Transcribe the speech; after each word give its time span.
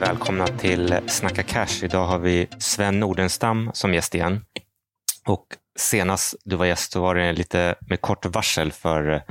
Välkomna 0.00 0.46
till 0.46 0.98
Snacka 1.06 1.42
Cash. 1.42 1.84
Idag 1.84 2.06
har 2.06 2.18
vi 2.18 2.48
Sven 2.58 3.00
Nordenstam 3.00 3.70
som 3.74 3.94
gäst 3.94 4.14
igen. 4.14 4.44
Och 5.26 5.46
senast 5.78 6.34
du 6.44 6.56
var 6.56 6.66
gäst 6.66 6.92
så 6.92 7.00
var 7.00 7.14
det 7.14 7.32
lite 7.32 7.74
med 7.80 8.00
kort 8.00 8.26
varsel 8.26 8.72
för 8.72 9.22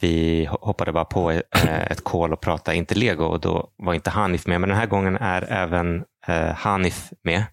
vi 0.00 0.44
hoppade 0.50 0.92
bara 0.92 1.04
på 1.04 1.30
eh, 1.30 1.82
ett 1.90 2.04
call 2.04 2.32
och 2.32 2.40
pratade 2.40 2.76
inte 2.76 2.94
lego 2.94 3.24
och 3.24 3.40
då 3.40 3.70
var 3.76 3.94
inte 3.94 4.10
Hanif 4.10 4.46
med. 4.46 4.60
Men 4.60 4.68
den 4.68 4.78
här 4.78 4.86
gången 4.86 5.16
är 5.16 5.52
även 5.52 6.04
eh, 6.26 6.54
Hanif 6.54 7.10
med. 7.24 7.44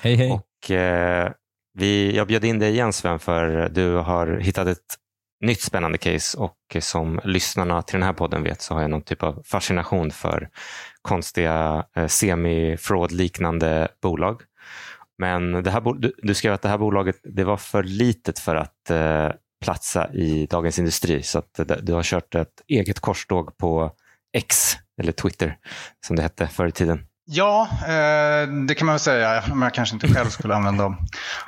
Hej 0.00 0.14
hej. 0.14 0.30
Och, 0.32 0.70
eh, 0.70 1.32
vi, 1.74 2.16
jag 2.16 2.26
bjöd 2.26 2.44
in 2.44 2.58
dig 2.58 2.70
igen 2.70 2.92
Sven 2.92 3.18
för 3.18 3.68
du 3.68 3.94
har 3.94 4.38
hittat 4.38 4.66
ett 4.66 4.96
nytt 5.40 5.60
spännande 5.60 5.98
case 5.98 6.38
och 6.38 6.76
som 6.80 7.20
lyssnarna 7.24 7.82
till 7.82 7.94
den 7.94 8.02
här 8.02 8.12
podden 8.12 8.42
vet 8.42 8.62
så 8.62 8.74
har 8.74 8.80
jag 8.80 8.90
någon 8.90 9.02
typ 9.02 9.22
av 9.22 9.42
fascination 9.44 10.10
för 10.10 10.48
konstiga 11.02 11.84
eh, 11.96 12.06
semi-fraud 12.06 13.12
liknande 13.12 13.88
bolag. 14.02 14.42
Men 15.18 15.62
det 15.62 15.70
här, 15.70 16.12
du, 16.22 16.34
skrev 16.34 16.52
att 16.52 16.62
det 16.62 16.68
här 16.68 16.78
bolaget 16.78 17.16
det 17.22 17.44
var 17.44 17.56
för 17.56 17.82
litet 17.82 18.38
för 18.38 18.56
att 18.56 18.90
eh, 18.90 19.28
platsa 19.60 20.12
i 20.12 20.46
Dagens 20.46 20.78
Industri. 20.78 21.22
Så 21.22 21.38
att 21.38 21.60
du 21.82 21.92
har 21.92 22.02
kört 22.02 22.34
ett 22.34 22.62
eget 22.68 23.00
korståg 23.00 23.56
på 23.56 23.92
X, 24.32 24.76
eller 25.00 25.12
Twitter 25.12 25.56
som 26.06 26.16
det 26.16 26.22
hette 26.22 26.46
förr 26.46 26.66
i 26.66 26.72
tiden. 26.72 27.06
Ja, 27.30 27.68
eh, 27.82 28.48
det 28.66 28.74
kan 28.74 28.86
man 28.86 28.92
väl 28.92 29.00
säga. 29.00 29.42
Men 29.48 29.62
jag 29.62 29.74
kanske 29.74 29.94
inte 29.94 30.14
själv 30.14 30.28
skulle 30.28 30.54
använda 30.54 30.96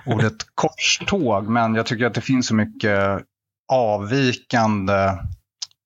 ordet 0.06 0.34
korståg. 0.54 1.48
Men 1.48 1.74
jag 1.74 1.86
tycker 1.86 2.06
att 2.06 2.14
det 2.14 2.20
finns 2.20 2.46
så 2.46 2.54
mycket 2.54 3.20
avvikande 3.70 5.18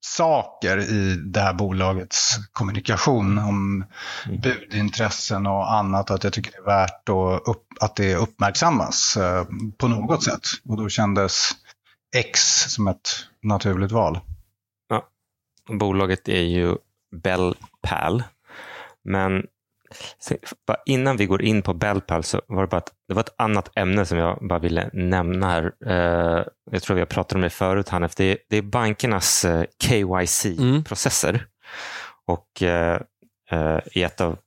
saker 0.01 0.79
i 0.79 1.17
det 1.17 1.41
här 1.41 1.55
bolagets 1.55 2.37
kommunikation 2.53 3.39
om 3.39 3.85
mm. 4.27 4.41
budintressen 4.41 5.47
och 5.47 5.73
annat. 5.73 6.11
Att 6.11 6.25
jag 6.25 6.33
tycker 6.33 6.51
det 6.51 6.59
är 6.59 6.77
värt 6.77 7.09
att, 7.09 7.49
upp, 7.49 7.67
att 7.81 7.97
det 7.97 8.17
uppmärksammas 8.17 9.17
eh, 9.17 9.45
på 9.79 9.89
något 9.89 10.23
sätt. 10.23 10.43
Och 10.69 10.77
då 10.77 10.89
kändes 10.89 11.51
X 12.17 12.41
som 12.69 12.89
ett 12.89 13.09
naturligt 13.43 13.93
val. 13.93 14.21
Ja. 14.89 15.09
Bolaget 15.69 16.29
är 16.29 16.43
ju 16.43 16.77
Bellpal. 17.23 18.23
Men 19.05 19.43
innan 20.87 21.17
vi 21.17 21.27
går 21.27 21.43
in 21.43 21.63
på 21.63 21.75
Bellpal 21.75 22.25
så 22.25 22.43
var 22.47 22.63
det 22.63 22.69
bara 22.69 22.79
ett, 22.79 22.93
det 23.09 23.15
var 23.15 23.23
ett 23.23 23.35
annat 23.39 23.79
ämne 23.79 24.07
som 24.07 24.19
jag 24.19 24.49
bara 24.49 24.59
ville 24.59 24.91
nämna 24.93 25.51
här. 25.51 25.73
Eh, 25.87 26.45
jag 26.71 26.83
tror 26.83 26.95
vi 26.95 27.01
har 27.01 27.07
pratat 27.07 27.33
om 27.33 27.41
det 27.41 27.51
förut, 27.51 27.89
Hanif. 27.89 28.15
Det 28.15 28.25
är, 28.25 28.39
det 28.49 28.57
är 28.57 28.63
bankernas 28.63 29.45
eh, 29.45 29.65
KYC-processer. 29.83 31.29
Mm. 31.29 31.41
Och 32.27 32.63
eh, 32.63 33.01
i 33.93 34.03
ett 34.03 34.21
av 34.21 34.39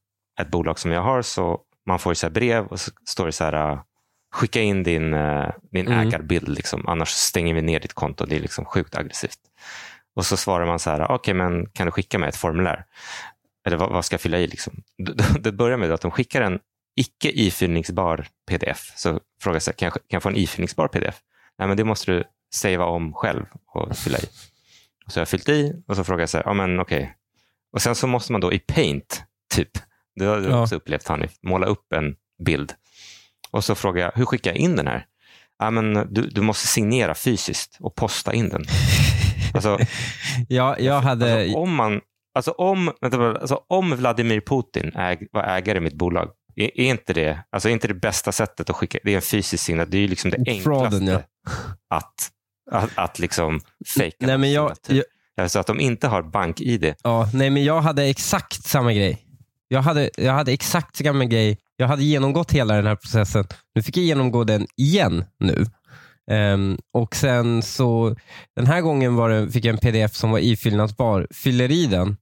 ett 0.42 0.48
bolag 0.48 0.80
som 0.80 0.92
jag 0.92 1.02
har 1.02 1.22
så 1.22 1.62
man 1.86 2.00
får 2.00 2.14
så 2.14 2.30
brev 2.30 2.66
och 2.66 2.80
så 2.80 2.92
står 3.06 3.26
det 3.26 3.32
så 3.32 3.44
här 3.44 3.80
skicka 4.34 4.62
in 4.62 4.84
din, 4.84 5.12
din 5.72 5.88
mm. 5.88 6.00
ägarbild, 6.00 6.50
liksom. 6.50 6.88
annars 6.88 7.10
stänger 7.10 7.54
vi 7.54 7.62
ner 7.62 7.80
ditt 7.80 7.94
konto. 7.94 8.26
Det 8.26 8.36
är 8.36 8.40
liksom 8.40 8.66
sjukt 8.66 8.96
aggressivt. 8.96 9.40
Och 10.18 10.26
så 10.26 10.38
svarar 10.38 10.66
man 10.66 10.80
så 10.80 10.90
här, 10.90 11.04
okej, 11.04 11.16
okay, 11.16 11.34
men 11.34 11.70
kan 11.70 11.86
du 11.86 11.92
skicka 11.92 12.20
mig 12.20 12.30
ett 12.30 12.36
formulär? 12.36 12.86
Eller 13.68 13.78
vad, 13.78 13.90
vad 13.90 14.06
ska 14.06 14.14
jag 14.14 14.22
fylla 14.22 14.40
i? 14.40 14.48
Liksom? 14.48 14.84
Det 15.40 15.52
börjar 15.52 15.78
med 15.78 15.92
att 15.92 16.02
de 16.02 16.12
skickar 16.12 16.42
en 16.42 16.60
icke 16.96 17.32
ifyllningsbar 17.32 18.28
pdf. 18.50 18.94
Så 18.96 19.20
frågar 19.42 19.62
jag, 19.66 19.76
kan 19.76 19.86
jag, 19.86 19.94
kan 19.94 20.02
jag 20.08 20.24
få 20.24 20.30
en 20.30 20.36
ifyllningsbar 20.36 20.88
pdf? 20.88 21.16
Nej, 21.58 21.68
men 21.68 21.78
det 21.78 21.84
måste 21.84 22.12
du 22.12 22.24
savea 22.54 22.86
om 22.86 23.14
själv 23.14 23.46
och 23.74 23.98
fylla 23.98 24.18
i. 24.18 24.26
Och 25.06 25.12
så 25.12 25.20
har 25.20 25.22
jag 25.22 25.28
fyllt 25.28 25.50
i 25.50 25.74
och 25.88 25.96
så 25.96 26.04
frågar 26.04 26.20
jag, 26.20 26.30
så 26.30 26.38
här, 26.38 26.44
ja 26.46 26.54
men 26.54 26.80
okej. 26.80 26.98
Okay. 26.98 27.10
Och 27.72 27.82
sen 27.82 27.96
så 27.96 28.08
måste 28.08 28.32
man 28.32 28.42
då 28.42 28.54
i 28.54 28.60
Paint, 28.60 29.24
typ, 29.54 29.70
det 30.16 30.26
har 30.26 30.38
du 30.38 30.50
ja. 30.50 30.62
också 30.62 30.76
upplevt 30.76 31.08
Hanif, 31.08 31.32
måla 31.42 31.66
upp 31.66 31.94
en 31.94 32.16
bild. 32.46 32.74
Och 33.52 33.64
så 33.64 33.76
frågar 33.76 34.04
jag, 34.04 34.12
hur 34.16 34.26
skickar 34.26 34.52
jag 34.52 34.58
in 34.58 34.76
den 34.76 34.88
här? 34.88 35.06
Ja, 35.60 35.72
men 35.72 36.14
du, 36.14 36.22
du 36.22 36.42
måste 36.42 36.68
signera 36.68 37.16
fysiskt 37.16 37.78
och 37.80 37.96
posta 37.96 38.34
in 38.34 38.50
den. 38.50 38.66
Alltså, 39.54 39.80
ja, 40.50 40.80
jag 40.80 41.02
hade... 41.02 41.42
Alltså, 41.42 41.58
om, 41.58 41.76
man, 41.76 42.02
alltså, 42.38 42.52
om, 42.52 42.92
alltså, 43.02 43.62
om 43.68 43.96
Vladimir 43.96 44.42
Putin 44.42 44.92
äg, 44.96 45.28
var 45.32 45.44
ägare 45.44 45.78
i 45.78 45.82
mitt 45.82 45.94
bolag, 45.94 46.30
är, 46.56 46.80
är, 46.80 46.90
inte 46.90 47.14
det, 47.14 47.40
alltså, 47.50 47.70
är 47.70 47.74
inte 47.74 47.88
det 47.88 47.94
bästa 47.94 48.32
sättet 48.32 48.70
att 48.70 48.76
skicka? 48.76 49.00
Det 49.04 49.12
är 49.12 49.16
en 49.16 49.22
fysisk 49.22 49.64
signal. 49.64 49.90
Det 49.90 49.98
är 49.98 50.08
liksom 50.08 50.32
det 50.32 50.38
enklaste 50.38 50.64
Frauden, 50.64 51.08
ja. 51.08 51.22
att, 51.90 52.32
att, 52.72 52.98
att 52.98 53.20
liksom 53.20 53.62
fejka. 53.96 54.26
Nej, 54.28 54.38
men 54.38 54.52
jag, 54.52 54.72
jag, 55.36 55.52
så 55.52 55.60
att 55.60 55.68
de 55.68 55.80
inte 55.80 56.08
har 56.08 56.22
bank-id. 56.22 56.94
Ja, 57.04 57.30
nej, 57.34 57.50
men 57.50 57.64
jag 57.64 57.82
hade 57.82 58.04
exakt 58.04 58.64
samma 58.64 58.94
grej. 58.94 59.24
Jag 59.68 59.82
hade, 59.82 60.10
jag 60.18 60.34
hade 60.34 60.52
exakt 60.52 60.96
samma 60.96 61.26
grej 61.26 61.58
jag 61.78 61.88
hade 61.88 62.04
genomgått 62.04 62.52
hela 62.52 62.76
den 62.76 62.88
här 62.88 62.96
processen. 62.96 63.46
Nu 63.76 63.84
fick 63.84 63.98
jag 63.98 64.06
genomgå 64.06 64.44
den 64.44 64.68
igen 64.76 65.26
nu. 65.40 65.66
Um, 66.32 66.78
och 66.94 67.16
sen 67.16 67.62
så 67.62 68.16
Den 68.56 68.68
här 68.68 68.82
gången 68.82 69.16
var 69.16 69.30
det, 69.30 69.52
fick 69.52 69.66
jag 69.66 69.74
en 69.74 69.80
pdf 69.80 70.16
som 70.16 70.32
var 70.32 70.40
ifyllnadsbar. 70.40 71.28
Fyller 71.32 71.72
i 71.72 71.86
den 71.86 72.18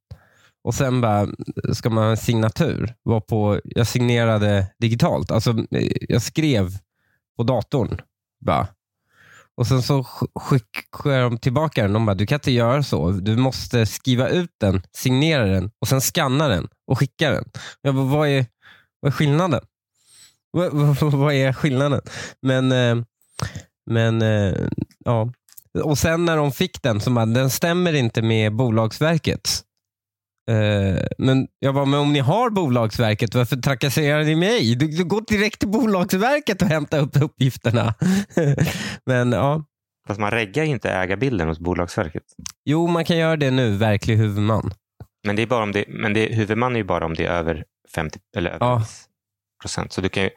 och 0.65 0.75
sen 0.75 1.01
bara, 1.01 1.27
ska 1.73 1.89
man 1.89 2.03
ha 2.03 2.11
en 2.11 2.17
signatur. 2.17 2.95
Var 3.03 3.21
på, 3.21 3.59
jag 3.63 3.87
signerade 3.87 4.67
digitalt. 4.79 5.31
Alltså, 5.31 5.55
jag 6.09 6.21
skrev 6.21 6.77
på 7.37 7.43
datorn. 7.43 8.01
Bara. 8.45 8.67
Och 9.57 9.67
sen 9.67 9.81
så 9.81 10.03
skickar 10.35 11.21
de 11.21 11.37
tillbaka 11.37 11.81
den. 11.81 11.93
De 11.93 12.05
bara, 12.05 12.15
du 12.15 12.25
kan 12.25 12.35
inte 12.35 12.51
göra 12.51 12.83
så. 12.83 13.11
Du 13.11 13.35
måste 13.35 13.85
skriva 13.85 14.29
ut 14.29 14.49
den, 14.59 14.81
signera 14.91 15.45
den 15.45 15.71
och 15.79 15.87
sen 15.87 16.01
scanna 16.01 16.47
den 16.47 16.67
och 16.87 16.99
skicka 16.99 17.31
den. 17.31 17.45
Jag 17.81 17.95
bara, 17.95 18.05
vad 18.05 18.27
är, 18.27 18.45
vad 18.99 19.11
är 19.11 19.15
skillnaden? 19.15 19.61
Vad, 20.51 20.73
vad, 20.73 21.13
vad 21.13 21.33
är 21.33 21.53
skillnaden? 21.53 22.01
Men, 22.41 22.71
eh, 22.71 23.05
men 23.85 24.21
eh, 24.21 24.53
ja. 25.05 25.31
Och 25.83 25.97
sen 25.97 26.25
när 26.25 26.37
de 26.37 26.51
fick 26.51 26.81
den, 26.81 27.01
så 27.01 27.11
bara, 27.11 27.25
den 27.25 27.49
stämmer 27.49 27.93
inte 27.93 28.21
med 28.21 28.55
Bolagsverket. 28.55 29.65
Eh, 30.51 31.05
men 31.17 31.47
jag 31.59 31.75
bara, 31.75 31.85
men 31.85 31.99
om 31.99 32.13
ni 32.13 32.19
har 32.19 32.49
Bolagsverket, 32.49 33.35
varför 33.35 33.55
trakasserar 33.55 34.23
ni 34.23 34.35
mig? 34.35 34.75
Du, 34.75 34.87
du 34.87 35.03
går 35.03 35.23
direkt 35.27 35.59
till 35.59 35.69
Bolagsverket 35.69 36.61
och 36.61 36.67
hämtar 36.67 36.99
upp 36.99 37.21
uppgifterna. 37.21 37.93
men 39.05 39.31
ja. 39.31 39.63
Fast 40.07 40.19
man 40.19 40.31
reggar 40.31 40.63
inte 40.63 40.89
ägarbilden 40.89 41.47
hos 41.47 41.59
Bolagsverket. 41.59 42.23
Jo, 42.65 42.87
man 42.87 43.05
kan 43.05 43.17
göra 43.17 43.35
det 43.35 43.51
nu, 43.51 43.77
verklig 43.77 44.17
huvudman. 44.17 44.71
Men, 45.23 45.35
det 45.35 45.41
är 45.41 45.47
bara 45.47 45.63
om 45.63 45.71
det, 45.71 45.85
men 45.87 46.13
det, 46.13 46.25
huvudman 46.25 46.73
är 46.73 46.77
ju 46.77 46.83
bara 46.83 47.05
om 47.05 47.13
det 47.13 47.25
är 47.25 47.31
över 47.31 47.63
50 47.95 48.19
eller 48.37 48.49
över 48.49 48.65
ja. 48.65 48.83
procent. 49.61 49.93
Så 49.93 50.01
du 50.01 50.09
kan, 50.09 50.23
ju, 50.23 50.29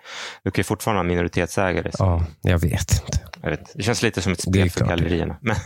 du 0.44 0.50
kan 0.50 0.60
ju 0.60 0.64
fortfarande 0.64 0.98
ha 0.98 1.04
minoritetsägare. 1.04 1.92
Så. 1.92 2.04
Ja, 2.04 2.24
jag 2.42 2.58
vet 2.58 2.92
inte. 2.92 3.20
Jag 3.42 3.50
vet. 3.50 3.72
Det 3.74 3.82
känns 3.82 4.02
lite 4.02 4.22
som 4.22 4.32
ett 4.32 4.40
spel 4.40 4.70
för 4.70 4.84
gallerierna. 4.84 5.36
Men, 5.42 5.56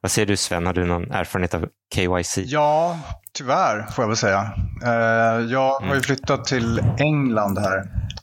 vad 0.00 0.10
säger 0.10 0.26
du 0.26 0.36
Sven, 0.36 0.66
har 0.66 0.72
du 0.72 0.84
någon 0.84 1.10
erfarenhet 1.10 1.54
av 1.54 1.68
KYC? 1.94 2.38
Ja, 2.38 2.98
tyvärr 3.32 3.86
får 3.92 4.02
jag 4.02 4.08
väl 4.08 4.16
säga. 4.16 4.52
Eh, 4.84 5.50
jag 5.52 5.70
har 5.70 5.84
ju 5.84 5.90
mm. 5.90 6.02
flyttat 6.02 6.44
till 6.44 6.82
England 6.98 7.58
här. 7.58 7.78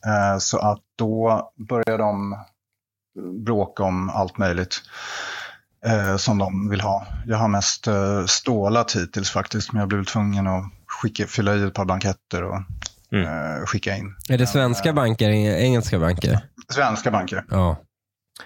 Eh, 0.06 0.38
så 0.38 0.58
att 0.58 0.80
då 0.98 1.42
börjar 1.68 1.98
de 1.98 2.44
bråka 3.44 3.82
om 3.82 4.10
allt 4.10 4.38
möjligt 4.38 4.82
eh, 5.86 6.16
som 6.16 6.38
de 6.38 6.70
vill 6.70 6.80
ha. 6.80 7.06
Jag 7.26 7.36
har 7.36 7.48
mest 7.48 7.88
stålat 8.26 8.96
hittills 8.96 9.30
faktiskt, 9.30 9.72
men 9.72 9.80
jag 9.80 9.88
blev 9.88 10.04
tvungen 10.04 10.46
att 10.46 10.64
skicka, 10.86 11.26
fylla 11.26 11.54
i 11.54 11.62
ett 11.62 11.74
par 11.74 11.84
blanketter 11.84 12.42
och 12.42 12.62
mm. 13.12 13.66
skicka 13.66 13.96
in. 13.96 14.14
Är 14.28 14.38
det 14.38 14.46
svenska 14.46 14.92
banker, 14.92 15.30
engelska 15.30 15.98
banker? 15.98 16.40
Svenska 16.72 17.10
banker. 17.10 17.44
Ja. 17.50 17.76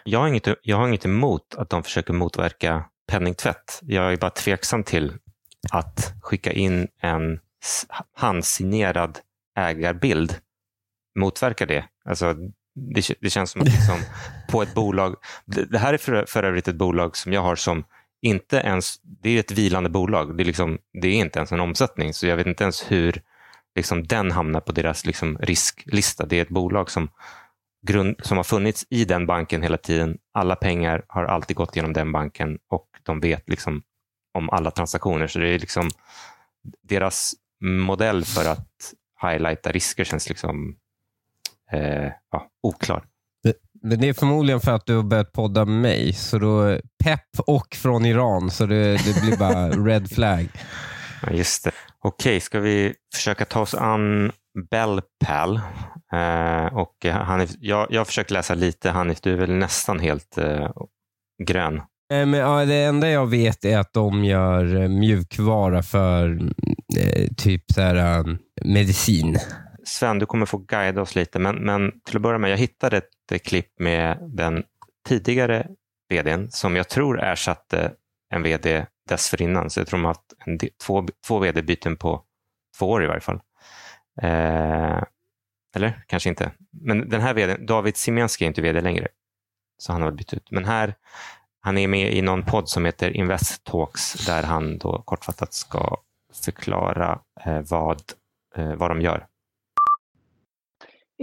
Jag 0.05 0.21
har, 0.21 0.28
inget, 0.28 0.49
jag 0.62 0.77
har 0.77 0.89
inget 0.89 1.05
emot 1.05 1.55
att 1.59 1.71
de 1.71 1.83
försöker 1.83 2.12
motverka 2.12 2.84
penningtvätt. 3.12 3.80
Jag 3.82 4.12
är 4.12 4.16
bara 4.16 4.30
tveksam 4.30 4.84
till 4.84 5.12
att 5.70 6.14
skicka 6.22 6.53
in 6.53 6.88
en 7.00 7.41
handsignerad 8.16 9.18
ägarbild. 9.59 10.34
Motverkar 11.18 11.66
det? 11.66 11.84
Alltså, 12.04 12.34
det, 12.94 13.14
det 13.20 13.30
känns 13.30 13.50
som 13.50 13.60
att 13.60 13.68
liksom, 13.68 13.98
på 14.50 14.62
ett 14.62 14.74
bolag, 14.74 15.16
det, 15.44 15.64
det 15.64 15.78
här 15.78 15.94
är 15.94 15.98
för, 15.98 16.24
för 16.28 16.42
övrigt 16.42 16.68
ett 16.68 16.76
bolag 16.76 17.16
som 17.16 17.32
jag 17.32 17.42
har 17.42 17.56
som 17.56 17.84
inte 18.22 18.56
ens, 18.56 19.00
det 19.03 19.30
är 19.30 19.41
ett 19.41 19.50
vilande 19.50 19.91
bolag, 19.91 20.36
det 20.36 20.42
är, 20.42 20.44
liksom, 20.44 20.78
det 21.03 21.09
är 21.09 21.12
inte 21.12 21.38
ens 21.38 21.53
en 21.53 21.60
omsättning, 21.60 22.14
så 22.14 22.26
jag 22.26 22.36
vet 22.36 22.47
inte 22.47 22.64
ens 22.64 22.92
hur 22.92 23.22
liksom, 23.76 24.06
den 24.06 24.30
hamnar 24.30 24.60
på 24.60 24.72
deras 24.72 25.06
liksom, 25.06 25.38
risklista. 25.38 26.26
Det 26.26 26.36
är 26.36 26.42
ett 26.42 26.48
bolag 26.48 26.91
som, 26.91 27.09
grund, 27.87 28.17
som 28.23 28.37
har 28.37 28.45
funnits 28.45 28.87
i 28.91 29.05
den 29.05 29.27
banken 29.27 29.63
hela 29.63 29.77
tiden. 29.77 30.19
Alla 30.34 30.57
pengar 30.57 31.05
har 31.09 31.25
alltid 31.25 31.57
gått 31.57 31.77
genom 31.77 31.93
den 31.93 32.13
banken 32.13 32.59
och 32.71 32.89
de 33.03 33.21
vet 33.21 33.49
liksom, 33.49 33.83
om 34.34 34.51
alla 34.51 34.71
transaktioner. 34.71 35.27
Så 35.27 35.39
det 35.39 35.49
är 35.49 35.59
liksom 35.59 35.91
deras 36.89 37.34
modell 37.61 38.25
för 38.25 38.51
att 38.51 38.95
highlighta 39.23 39.73
risker 39.73 40.05
känns 40.05 40.29
liksom 40.29 40.77
eh, 41.73 42.13
ja, 42.31 42.51
oklar. 42.63 43.05
Det, 43.43 43.97
det 43.97 44.09
är 44.09 44.13
förmodligen 44.13 44.61
för 44.61 44.73
att 44.73 44.87
du 44.87 44.97
har 44.97 45.03
börjat 45.03 45.33
podda 45.33 45.65
med 45.65 45.81
mig. 45.81 46.13
Så 46.13 46.39
då, 46.39 46.79
pepp 47.05 47.41
och 47.47 47.75
från 47.75 48.07
Iran, 48.07 48.51
så 48.51 48.67
det, 48.67 48.93
det 48.93 49.21
blir 49.21 49.37
bara 49.37 49.69
red 49.87 50.11
flag. 50.11 50.49
Ja, 51.23 51.33
just 51.33 51.65
det. 51.65 51.73
Okej, 52.05 52.41
ska 52.41 52.61
vi 52.61 52.95
försöka 53.15 53.45
ta 53.45 53.61
oss 53.61 53.75
an 53.75 54.33
Bellpal. 54.71 55.61
Eh, 56.12 56.74
och 56.74 57.04
Hanif, 57.04 57.50
jag, 57.60 57.86
jag 57.91 58.00
har 58.00 58.04
försökt 58.04 58.30
läsa 58.30 58.54
lite. 58.54 58.91
Hanif, 58.91 59.20
du 59.20 59.32
är 59.32 59.36
väl 59.36 59.53
nästan 59.53 59.98
helt 59.98 60.38
eh, 60.38 60.70
grön? 61.42 61.76
Eh, 61.76 62.26
Men, 62.26 62.32
ja, 62.32 62.64
det 62.64 62.84
enda 62.84 63.10
jag 63.10 63.26
vet 63.26 63.64
är 63.64 63.78
att 63.78 63.92
de 63.92 64.24
gör 64.24 64.82
eh, 64.82 64.88
mjukvara 64.88 65.82
för 65.82 66.41
eh, 66.98 67.28
typ 67.36 67.64
så 67.74 67.80
här, 67.80 68.20
um, 68.20 68.38
medicin. 68.64 69.38
Sven, 69.84 70.18
du 70.18 70.26
kommer 70.26 70.47
få 70.47 70.59
guida 70.59 71.03
oss 71.03 71.14
lite, 71.14 71.38
men, 71.38 71.56
men 71.56 71.92
till 72.04 72.16
att 72.16 72.22
börja 72.22 72.38
med, 72.38 72.50
jag 72.50 72.59
hittade 72.59 72.97
ett 72.97 73.32
eh, 73.32 73.38
klipp 73.38 73.78
med 73.78 74.18
den 74.36 74.62
tidigare 75.09 75.66
vdn 76.09 76.50
som 76.50 76.76
jag 76.76 76.88
tror 76.88 77.22
ersatte 77.22 77.92
en 78.34 78.42
vd 78.42 78.86
dessförinnan. 79.09 79.70
Så 79.70 79.80
jag 79.80 79.86
tror 79.86 79.98
de 79.98 80.04
har 80.04 80.10
haft 80.10 80.32
en, 80.47 80.59
två, 80.86 81.06
två 81.26 81.38
vd-byten 81.38 81.97
på 81.97 82.22
två 82.78 82.91
år 82.91 83.04
i 83.04 83.06
varje 83.06 83.20
fall. 83.20 83.41
Eh, 84.22 85.03
eller 85.77 86.04
kanske 86.07 86.28
inte. 86.28 86.53
Men 86.71 87.09
den 87.09 87.21
här 87.21 87.34
vdn, 87.34 87.66
David 87.66 87.97
Siemianski 87.97 88.45
är 88.45 88.48
inte 88.48 88.63
vd 88.63 88.80
längre. 88.80 89.09
Så 89.78 89.92
han 89.92 90.03
har 90.03 90.10
bytt 90.10 90.34
ut. 90.34 90.51
Men 90.51 90.65
här, 90.65 90.95
han 91.60 91.78
är 91.78 91.89
med 91.89 92.13
i 92.13 92.22
någon 92.22 92.45
podd 92.45 92.69
som 92.69 92.84
heter 92.84 93.16
Invest 93.16 93.65
Talks 93.65 94.27
där 94.27 94.42
han 94.42 94.78
då 94.78 95.03
kortfattat 95.03 95.53
ska 95.53 95.97
förklara 96.45 97.21
eh, 97.45 97.60
vad, 97.71 98.03
eh, 98.57 98.74
vad 98.74 98.91
de 98.91 99.01
gör. 99.01 99.27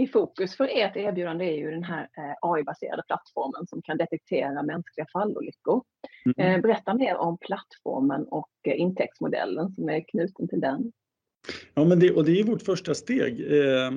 I 0.00 0.06
fokus 0.06 0.56
för 0.56 0.68
ert 0.72 0.96
erbjudande 0.96 1.44
är 1.44 1.56
ju 1.56 1.70
den 1.70 1.84
här 1.84 2.02
eh, 2.02 2.34
AI-baserade 2.40 3.02
plattformen 3.06 3.66
som 3.66 3.82
kan 3.82 3.96
detektera 3.96 4.62
mänskliga 4.62 5.06
fallolyckor. 5.12 5.82
Mm. 6.24 6.54
Eh, 6.54 6.60
Berätta 6.60 6.94
mer 6.94 7.16
om 7.16 7.38
plattformen 7.38 8.26
och 8.30 8.50
eh, 8.62 8.80
intäktsmodellen 8.80 9.74
som 9.74 9.88
är 9.88 10.04
knuten 10.08 10.48
till 10.48 10.60
den. 10.60 10.92
Ja, 11.74 11.84
men 11.84 11.98
det, 11.98 12.10
och 12.10 12.24
det 12.24 12.40
är 12.40 12.44
vårt 12.44 12.62
första 12.62 12.94
steg. 12.94 13.40
Eh, 13.40 13.90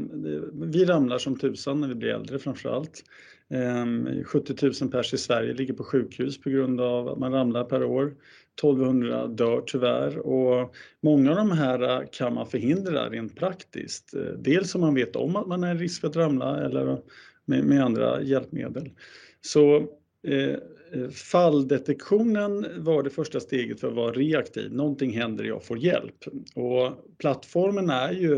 vi 0.54 0.86
ramlar 0.86 1.18
som 1.18 1.40
tusan 1.40 1.82
när 1.82 1.88
vi 1.88 1.96
blir 1.96 2.10
äldre 2.10 2.40
framför 2.40 2.70
allt. 2.70 3.04
Eh, 3.50 4.24
70 4.24 4.72
000 4.82 4.92
pers 4.92 5.14
i 5.14 5.18
Sverige 5.18 5.54
ligger 5.54 5.74
på 5.74 5.84
sjukhus 5.84 6.42
på 6.42 6.50
grund 6.50 6.82
av 6.82 7.08
att 7.08 7.20
man 7.20 7.32
ramlar 7.32 7.64
per 7.64 7.84
år. 7.84 8.14
1200 8.60 9.28
dör 9.28 9.64
tyvärr 9.68 10.18
och 10.18 10.76
många 11.02 11.32
av 11.32 11.36
de 11.36 11.52
här 11.52 12.02
eh, 12.02 12.08
kan 12.12 12.34
man 12.34 12.48
förhindra 12.48 13.10
rent 13.10 13.36
praktiskt. 13.36 14.14
Eh, 14.14 14.22
Dels 14.22 14.76
om 14.76 14.82
man 14.82 14.96
vet 14.96 15.16
om 15.16 15.36
att 15.36 15.48
man 15.48 15.64
är 15.64 15.76
i 15.76 15.78
risk 15.78 16.02
för 16.02 16.08
att 16.08 16.16
ramla 16.16 16.66
eller 16.66 17.02
med, 17.46 17.64
med 17.66 17.84
andra 17.84 18.22
hjälpmedel. 18.22 18.90
Så 19.42 19.76
eh, 20.28 20.56
Eh, 20.94 21.10
falldetektionen 21.10 22.68
var 22.84 23.04
det 23.04 23.10
första 23.10 23.40
steget 23.40 23.80
för 23.80 23.88
att 23.88 23.96
vara 23.96 24.12
reaktiv. 24.12 24.74
Någonting 24.74 25.14
händer, 25.14 25.44
jag 25.44 25.64
får 25.64 25.78
hjälp. 25.78 26.26
Och 26.56 26.92
plattformen 27.18 27.90
är 27.90 28.12
ju 28.12 28.38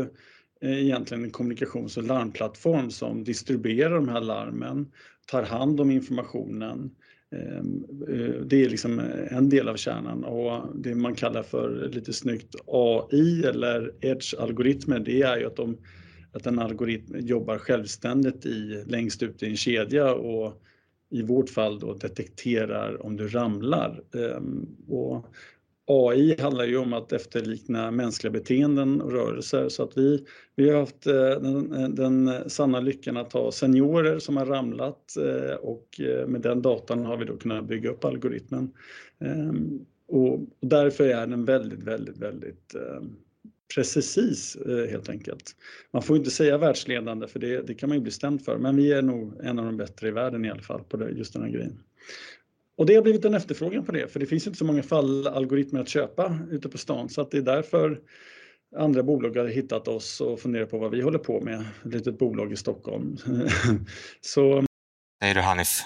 eh, 0.60 0.82
egentligen 0.82 1.24
en 1.24 1.30
kommunikations 1.30 1.96
och 1.96 2.02
larmplattform 2.02 2.90
som 2.90 3.24
distribuerar 3.24 3.94
de 3.94 4.08
här 4.08 4.20
larmen, 4.20 4.92
tar 5.26 5.42
hand 5.42 5.80
om 5.80 5.90
informationen. 5.90 6.90
Ehm, 7.32 7.84
eh, 8.08 8.40
det 8.46 8.64
är 8.64 8.68
liksom 8.68 9.00
en 9.30 9.48
del 9.48 9.68
av 9.68 9.76
kärnan 9.76 10.24
och 10.24 10.76
det 10.76 10.94
man 10.94 11.14
kallar 11.14 11.42
för 11.42 11.88
lite 11.92 12.12
snyggt 12.12 12.54
AI 12.66 13.44
eller 13.44 13.92
edge-algoritmer 14.00 14.98
det 14.98 15.22
är 15.22 15.36
ju 15.36 15.46
att, 15.46 15.56
de, 15.56 15.78
att 16.32 16.46
en 16.46 16.58
algoritm 16.58 17.16
jobbar 17.18 17.58
självständigt 17.58 18.46
i, 18.46 18.84
längst 18.86 19.22
ut 19.22 19.42
i 19.42 19.46
en 19.46 19.56
kedja 19.56 20.14
och 20.14 20.62
i 21.10 21.22
vårt 21.22 21.50
fall 21.50 21.78
då 21.78 21.94
detekterar 21.94 23.06
om 23.06 23.16
du 23.16 23.28
ramlar. 23.28 24.02
Ehm, 24.14 24.76
och 24.88 25.26
AI 25.86 26.40
handlar 26.40 26.64
ju 26.64 26.76
om 26.76 26.92
att 26.92 27.12
efterlikna 27.12 27.90
mänskliga 27.90 28.30
beteenden 28.30 29.00
och 29.00 29.12
rörelser 29.12 29.68
så 29.68 29.82
att 29.82 29.98
vi, 29.98 30.24
vi 30.56 30.70
har 30.70 30.80
haft 30.80 31.06
eh, 31.06 31.14
den, 31.14 31.72
eh, 31.72 31.88
den 31.88 32.50
sanna 32.50 32.80
lyckan 32.80 33.16
att 33.16 33.32
ha 33.32 33.52
seniorer 33.52 34.18
som 34.18 34.36
har 34.36 34.46
ramlat 34.46 35.16
eh, 35.16 35.54
och 35.54 36.00
med 36.26 36.40
den 36.40 36.62
datan 36.62 37.04
har 37.04 37.16
vi 37.16 37.24
då 37.24 37.36
kunnat 37.36 37.64
bygga 37.64 37.90
upp 37.90 38.04
algoritmen. 38.04 38.72
Ehm, 39.20 39.80
och 40.08 40.40
därför 40.60 41.04
är 41.04 41.26
den 41.26 41.44
väldigt, 41.44 41.82
väldigt, 41.82 42.18
väldigt 42.18 42.74
ehm, 42.74 43.16
precis 43.74 44.56
eh, 44.56 44.90
helt 44.90 45.08
enkelt. 45.08 45.56
Man 45.92 46.02
får 46.02 46.16
inte 46.16 46.30
säga 46.30 46.58
världsledande 46.58 47.28
för 47.28 47.38
det, 47.38 47.62
det 47.66 47.74
kan 47.74 47.88
man 47.88 47.98
ju 47.98 48.02
bli 48.02 48.12
stämd 48.12 48.44
för 48.44 48.58
men 48.58 48.76
vi 48.76 48.92
är 48.92 49.02
nog 49.02 49.40
en 49.42 49.58
av 49.58 49.64
de 49.64 49.76
bättre 49.76 50.08
i 50.08 50.10
världen 50.10 50.44
i 50.44 50.50
alla 50.50 50.62
fall 50.62 50.84
på 50.84 50.96
det, 50.96 51.10
just 51.10 51.32
den 51.32 51.42
här 51.42 51.50
grejen. 51.50 51.78
Och 52.76 52.86
det 52.86 52.94
har 52.94 53.02
blivit 53.02 53.24
en 53.24 53.34
efterfrågan 53.34 53.84
på 53.84 53.92
det 53.92 54.08
för 54.08 54.20
det 54.20 54.26
finns 54.26 54.46
inte 54.46 54.58
så 54.58 54.64
många 54.64 54.82
fallalgoritmer 54.82 55.80
att 55.80 55.88
köpa 55.88 56.38
ute 56.50 56.68
på 56.68 56.78
stan 56.78 57.08
så 57.08 57.20
att 57.20 57.30
det 57.30 57.38
är 57.38 57.42
därför 57.42 58.00
andra 58.76 59.02
bolag 59.02 59.36
har 59.36 59.46
hittat 59.46 59.88
oss 59.88 60.20
och 60.20 60.40
funderar 60.40 60.66
på 60.66 60.78
vad 60.78 60.90
vi 60.90 61.00
håller 61.00 61.18
på 61.18 61.40
med. 61.40 61.64
Ett 61.84 61.94
litet 61.94 62.18
bolag 62.18 62.52
i 62.52 62.56
Stockholm. 62.56 63.16
så 64.20 64.64
Säger 65.22 65.34
du 65.34 65.40
Hanif. 65.40 65.80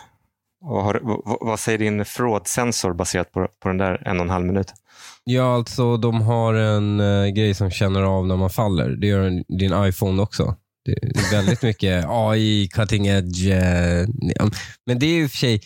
Och 0.61 0.85
har, 0.85 1.01
vad, 1.03 1.39
vad 1.41 1.61
säger 1.61 1.79
din 1.79 2.05
fraud-sensor 2.05 2.93
baserat 2.95 3.33
på, 3.33 3.49
på 3.63 3.69
den 3.69 3.79
där 3.79 4.03
en 4.09 4.17
och 4.17 4.25
en 4.25 4.31
halv 4.31 4.47
minut? 4.47 4.73
Ja, 5.25 5.55
alltså 5.55 5.97
de 5.97 6.21
har 6.21 6.55
en 6.55 7.01
eh, 7.01 7.27
grej 7.27 7.55
som 7.55 7.71
känner 7.71 8.03
av 8.03 8.27
när 8.27 8.37
man 8.37 8.51
faller. 8.51 8.89
Det 8.89 9.07
gör 9.07 9.21
en- 9.27 9.45
din 9.59 9.85
iPhone 9.85 10.23
också. 10.23 10.57
Det 10.85 10.93
är 10.93 11.31
väldigt 11.33 11.63
mycket 11.63 12.05
AI, 12.09 12.69
cutting 12.73 13.07
edge. 13.07 13.47
eh. 13.49 14.07
Men 14.87 14.99
det 14.99 15.07
är 15.07 15.15
ju 15.15 15.23
i 15.23 15.27
och 15.27 15.31
för 15.31 15.37
sig, 15.39 15.61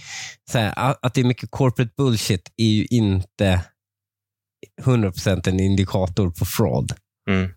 här, 0.55 0.73
att 0.76 0.99
att 1.05 1.14
det 1.14 1.20
är 1.20 1.25
mycket 1.25 1.50
corporate 1.50 1.93
bullshit 1.97 2.52
är 2.56 2.64
ju 2.69 2.85
inte 2.85 3.61
100% 4.82 5.49
en 5.49 5.61
indikator 5.61 6.31
på 6.31 6.44
fraud. 6.44 6.93
Mm. 7.31 7.50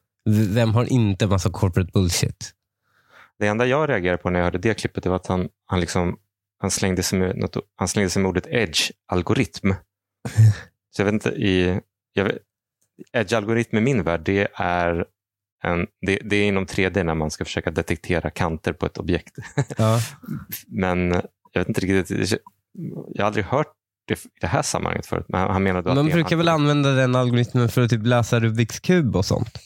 Vem 0.53 0.73
har 0.73 0.85
inte 0.93 1.27
massa 1.27 1.49
corporate 1.49 1.89
bullshit? 1.93 2.51
Det 3.39 3.47
enda 3.47 3.65
jag 3.65 3.89
reagerade 3.89 4.17
på 4.17 4.29
när 4.29 4.39
jag 4.39 4.43
hörde 4.45 4.57
det 4.57 4.73
klippet 4.73 5.05
var 5.05 5.15
att 5.15 5.27
han, 5.27 5.47
han, 5.65 5.79
liksom, 5.79 6.17
han, 6.59 6.71
slängde, 6.71 7.03
sig 7.03 7.19
med 7.19 7.37
något, 7.37 7.57
han 7.75 7.87
slängde 7.87 8.09
sig 8.09 8.21
med 8.21 8.29
ordet 8.29 8.47
edge-algoritm. 8.47 9.75
Så 10.95 11.01
jag 11.01 11.05
vet 11.05 11.13
inte, 11.13 11.29
i, 11.29 11.79
jag 12.13 12.31
edge-algoritm 13.13 13.77
i 13.77 13.81
min 13.81 14.03
värld, 14.03 14.21
det 14.25 14.47
är, 14.53 15.05
en, 15.63 15.87
det, 16.01 16.19
det 16.23 16.35
är 16.35 16.43
inom 16.47 16.65
3D 16.65 17.03
när 17.03 17.15
man 17.15 17.31
ska 17.31 17.45
försöka 17.45 17.71
detektera 17.71 18.29
kanter 18.29 18.73
på 18.73 18.85
ett 18.85 18.97
objekt. 18.97 19.35
Ja. 19.77 19.99
Men 20.67 21.11
jag 21.51 21.61
vet 21.61 21.67
inte 21.67 21.81
riktigt, 21.81 22.41
jag 23.13 23.23
har 23.23 23.27
aldrig 23.27 23.45
hört 23.45 23.73
det 24.07 24.25
i 24.25 24.29
det 24.41 24.47
här 24.47 24.61
sammanhanget 24.61 25.05
förut. 25.05 25.25
Men 25.29 25.41
han 25.41 25.63
menade 25.63 25.89
att 25.89 25.95
Man 25.95 26.05
brukar 26.05 26.35
väl 26.35 26.47
använda 26.49 26.91
den 26.91 27.15
algoritmen 27.15 27.69
för 27.69 27.81
att 27.81 27.89
typ 27.89 28.05
läsa 28.05 28.39
Rubiks 28.39 28.79
kub 28.79 29.15
och 29.15 29.25
sånt. 29.25 29.59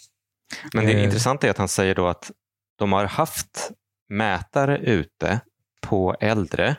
Men 0.74 0.86
det 0.86 0.94
Eh. 0.94 1.04
intressanta 1.04 1.48
är 1.48 1.52
att 1.52 1.58
han 1.58 1.68
säger 1.68 1.96
då 1.96 2.08
att 2.08 2.32
de 2.78 2.92
har 2.94 3.06
haft 3.06 3.72
mätare 4.10 4.78
ute 4.78 5.40
på 5.82 6.16
äldre 6.20 6.76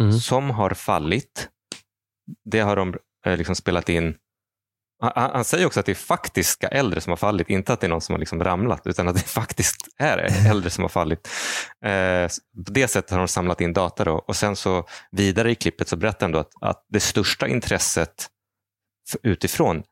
Mm. 0.00 0.12
som 0.12 0.50
har 0.50 0.70
fallit. 0.70 1.48
Det 2.44 2.60
har 2.60 2.76
de 2.76 2.94
eh, 3.26 3.36
liksom 3.36 3.54
spelat 3.54 3.88
in. 3.88 4.16
Han, 5.02 5.12
han 5.30 5.44
säger 5.44 5.66
också 5.66 5.80
att 5.80 5.86
det 5.86 5.92
är 5.92 5.96
faktiska 5.96 6.68
äldre 6.68 7.00
som 7.00 7.10
har 7.10 7.16
fallit, 7.16 7.50
inte 7.50 7.72
att 7.72 7.80
det 7.80 7.86
är 7.86 7.88
någon 7.88 8.00
som 8.00 8.12
har 8.12 8.18
liksom 8.18 8.44
ramlat, 8.44 8.86
utan 8.86 9.08
att 9.08 9.14
det 9.14 9.20
faktiskt 9.28 9.88
är 9.98 10.48
äldre 10.50 10.70
som 10.70 10.82
har 10.84 10.88
fallit. 10.88 11.28
Eh, 11.84 12.28
på 12.66 12.72
det 12.72 12.88
sättet 12.88 13.10
har 13.10 13.18
de 13.18 13.28
samlat 13.28 13.60
in 13.60 13.72
data. 13.72 14.04
Då. 14.04 14.12
Och 14.12 14.36
sen 14.36 14.56
så 14.56 14.86
vidare 15.10 15.50
i 15.50 15.54
klippet 15.54 15.88
så 15.88 15.96
berättar 15.96 16.26
han 16.26 16.32
då 16.32 16.38
att, 16.38 16.52
att 16.60 16.86
det 16.88 17.00
största 17.00 17.48
intresset 17.48 18.26
utifrån 19.22 19.82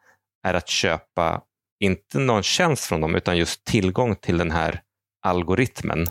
är 0.47 0.55
att 0.55 0.69
köpa, 0.69 1.43
inte 1.81 2.19
någon 2.19 2.43
tjänst 2.43 2.85
från 2.85 3.01
dem, 3.01 3.15
utan 3.15 3.37
just 3.37 3.65
tillgång 3.65 4.17
till 4.17 4.39
den 4.39 4.51
här 4.51 4.81
algoritmen. 5.23 6.07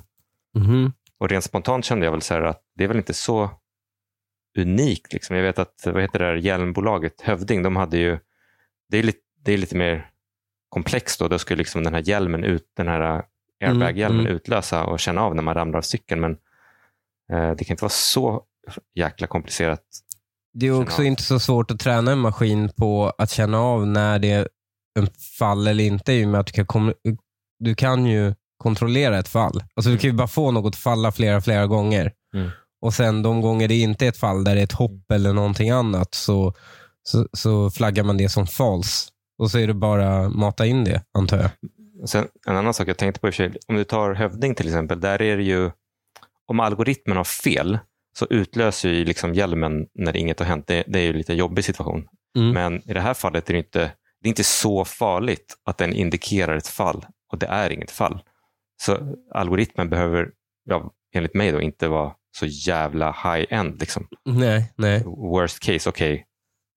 Mhm. 0.57 0.93
Och 1.21 1.29
rent 1.29 1.43
spontant 1.43 1.85
kände 1.85 2.05
jag 2.05 2.11
väl 2.11 2.21
så 2.21 2.33
att 2.33 2.61
det 2.75 2.83
är 2.83 2.87
väl 2.87 2.97
inte 2.97 3.13
så 3.13 3.49
unikt. 4.57 5.13
Liksom. 5.13 5.35
Jag 5.35 5.43
vet 5.43 5.59
att 5.59 5.81
vad 5.85 6.01
heter 6.01 6.19
det 6.19 6.25
där 6.25 6.35
hjälmbolaget, 6.35 7.21
Hövding, 7.21 7.63
de 7.63 7.75
hade 7.75 7.97
ju, 7.97 8.19
det 8.89 8.97
är 8.97 9.03
lite, 9.03 9.19
det 9.43 9.53
är 9.53 9.57
lite 9.57 9.77
mer 9.77 10.09
komplext 10.69 11.19
då. 11.19 11.27
Då 11.27 11.39
skulle 11.39 11.57
liksom 11.57 11.83
den 11.83 11.93
här 11.93 12.01
hjälmen 12.05 12.43
ut, 12.43 12.71
den 12.77 12.87
här 12.87 13.23
airbag-hjälmen 13.59 14.19
Mm, 14.19 14.25
mm. 14.25 14.35
utlösa 14.35 14.85
och 14.85 14.99
känna 14.99 15.21
av 15.21 15.35
när 15.35 15.43
man 15.43 15.53
ramlar 15.53 15.77
av 15.77 15.81
cykeln. 15.81 16.21
Men 16.21 16.31
eh, 17.31 17.55
det 17.55 17.63
kan 17.63 17.73
inte 17.73 17.83
vara 17.83 17.89
så 17.89 18.43
jäkla 18.95 19.27
komplicerat. 19.27 19.83
Det 20.53 20.67
är 20.67 20.81
också 20.81 21.03
inte 21.03 21.23
så 21.23 21.39
svårt 21.39 21.71
att 21.71 21.79
träna 21.79 22.11
en 22.11 22.19
maskin 22.19 22.69
på 22.69 23.13
att 23.17 23.31
känna 23.31 23.59
av 23.59 23.87
när 23.87 24.19
det 24.19 24.31
är 24.31 24.47
en 24.99 25.07
fall 25.39 25.67
eller 25.67 25.83
inte 25.83 26.13
i 26.13 26.25
och 26.25 26.29
med 26.29 26.39
att 26.39 26.53
du 26.53 26.65
kan, 26.65 26.93
du 27.59 27.75
kan 27.75 28.05
ju 28.05 28.33
kontrollera 28.61 29.19
ett 29.19 29.27
fall. 29.27 29.63
Alltså 29.75 29.91
du 29.91 29.97
kan 29.97 30.09
ju 30.09 30.15
bara 30.15 30.27
få 30.27 30.51
något 30.51 30.75
falla 30.75 31.11
flera, 31.11 31.41
flera 31.41 31.67
gånger. 31.67 32.11
Mm. 32.35 32.49
Och 32.81 32.93
sen 32.93 33.23
de 33.23 33.41
gånger 33.41 33.67
det 33.67 33.75
inte 33.75 34.05
är 34.05 34.09
ett 34.09 34.17
fall 34.17 34.43
där 34.43 34.55
det 34.55 34.61
är 34.61 34.63
ett 34.63 34.71
hopp 34.71 35.11
eller 35.11 35.33
någonting 35.33 35.69
annat 35.69 36.13
så, 36.13 36.53
så, 37.03 37.27
så 37.33 37.69
flaggar 37.69 38.03
man 38.03 38.17
det 38.17 38.29
som 38.29 38.47
false. 38.47 39.09
Och 39.37 39.51
så 39.51 39.59
är 39.59 39.67
det 39.67 39.73
bara 39.73 40.29
mata 40.29 40.65
in 40.65 40.83
det, 40.83 41.03
antar 41.13 41.37
jag. 41.37 41.49
Sen, 42.09 42.27
en 42.47 42.55
annan 42.55 42.73
sak 42.73 42.87
jag 42.87 42.97
tänkte 42.97 43.19
på 43.19 43.27
i 43.27 43.29
och 43.29 43.33
för 43.33 43.49
sig, 43.49 43.57
om 43.67 43.75
du 43.75 43.83
tar 43.83 44.13
Hövding 44.13 44.55
till 44.55 44.67
exempel, 44.67 44.99
där 44.99 45.21
är 45.21 45.37
det 45.37 45.43
ju, 45.43 45.71
om 46.47 46.59
algoritmen 46.59 47.17
har 47.17 47.23
fel 47.23 47.79
så 48.17 48.27
utlöser 48.29 48.89
ju 48.89 49.05
liksom 49.05 49.33
hjälmen 49.33 49.87
när 49.93 50.17
inget 50.17 50.39
har 50.39 50.45
hänt. 50.45 50.67
Det, 50.67 50.83
det 50.87 50.99
är 50.99 51.03
ju 51.03 51.13
lite 51.13 51.33
jobbig 51.33 51.65
situation. 51.65 52.07
Mm. 52.37 52.51
Men 52.51 52.89
i 52.89 52.93
det 52.93 53.01
här 53.01 53.13
fallet 53.13 53.49
är 53.49 53.53
det 53.53 53.59
inte, 53.59 53.79
det 54.21 54.27
är 54.27 54.29
inte 54.29 54.43
så 54.43 54.85
farligt 54.85 55.57
att 55.65 55.77
den 55.77 55.93
indikerar 55.93 56.57
ett 56.57 56.67
fall 56.67 57.05
och 57.31 57.37
det 57.37 57.45
är 57.45 57.69
inget 57.69 57.91
fall. 57.91 58.21
Så 58.81 59.15
algoritmen 59.33 59.89
behöver, 59.89 60.29
ja, 60.63 60.91
enligt 61.13 61.33
mig, 61.35 61.51
då, 61.51 61.61
inte 61.61 61.87
vara 61.87 62.11
så 62.37 62.45
jävla 62.45 63.11
high-end. 63.11 63.79
Liksom. 63.79 64.07
Nej, 64.25 64.73
nej. 64.77 65.03
Worst 65.05 65.59
case, 65.59 65.89
okej. 65.89 66.13
Okay. 66.13 66.23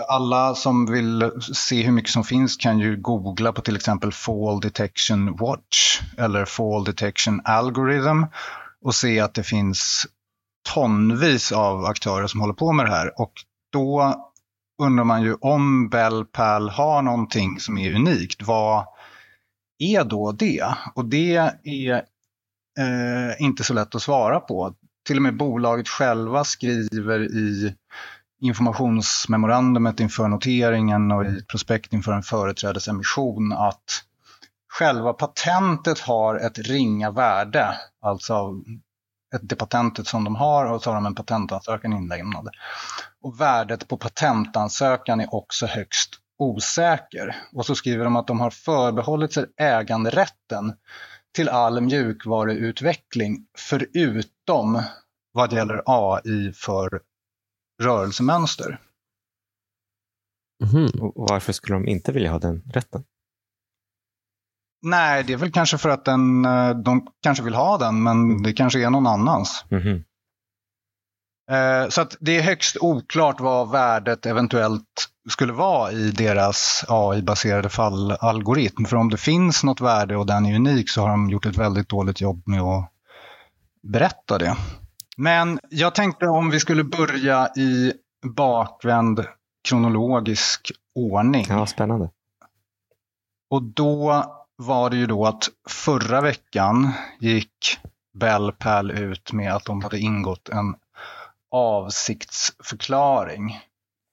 Alla 0.08 0.54
som 0.54 0.92
vill 0.92 1.30
se 1.54 1.82
hur 1.82 1.92
mycket 1.92 2.10
som 2.10 2.24
finns 2.24 2.56
kan 2.56 2.78
ju 2.78 2.96
googla 2.96 3.52
på 3.52 3.60
till 3.60 3.76
exempel 3.76 4.12
Fall 4.12 4.60
Detection 4.60 5.36
Watch 5.36 6.00
eller 6.18 6.44
Fall 6.44 6.84
Detection 6.84 7.40
Algorithm 7.44 8.26
och 8.84 8.94
se 8.94 9.20
att 9.20 9.34
det 9.34 9.42
finns 9.42 10.06
tonvis 10.74 11.52
av 11.52 11.84
aktörer 11.84 12.26
som 12.26 12.40
håller 12.40 12.54
på 12.54 12.72
med 12.72 12.86
det 12.86 12.90
här. 12.92 13.20
Och 13.20 13.32
då 13.72 14.14
undrar 14.82 15.04
man 15.04 15.22
ju 15.22 15.34
om 15.34 15.88
Bell 15.88 16.24
Pal 16.24 16.68
har 16.68 17.02
någonting 17.02 17.60
som 17.60 17.78
är 17.78 17.94
unikt. 17.94 18.42
Vad 18.42 18.86
är 19.78 20.04
då 20.04 20.32
det? 20.32 20.74
Och 20.94 21.04
det 21.04 21.36
är 21.64 21.94
eh, 22.78 23.42
inte 23.42 23.64
så 23.64 23.74
lätt 23.74 23.94
att 23.94 24.02
svara 24.02 24.40
på. 24.40 24.74
Till 25.06 25.16
och 25.16 25.22
med 25.22 25.36
bolaget 25.36 25.88
själva 25.88 26.44
skriver 26.44 27.20
i 27.20 27.74
informationsmemorandumet 28.40 30.00
inför 30.00 30.28
noteringen 30.28 31.12
och 31.12 31.24
i 31.24 31.44
prospekt 31.44 31.92
inför 31.92 32.12
en 32.12 32.22
företrädesemission 32.22 33.52
att 33.52 34.04
själva 34.68 35.12
patentet 35.12 35.98
har 35.98 36.34
ett 36.34 36.58
ringa 36.58 37.10
värde. 37.10 37.78
Alltså 38.02 38.54
ett, 39.34 39.40
det 39.42 39.56
patentet 39.56 40.06
som 40.06 40.24
de 40.24 40.36
har 40.36 40.66
och 40.66 40.82
så 40.82 40.90
har 40.90 40.94
de 40.94 41.06
en 41.06 41.14
patentansökan 41.14 41.92
inlämnad. 41.92 42.48
Och 43.22 43.40
värdet 43.40 43.88
på 43.88 43.96
patentansökan 43.96 45.20
är 45.20 45.34
också 45.34 45.66
högst 45.66 46.10
osäker. 46.38 47.36
Och 47.52 47.66
så 47.66 47.74
skriver 47.74 48.04
de 48.04 48.16
att 48.16 48.26
de 48.26 48.40
har 48.40 48.50
förbehållit 48.50 49.32
sig 49.32 49.46
äganderätten 49.56 50.72
till 51.34 51.48
all 51.48 51.80
mjukvaruutveckling 51.80 53.46
förutom 53.58 54.82
vad 55.32 55.52
gäller 55.52 55.82
AI 55.86 56.52
för 56.52 57.00
rörelsemönster. 57.82 58.80
Och 61.00 61.16
och 61.16 61.28
varför 61.28 61.52
skulle 61.52 61.74
de 61.76 61.88
inte 61.88 62.12
vilja 62.12 62.32
ha 62.32 62.38
den 62.38 62.62
rätten? 62.62 63.04
Nej, 64.82 65.24
det 65.24 65.32
är 65.32 65.36
väl 65.36 65.52
kanske 65.52 65.78
för 65.78 65.88
att 65.88 66.04
den, 66.04 66.44
eh, 66.44 66.70
de 66.70 67.06
kanske 67.22 67.44
vill 67.44 67.54
ha 67.54 67.78
den, 67.78 68.02
men 68.02 68.42
det 68.42 68.52
kanske 68.52 68.86
är 68.86 68.90
någon 68.90 69.06
annans. 69.06 69.64
Mhm. 69.70 70.04
Eh, 71.50 71.88
Så 71.88 72.00
att 72.00 72.16
det 72.20 72.38
är 72.38 72.42
högst 72.42 72.76
oklart 72.80 73.40
vad 73.40 73.70
värdet 73.70 74.26
eventuellt 74.26 75.08
skulle 75.30 75.52
vara 75.52 75.92
i 75.92 76.10
deras 76.10 76.84
AI-baserade 76.88 77.68
fallalgoritm. 77.68 78.84
För 78.84 78.96
om 78.96 79.10
det 79.10 79.16
finns 79.16 79.64
något 79.64 79.80
värde 79.80 80.16
och 80.16 80.26
den 80.26 80.46
är 80.46 80.54
unik 80.56 80.90
så 80.90 81.00
har 81.00 81.08
de 81.08 81.30
gjort 81.30 81.46
ett 81.46 81.56
väldigt 81.56 81.88
dåligt 81.88 82.20
jobb 82.20 82.42
med 82.46 82.60
att 82.62 82.92
berätta 83.82 84.38
det. 84.38 84.56
Men 85.16 85.60
jag 85.70 85.94
tänkte 85.94 86.26
om 86.26 86.50
vi 86.50 86.60
skulle 86.60 86.84
börja 86.84 87.48
i 87.56 87.92
bakvänd 88.26 89.24
kronologisk 89.68 90.72
ordning. 90.94 91.46
Ja, 91.48 91.66
spännande. 91.66 92.10
Och 93.50 93.62
då 93.62 94.24
var 94.56 94.90
det 94.90 94.96
ju 94.96 95.06
då 95.06 95.26
att 95.26 95.48
förra 95.68 96.20
veckan 96.20 96.92
gick 97.20 97.78
Bell 98.14 98.52
Pal 98.52 98.90
ut 98.90 99.32
med 99.32 99.54
att 99.54 99.64
de 99.64 99.82
hade 99.82 99.98
ingått 99.98 100.48
en 100.48 100.74
avsiktsförklaring 101.52 103.60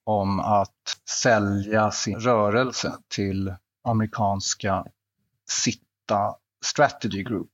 om 0.06 0.40
att 0.40 0.96
sälja 1.22 1.90
sin 1.90 2.20
rörelse 2.20 2.92
till 3.14 3.54
amerikanska 3.88 4.84
Sitta 5.50 6.34
Strategy 6.64 7.22
Group. 7.22 7.50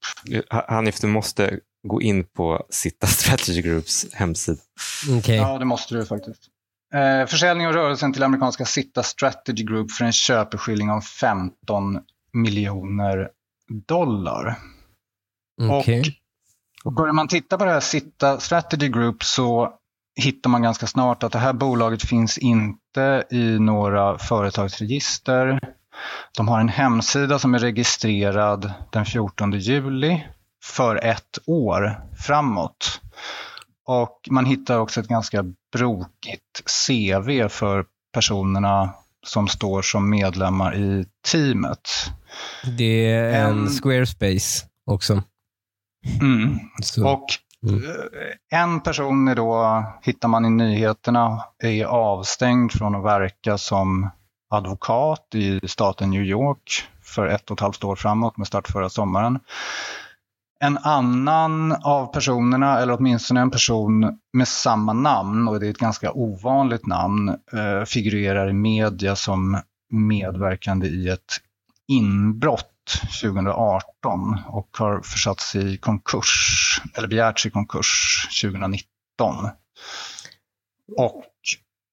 Ha- 0.51 0.65
Hanif, 0.69 1.01
du 1.01 1.07
måste 1.07 1.61
gå 1.89 2.03
in 2.03 2.25
på 2.25 2.67
Sitta 2.71 3.07
Strategy 3.07 3.63
Groups 3.63 4.15
hemsida. 4.15 4.59
Okej. 5.19 5.37
Ja, 5.37 5.59
det 5.59 5.65
måste 5.65 5.95
du 5.95 6.07
faktiskt. 6.07 6.43
Eh, 6.95 7.27
försäljning 7.27 7.67
av 7.67 7.73
rörelsen 7.73 8.13
till 8.13 8.23
amerikanska 8.23 8.65
Sitta 8.65 9.03
Strategy 9.03 9.65
Group 9.65 9.93
för 9.93 10.05
en 10.05 10.13
köpeskilling 10.13 10.91
om 10.91 11.03
15 11.03 11.99
miljoner 12.33 13.29
dollar. 13.87 14.59
Okej. 15.63 16.01
Och 16.01 16.07
börjar 16.91 17.13
man 17.13 17.29
titta 17.29 17.59
på 17.59 17.65
det 17.65 17.71
här 17.71 17.81
Sitta 17.81 18.41
Strategy 18.41 18.89
Group 18.89 19.25
så 19.25 19.73
hittar 20.21 20.51
man 20.51 20.63
ganska 20.63 20.87
snart 20.87 21.23
att 21.23 21.33
det 21.33 21.39
här 21.39 21.53
bolaget 21.53 22.03
finns 22.03 22.39
inte 22.39 23.25
i 23.31 23.59
några 23.59 24.19
företagsregister. 24.19 25.61
De 26.37 26.49
har 26.49 26.61
en 26.61 26.69
hemsida 26.69 27.39
som 27.39 27.55
är 27.55 27.59
registrerad 27.59 28.73
den 28.91 29.07
14 29.07 29.53
juli 29.53 30.25
för 30.65 31.05
ett 31.05 31.39
år 31.47 32.01
framåt. 32.19 33.01
Och 33.87 34.21
man 34.31 34.47
hittar 34.47 34.79
också 34.79 35.01
ett 35.01 35.09
ganska 35.09 35.45
brokigt 35.73 36.63
CV 36.87 37.49
för 37.49 37.85
personerna 38.13 38.95
som 39.27 39.49
står 39.49 39.83
som 39.83 40.11
medlemmar 40.11 40.77
i 40.77 41.07
teamet. 41.33 41.89
Det 42.79 43.11
är 43.13 43.45
en 43.49 43.59
En- 43.59 43.69
Squarespace 43.69 44.67
också. 44.85 45.23
Mm. 46.21 46.59
Och 47.05 47.27
Mm. 47.69 47.85
eh, 47.85 48.61
en 48.61 48.81
person 48.81 49.29
är 49.29 49.35
då, 49.35 49.85
hittar 50.03 50.29
man 50.29 50.45
i 50.45 50.51
nyheterna, 50.51 51.45
är 51.63 51.85
avstängd 51.85 52.73
från 52.73 52.95
att 52.95 53.05
verka 53.05 53.59
som 53.59 54.11
advokat 54.51 55.35
i 55.35 55.69
staten 55.69 56.11
New 56.11 56.23
York 56.23 56.85
för 57.03 57.27
ett 57.27 57.51
och 57.51 57.57
ett 57.57 57.61
halvt 57.61 57.85
år 57.85 57.97
framåt 57.97 58.37
med 58.37 58.47
start 58.47 58.69
förra 58.69 58.89
sommaren. 58.89 59.39
En 60.61 60.79
annan 60.79 61.73
av 61.73 62.07
personerna, 62.13 62.81
eller 62.81 62.97
åtminstone 62.97 63.41
en 63.41 63.51
person 63.51 64.19
med 64.33 64.49
samma 64.49 64.93
namn, 64.93 65.49
och 65.49 65.61
det 65.61 65.67
är 65.67 65.71
ett 65.71 65.79
ganska 65.79 66.13
ovanligt 66.13 66.87
namn, 66.87 67.29
eh, 67.29 67.85
figurerar 67.87 68.51
i 68.51 68.53
media 68.53 69.17
som 69.17 69.61
medverkande 69.91 70.87
i 70.87 71.09
ett 71.09 71.41
inbrott 71.89 72.71
2018 73.23 74.39
och 74.47 74.77
har 74.79 75.01
försatts 75.01 75.57
i 75.57 75.77
konkurs, 75.77 76.83
eller 76.95 77.09
begärts 77.09 77.47
i 77.47 77.51
konkurs 77.51 78.29
2019. 78.43 79.49
Och 80.97 81.25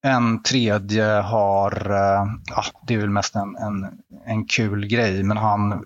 en 0.03 0.43
tredje 0.43 1.05
har, 1.05 1.87
ja, 2.45 2.63
det 2.87 2.93
är 2.93 2.97
väl 2.97 3.09
mest 3.09 3.35
en, 3.35 3.55
en, 3.55 3.99
en 4.25 4.45
kul 4.45 4.87
grej, 4.87 5.23
men 5.23 5.37
han 5.37 5.85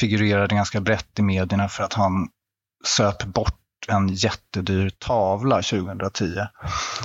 figurerade 0.00 0.54
ganska 0.54 0.80
brett 0.80 1.18
i 1.18 1.22
medierna 1.22 1.68
för 1.68 1.84
att 1.84 1.92
han 1.92 2.28
söp 2.84 3.24
bort 3.24 3.54
en 3.88 4.08
jättedyr 4.08 4.90
tavla 4.90 5.56
2010 5.56 6.26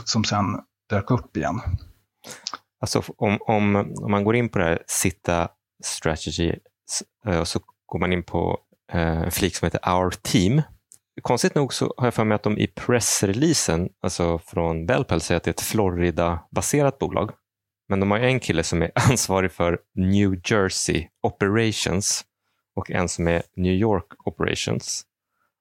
som 0.04 0.24
sen 0.24 0.46
dök 0.90 1.12
upp 1.12 1.38
igen. 1.38 1.62
Alltså, 2.80 3.04
om, 3.18 3.38
om, 3.42 3.76
om 3.76 4.12
man 4.12 4.24
går 4.24 4.36
in 4.36 4.50
på 4.50 4.60
det 4.60 4.66
här 4.66 4.84
Sitta 4.88 5.50
Strategy 5.84 6.56
och 7.40 7.48
så 7.48 7.60
går 7.86 8.00
man 8.00 8.14
in 8.14 8.24
på 8.24 8.60
eh, 8.92 9.22
en 9.22 9.32
flik 9.32 9.56
som 9.56 9.66
heter 9.66 9.96
Our 9.96 10.10
Team. 10.10 10.62
Konstigt 11.22 11.56
nog 11.56 11.74
så 11.74 11.94
har 11.98 12.08
jag 12.08 12.14
för 12.14 12.24
mig 12.24 12.36
att 12.36 12.44
de 12.44 12.58
i 12.58 12.68
pressreleasen, 12.68 13.90
alltså 14.02 14.40
från 14.40 14.86
Bellpel, 14.86 15.22
säger 15.22 15.38
att 15.38 15.44
det 15.44 15.50
är 15.50 15.54
ett 15.54 15.62
Florida-baserat 15.62 17.00
bolag. 17.00 17.32
Men 17.90 18.00
de 18.00 18.12
har 18.12 18.20
en 18.20 18.40
kille 18.40 18.64
som 18.64 18.82
är 18.82 18.92
ansvarig 19.10 19.52
för 19.52 19.80
New 19.96 20.42
Jersey 20.44 21.08
Operations 21.24 22.26
och 22.76 22.92
en 22.92 23.10
som 23.10 23.28
är 23.28 23.44
New 23.56 23.74
York 23.74 24.08
Operations. 24.26 25.04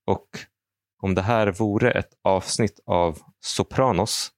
Och 0.06 0.26
om 1.02 1.14
det 1.14 1.22
här 1.22 1.46
vore 1.46 1.90
ett 1.90 2.10
avsnitt 2.24 2.80
av 2.86 3.18
Sopranos 3.40 4.30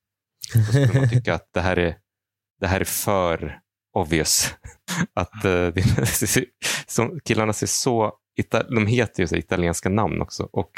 så 0.53 0.63
skulle 0.63 0.99
man 0.99 1.09
tycka 1.13 1.33
att 1.33 1.49
det 1.53 1.61
här 1.61 1.79
är, 1.79 1.97
det 2.59 2.67
här 2.67 2.79
är 2.79 2.85
för 2.85 3.59
obvious. 3.95 4.55
Att 5.13 5.45
eh, 5.45 5.73
som, 6.87 7.19
killarna 7.19 7.53
ser 7.53 7.67
så, 7.67 8.13
de 8.69 8.87
heter 8.87 9.23
ju 9.23 9.27
så 9.27 9.35
italienska 9.35 9.89
namn 9.89 10.21
också. 10.21 10.49
Och, 10.51 10.71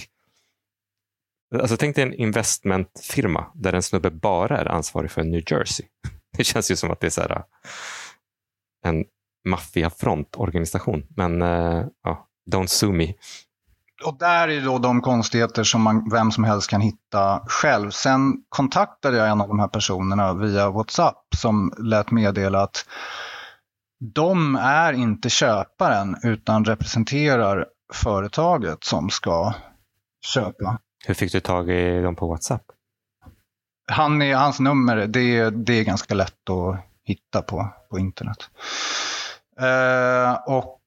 alltså, 1.55 1.77
tänk 1.77 1.95
dig 1.95 2.03
en 2.03 2.13
investmentfirma 2.13 3.51
där 3.55 3.73
en 3.73 3.83
snubbe 3.83 4.09
bara 4.09 4.57
är 4.57 4.65
ansvarig 4.65 5.11
för 5.11 5.23
New 5.23 5.43
Jersey. 5.51 5.85
Det 6.37 6.43
känns 6.43 6.71
ju 6.71 6.75
som 6.75 6.91
att 6.91 6.99
det 6.99 7.07
är 7.07 7.11
så 7.11 7.21
här, 7.21 7.43
en 8.85 9.05
maffiafrontorganisation. 9.47 11.07
Men 11.09 11.41
uh, 11.41 11.87
ja, 12.03 12.29
don't 12.51 12.67
sue 12.67 12.91
me. 12.91 13.13
Och 14.03 14.17
där 14.17 14.47
är 14.47 14.61
då 14.61 14.77
de 14.77 15.01
konstigheter 15.01 15.63
som 15.63 15.81
man, 15.81 16.09
vem 16.09 16.31
som 16.31 16.43
helst 16.43 16.69
kan 16.69 16.81
hitta 16.81 17.41
själv. 17.47 17.91
Sen 17.91 18.33
kontaktade 18.49 19.17
jag 19.17 19.29
en 19.29 19.41
av 19.41 19.47
de 19.47 19.59
här 19.59 19.67
personerna 19.67 20.33
via 20.33 20.69
WhatsApp 20.69 21.25
som 21.35 21.73
lät 21.77 22.11
meddela 22.11 22.61
att 22.61 22.85
de 23.99 24.55
är 24.55 24.93
inte 24.93 25.29
köparen 25.29 26.15
utan 26.23 26.65
representerar 26.65 27.65
företaget 27.93 28.83
som 28.83 29.09
ska 29.09 29.53
köpa. 30.33 30.79
Hur 31.05 31.13
fick 31.13 31.31
du 31.31 31.39
tag 31.39 31.69
i 31.69 32.01
dem 32.01 32.15
på 32.15 32.27
WhatsApp? 32.27 32.63
Han 33.91 34.21
är, 34.21 34.35
hans 34.35 34.59
nummer 34.59 34.95
det, 35.07 35.49
det 35.49 35.73
är 35.73 35.83
ganska 35.83 36.13
lätt 36.13 36.49
att 36.49 36.79
hitta 37.03 37.41
på, 37.41 37.69
på 37.89 37.99
internet. 37.99 38.49
Eh, 39.59 40.33
och 40.47 40.79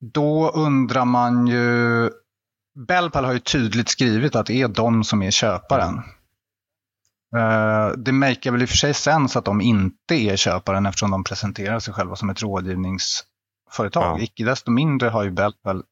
då 0.00 0.50
undrar 0.50 1.04
man 1.04 1.46
ju, 1.46 2.10
Bellpal 2.88 3.24
har 3.24 3.32
ju 3.32 3.38
tydligt 3.38 3.88
skrivit 3.88 4.36
att 4.36 4.46
det 4.46 4.62
är 4.62 4.68
de 4.68 5.04
som 5.04 5.22
är 5.22 5.30
köparen. 5.30 6.02
Uh, 7.36 7.98
det 7.98 8.12
maker 8.12 8.50
väl 8.50 8.62
i 8.62 8.64
och 8.64 8.68
för 8.68 8.76
sig 8.76 8.94
sens 8.94 9.36
att 9.36 9.44
de 9.44 9.60
inte 9.60 10.14
är 10.14 10.36
köparen 10.36 10.86
eftersom 10.86 11.10
de 11.10 11.24
presenterar 11.24 11.78
sig 11.78 11.94
själva 11.94 12.16
som 12.16 12.30
ett 12.30 12.42
rådgivningsföretag. 12.42 14.18
Ja. 14.18 14.18
Icke 14.20 14.44
desto 14.44 14.70
mindre 14.70 15.08
har 15.08 15.22
ju 15.24 15.30
Bellpal 15.30 15.82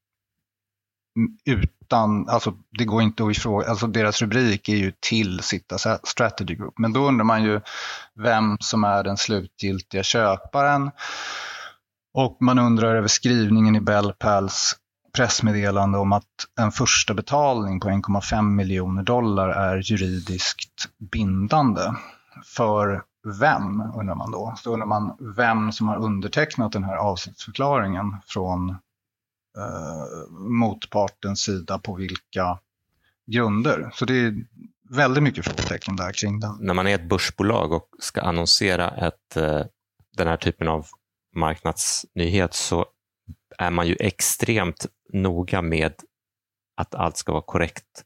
utan, 1.45 2.29
alltså 2.29 2.55
det 2.79 2.85
går 2.85 3.03
inte 3.03 3.25
att 3.25 3.37
ifråga, 3.37 3.69
alltså 3.69 3.87
deras 3.87 4.23
rubrik 4.23 4.69
är 4.69 4.77
ju 4.77 4.93
till 5.01 5.41
Sitta 5.41 5.99
Strategy 6.05 6.55
Group. 6.55 6.75
Men 6.79 6.93
då 6.93 7.09
undrar 7.09 7.25
man 7.25 7.43
ju 7.43 7.61
vem 8.15 8.57
som 8.61 8.85
är 8.85 9.05
den 9.05 9.17
slutgiltiga 9.17 10.03
köparen. 10.03 10.91
Och 12.15 12.37
man 12.41 12.59
undrar 12.59 12.97
över 12.97 13.09
skrivningen 13.09 13.77
i 13.77 13.81
Bellpals 13.81 14.77
pressmeddelande 15.13 15.99
om 15.99 16.13
att 16.13 16.25
en 16.61 16.73
första 16.73 17.15
betalning 17.15 17.81
på 17.81 17.89
1,5 17.89 18.43
miljoner 18.43 19.03
dollar 19.03 19.49
är 19.49 19.91
juridiskt 19.91 20.89
bindande. 20.99 21.83
För 22.45 23.03
vem, 23.41 23.81
undrar 23.81 24.15
man 24.15 24.31
då. 24.31 24.55
Så 24.57 24.73
undrar 24.73 24.87
man 24.87 25.17
vem 25.37 25.73
som 25.73 25.89
har 25.89 25.97
undertecknat 25.97 26.73
den 26.73 26.85
här 26.85 26.97
avsiktsförklaringen 26.97 28.17
från 28.27 28.71
eh, 28.71 30.31
motpartens 30.31 31.41
sida 31.41 31.79
på 31.79 31.95
vilka 31.95 32.59
grunder. 33.27 33.91
Så 33.95 34.05
det 34.05 34.15
är 34.15 34.35
väldigt 34.91 35.23
mycket 35.23 35.45
frågetecken 35.45 35.97
där 35.97 36.13
kring 36.13 36.41
den. 36.41 36.57
När 36.61 36.75
man 36.75 36.87
är 36.87 36.95
ett 36.95 37.09
börsbolag 37.09 37.73
och 37.73 37.89
ska 37.99 38.21
annonsera 38.21 38.91
ett, 38.91 39.37
eh, 39.37 39.63
den 40.17 40.29
här 40.29 40.37
typen 40.37 40.69
av 40.69 40.87
marknadsnyhet 41.37 42.55
så 42.55 42.87
är 43.59 43.71
man 43.71 43.87
ju 43.87 43.97
extremt 44.01 44.87
noga 45.13 45.63
med 45.63 45.93
att 46.81 46.95
allt 46.95 47.17
ska 47.17 47.33
vara 47.33 47.43
korrekt 47.43 48.05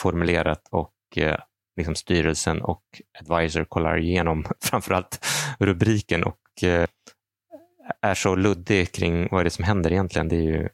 formulerat 0.00 0.68
och 0.70 0.92
eh, 1.16 1.38
liksom 1.76 1.94
styrelsen 1.94 2.62
och 2.62 2.82
advisor 3.20 3.64
kollar 3.64 3.98
igenom 3.98 4.44
framförallt 4.64 5.26
rubriken 5.58 6.24
och 6.24 6.62
eh, 6.62 6.86
är 8.02 8.14
så 8.14 8.34
luddig 8.34 8.92
kring 8.92 9.28
vad 9.30 9.44
det 9.44 9.48
är 9.48 9.50
som 9.50 9.64
händer 9.64 9.92
egentligen. 9.92 10.28
Det 10.28 10.36
är 10.36 10.42
ju 10.42 10.68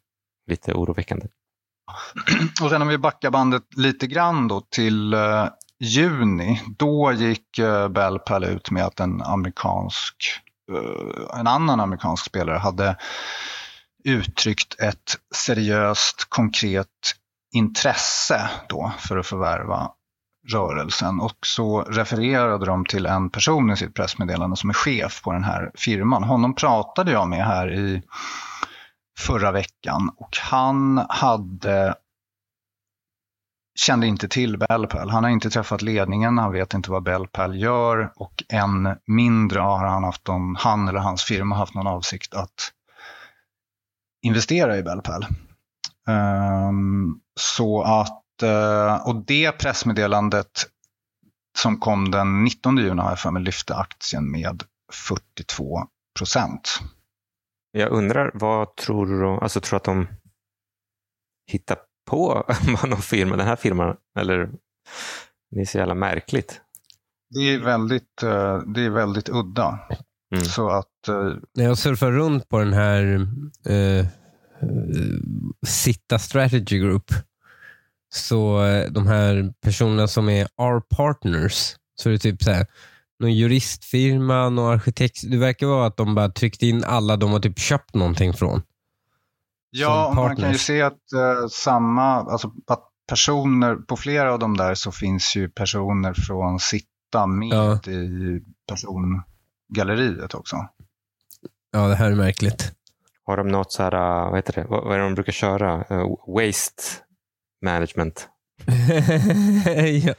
lite 0.51 0.75
oroväckande. 0.75 1.27
Och 2.63 2.71
sen 2.71 2.83
om 2.83 2.89
vi 2.89 2.99
backar 2.99 3.31
bandet 3.31 3.63
lite 3.77 4.07
grann 4.07 4.49
då 4.49 4.61
till 4.61 5.15
eh, 5.15 5.49
juni. 5.81 6.63
Då 6.79 7.13
gick 7.13 7.59
eh, 7.59 7.89
Bellpal 7.89 8.45
ut 8.45 8.71
med 8.71 8.85
att 8.85 9.01
en 9.01 9.23
amerikansk, 9.23 10.17
eh, 10.73 11.41
en 11.41 11.47
annan 11.47 11.81
amerikansk 11.81 12.25
spelare 12.25 12.59
hade 12.59 12.97
uttryckt 14.09 14.81
ett 14.81 15.17
seriöst, 15.35 16.27
konkret 16.29 16.87
intresse 17.55 18.51
då 18.69 18.93
för 18.99 19.17
att 19.17 19.27
förvärva 19.27 19.91
rörelsen. 20.53 21.21
Och 21.21 21.47
så 21.47 21.83
refererade 21.83 22.67
de 22.67 22.85
till 22.85 23.07
en 23.07 23.31
person 23.31 23.71
i 23.71 23.77
sitt 23.77 23.95
pressmeddelande 23.95 24.57
som 24.57 24.71
är 24.71 24.75
chef 24.75 25.23
på 25.23 25.33
den 25.33 25.45
här 25.45 25.71
firman. 25.75 26.23
Honom 26.23 26.55
pratade 26.55 27.13
jag 27.13 27.29
med 27.29 27.47
här 27.47 27.73
i 27.73 28.03
förra 29.19 29.53
veckan 29.53 30.11
och 30.17 30.37
han 30.43 31.07
hade 31.09 31.95
kände 33.79 34.07
inte 34.07 34.29
till 34.29 34.59
Bellpal. 34.59 35.11
Han 35.11 35.25
har 35.25 35.31
inte 35.31 35.51
träffat 35.51 35.83
ledningen, 35.83 36.39
han 36.39 36.53
vet 36.53 36.75
inte 36.75 36.91
vad 36.91 37.03
Bellpal 37.03 37.61
gör 37.61 38.13
och 38.17 38.45
än 38.49 38.97
mindre 39.07 39.61
har 39.61 39.87
han, 39.87 40.05
haft 40.05 40.27
någon, 40.27 40.57
han 40.57 40.89
eller 40.89 40.99
hans 40.99 41.23
firma 41.23 41.57
haft 41.57 41.75
någon 41.75 41.87
avsikt 41.87 42.35
att 42.35 42.73
investera 44.23 44.79
i 44.79 44.83
Bellpal. 44.83 45.27
Um, 46.07 47.21
så 47.41 47.83
att, 47.83 48.25
uh, 48.43 49.09
och 49.09 49.25
det 49.27 49.53
pressmeddelandet 49.53 50.67
som 51.59 51.81
kom 51.81 52.11
den 52.11 52.45
19 52.45 52.77
juni 52.77 53.03
har 53.03 53.09
jag 53.09 53.19
för 53.19 53.31
mig 53.31 53.43
lyfte 53.43 53.75
aktien 53.75 54.31
med 54.31 54.63
42 54.93 55.79
procent. 56.19 56.81
Jag 57.73 57.91
undrar, 57.91 58.31
vad 58.35 58.77
tror 58.77 59.07
du, 59.07 59.27
alltså 59.27 59.61
tror 59.61 59.77
att 59.77 59.85
de 59.85 60.09
hittar 61.51 61.79
på 62.11 62.47
någon 62.87 63.03
firma, 63.03 63.37
den 63.37 63.47
här 63.47 63.57
firman, 63.57 63.97
eller 64.19 64.51
det 65.51 65.61
är 65.61 65.65
så 65.65 65.79
jävla 65.79 65.95
märkligt. 65.95 66.61
Det 67.31 67.41
är 67.41 67.59
väldigt, 67.59 68.23
eh, 68.23 68.59
det 68.59 68.81
är 68.81 68.91
väldigt 68.91 69.29
udda. 69.29 69.79
Mm. 70.31 70.45
Så 70.45 70.69
att, 70.69 71.09
eh, 71.09 71.33
När 71.55 71.65
jag 71.65 71.79
surfar 71.79 72.13
runt 72.13 72.49
på 72.49 72.59
den 72.59 72.73
här 72.73 73.29
eh, 73.69 74.07
Sitta 75.67 76.19
Strategy 76.19 76.79
Group, 76.79 77.13
så 78.15 78.65
eh, 78.65 78.91
de 78.91 79.07
här 79.07 79.55
personerna 79.61 80.09
som 80.09 80.29
är 80.29 80.49
our-partners, 80.57 81.77
så 81.95 82.09
är 82.09 82.13
det 82.13 82.19
typ 82.19 82.43
så 82.43 82.51
här, 82.51 82.67
någon 83.21 83.35
juristfirma, 83.35 84.49
någon 84.49 84.73
arkitekt. 84.73 85.31
Det 85.31 85.37
verkar 85.37 85.67
vara 85.67 85.87
att 85.87 85.97
de 85.97 86.15
bara 86.15 86.29
tryckte 86.29 86.67
in 86.67 86.85
alla 86.85 87.17
de 87.17 87.33
har 87.33 87.41
typ 87.41 87.59
köpt 87.59 87.95
någonting 87.95 88.33
från. 88.33 88.63
Ja, 89.71 90.13
man 90.17 90.37
kan 90.37 90.53
ju 90.53 90.59
se 90.59 90.83
att 90.83 90.93
uh, 90.93 91.49
samma, 91.51 92.05
alltså 92.05 92.53
att 92.67 92.85
personer, 93.09 93.77
på 93.77 93.97
flera 93.97 94.33
av 94.33 94.39
de 94.39 94.57
där 94.57 94.75
så 94.75 94.93
finns 94.93 95.37
ju 95.37 95.49
personer 95.49 96.15
från 96.15 96.61
Sitta 96.61 97.27
med 97.27 97.49
ja. 97.49 97.93
i 97.93 98.41
persongalleriet 99.69 100.35
också. 100.35 100.57
Ja, 101.73 101.89
det 101.89 101.95
här 101.95 102.11
är 102.11 102.15
märkligt. 102.15 102.73
Har 103.25 103.37
de 103.37 103.49
något 103.49 103.73
så 103.73 103.83
här, 103.83 103.95
uh, 103.95 104.31
vad 104.31 104.39
heter 104.39 104.53
det, 104.53 104.67
vad, 104.69 104.95
är 104.95 104.99
det 104.99 105.05
de 105.05 105.15
brukar 105.15 105.33
köra? 105.33 105.85
Uh, 105.91 106.17
waste 106.27 106.83
management? 107.65 108.29
ja. 110.05 110.15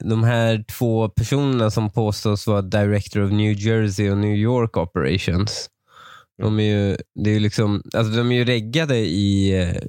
De 0.00 0.24
här 0.24 0.64
två 0.78 1.08
personerna 1.08 1.70
som 1.70 1.90
påstås 1.90 2.46
vara 2.46 2.62
Director 2.62 3.22
of 3.22 3.32
New 3.32 3.58
Jersey 3.58 4.10
och 4.10 4.18
New 4.18 4.34
York 4.34 4.76
Operations. 4.76 5.70
De 6.42 6.60
är 6.60 6.64
ju, 6.64 6.96
det 7.14 7.30
är 7.30 7.40
liksom, 7.40 7.82
alltså 7.94 8.12
de 8.12 8.32
är 8.32 8.36
ju 8.36 8.44
reggade 8.44 8.96
i, 8.96 9.62
uh, 9.62 9.82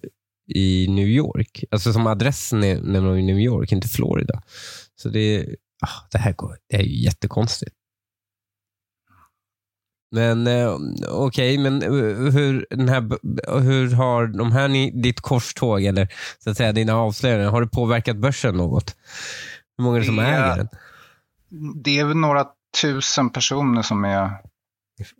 i 0.55 0.87
New 0.89 1.07
York. 1.07 1.63
Alltså 1.71 1.93
som 1.93 2.07
adressen 2.07 2.63
är 2.63 2.81
nämligen 2.81 3.17
i 3.17 3.21
New 3.33 3.39
York, 3.39 3.71
inte 3.71 3.87
Florida. 3.87 4.41
Så 4.95 5.09
det, 5.09 5.45
ah, 5.81 6.07
det 6.11 6.17
här 6.17 6.33
går, 6.33 6.57
det 6.69 6.75
är 6.75 6.81
ju 6.81 7.03
jättekonstigt. 7.03 7.75
Men 10.13 10.47
eh, 10.47 10.73
okej, 11.09 11.57
okay, 11.57 11.57
men 11.57 11.81
eh, 11.81 12.31
hur, 12.31 12.65
den 12.69 12.89
här, 12.89 13.01
hur 13.61 13.95
har 13.95 14.27
de 14.27 14.51
här, 14.51 15.01
ditt 15.01 15.21
korståg 15.21 15.83
eller 15.83 16.07
så 16.39 16.49
att 16.49 16.57
säga 16.57 16.71
dina 16.71 16.95
avslöjanden, 16.95 17.49
har 17.49 17.61
det 17.61 17.67
påverkat 17.67 18.17
börsen 18.17 18.57
något? 18.57 18.95
Hur 19.77 19.83
många 19.83 19.95
är 19.95 19.99
det 19.99 20.05
som 20.05 20.19
äger 20.19 20.57
den? 20.57 20.69
Det 21.83 21.99
är 21.99 22.05
väl 22.05 22.17
några 22.17 22.47
tusen 22.81 23.29
personer 23.29 23.81
som 23.81 24.05
är 24.05 24.31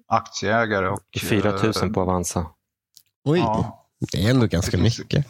aktieägare. 0.08 0.88
Och, 0.88 1.02
4 1.22 1.52
000 1.82 1.94
på 1.94 2.02
Avanza. 2.02 2.46
Oj, 3.26 3.40
ja, 3.40 3.88
det 4.12 4.26
är 4.26 4.30
ändå 4.30 4.48
ganska 4.48 4.78
finns, 4.78 5.00
mycket. 5.00 5.26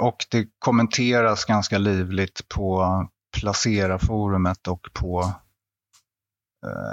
och 0.00 0.26
det 0.30 0.46
kommenteras 0.58 1.44
ganska 1.44 1.78
livligt 1.78 2.48
på 2.48 3.08
Placera-forumet 3.36 4.68
och 4.68 4.88
på 4.92 5.22
Eh, 5.22 5.45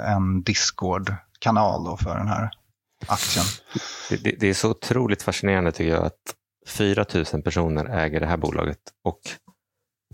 en 0.06 0.42
Discord-kanal 0.42 1.98
för 1.98 2.18
den 2.18 2.28
här 2.28 2.50
aktien. 3.06 3.44
Det, 4.10 4.16
det, 4.24 4.36
det, 4.40 4.46
är 4.46 4.54
så 4.54 4.70
otroligt 4.70 5.22
fascinerande 5.22 5.72
tycker 5.72 5.90
jag 5.90 6.04
att 6.04 6.34
4 6.66 7.04
000 7.32 7.42
personer 7.42 7.84
äger 7.84 8.20
det 8.20 8.26
här 8.26 8.36
bolaget 8.36 8.78
och 9.04 9.20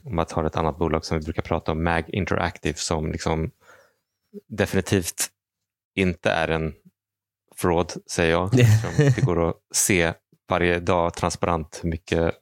om 0.04 0.16
man 0.16 0.26
tar 0.26 0.44
ett 0.44 0.56
annat 0.56 0.78
bolag 0.78 1.04
som 1.04 1.18
vi 1.18 1.24
brukar 1.24 1.42
prata 1.42 1.72
om, 1.72 1.84
Mag 1.84 2.04
Interactive, 2.08 2.74
som 2.74 3.12
liksom 3.12 3.50
definitivt 4.48 5.28
inte 5.94 6.30
är 6.30 6.48
en 6.48 6.72
fraud, 7.56 7.92
säger 8.10 8.30
jag. 8.30 8.50
Det 8.96 9.24
går 9.24 9.48
att 9.48 9.56
se 9.74 10.12
varje 10.48 10.80
dag 10.80 11.14
transparent 11.14 11.80
hur 11.82 11.90
mycket 11.90 12.34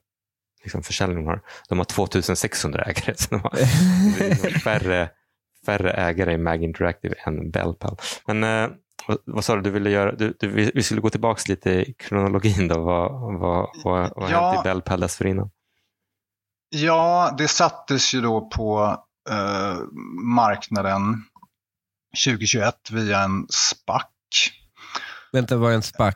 liksom, 0.63 0.83
försäljning 0.83 1.17
de 1.17 1.27
har. 1.27 1.41
De 1.69 1.77
har 1.77 1.85
2600 1.85 2.83
ägare, 2.83 3.15
så 3.17 3.27
de 3.29 3.41
har 3.41 4.59
färre 4.63 5.09
färre 5.69 5.91
ägare 5.91 6.33
i 6.33 6.37
Mag 6.37 6.63
Interactive 6.63 7.15
än 7.25 7.51
Bellpal. 7.51 7.97
Men 8.27 8.43
eh, 8.43 8.69
vad, 9.07 9.17
vad 9.25 9.45
sa 9.45 9.55
du 9.55 9.61
du 9.61 9.69
ville 9.69 9.89
göra? 9.89 10.11
Du, 10.15 10.35
du, 10.39 10.71
vi 10.75 10.83
skulle 10.83 11.01
gå 11.01 11.09
tillbaka 11.09 11.41
lite 11.47 11.69
i 11.71 11.93
kronologin. 11.93 12.67
Då. 12.67 12.83
Vad, 12.83 13.11
vad, 13.39 13.69
vad, 13.83 14.11
vad 14.15 14.31
Ja. 14.31 14.45
hände 14.51 14.59
i 14.61 14.63
Bell 14.63 14.81
Pal 14.81 14.99
dessförinnan? 14.99 15.49
Ja, 16.69 17.35
det 17.37 17.47
sattes 17.47 18.13
ju 18.13 18.21
då 18.21 18.49
på 18.49 18.97
eh, 19.29 19.77
marknaden 20.23 21.01
2021 22.25 22.75
via 22.91 23.19
en 23.19 23.47
SPAC. 23.49 24.05
Vänta, 25.31 25.57
vad 25.57 25.71
är 25.71 25.75
en 25.75 25.83
SPAC? 25.83 26.15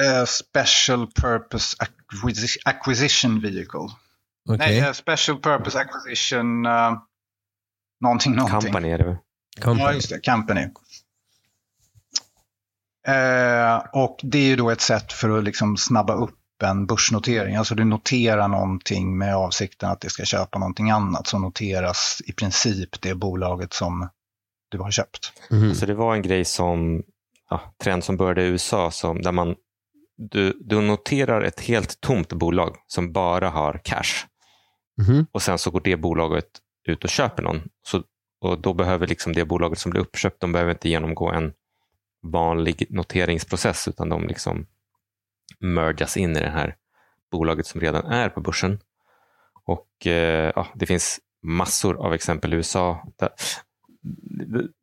Eh, 0.00 0.24
Special 0.24 1.06
Purpose 1.20 1.76
Acquisi- 1.76 2.58
Acquisition 2.64 3.40
Vehicle. 3.40 3.80
Okej. 4.48 4.58
Nej, 4.58 4.78
eh, 4.80 4.92
Special 4.92 5.40
Purpose 5.40 5.78
Acquisition 5.78 6.66
uh, 6.66 6.92
någonting, 8.02 8.34
någonting. 8.34 8.60
Company 8.60 8.88
är 8.88 8.98
det 8.98 9.04
väl? 9.04 9.16
Company. 9.60 9.80
Ja, 9.80 9.92
just 9.92 10.10
det. 10.10 10.20
Company. 10.20 10.68
Eh, 13.08 13.76
och 13.92 14.20
det 14.22 14.38
är 14.38 14.46
ju 14.46 14.56
då 14.56 14.70
ett 14.70 14.80
sätt 14.80 15.12
för 15.12 15.38
att 15.38 15.44
liksom 15.44 15.76
snabba 15.76 16.14
upp 16.14 16.38
en 16.62 16.86
börsnotering. 16.86 17.56
Alltså 17.56 17.74
du 17.74 17.84
noterar 17.84 18.48
någonting 18.48 19.18
med 19.18 19.36
avsikten 19.36 19.90
att 19.90 20.00
det 20.00 20.10
ska 20.10 20.24
köpa 20.24 20.58
någonting 20.58 20.90
annat. 20.90 21.26
Så 21.26 21.38
noteras 21.38 22.22
i 22.26 22.32
princip 22.32 23.02
det 23.02 23.14
bolaget 23.14 23.72
som 23.72 24.08
du 24.70 24.78
har 24.78 24.90
köpt. 24.90 25.32
Mhm. 25.50 25.74
Så 25.74 25.86
det 25.86 25.94
var 25.94 26.14
en 26.14 26.22
grej 26.22 26.44
som, 26.44 27.02
ja, 27.50 27.74
trend 27.82 28.04
som 28.04 28.16
började 28.16 28.42
i 28.42 28.46
USA, 28.46 28.90
som, 28.90 29.22
där 29.22 29.32
man, 29.32 29.54
du, 30.16 30.58
du 30.60 30.80
noterar 30.80 31.42
ett 31.42 31.60
helt 31.60 32.00
tomt 32.00 32.32
bolag 32.32 32.76
som 32.86 33.12
bara 33.12 33.50
har 33.50 33.80
cash. 33.84 34.26
Mhm. 34.98 35.26
Och 35.32 35.42
sen 35.42 35.58
så 35.58 35.70
går 35.70 35.80
det 35.84 35.96
bolaget 35.96 36.46
ut 36.84 37.04
och 37.04 37.10
köper 37.10 37.42
någon. 37.42 37.60
Så, 37.82 38.02
och 38.40 38.58
då 38.60 38.74
behöver 38.74 39.06
liksom 39.06 39.32
det 39.32 39.44
bolaget 39.44 39.78
som 39.78 39.90
blir 39.90 40.00
uppköpt, 40.00 40.40
de 40.40 40.52
behöver 40.52 40.72
inte 40.72 40.88
genomgå 40.88 41.30
en 41.30 41.52
vanlig 42.22 42.86
noteringsprocess, 42.90 43.88
utan 43.88 44.08
de 44.08 44.26
liksom 44.26 44.66
mergas 45.60 46.16
in 46.16 46.36
i 46.36 46.40
det 46.40 46.50
här 46.50 46.76
bolaget 47.30 47.66
som 47.66 47.80
redan 47.80 48.04
är 48.06 48.28
på 48.28 48.40
börsen. 48.40 48.80
Och 49.64 50.06
eh, 50.06 50.52
ja, 50.56 50.66
Det 50.74 50.86
finns 50.86 51.20
massor 51.42 52.06
av 52.06 52.14
exempel 52.14 52.52
i 52.52 52.56
USA 52.56 53.06
där, 53.18 53.28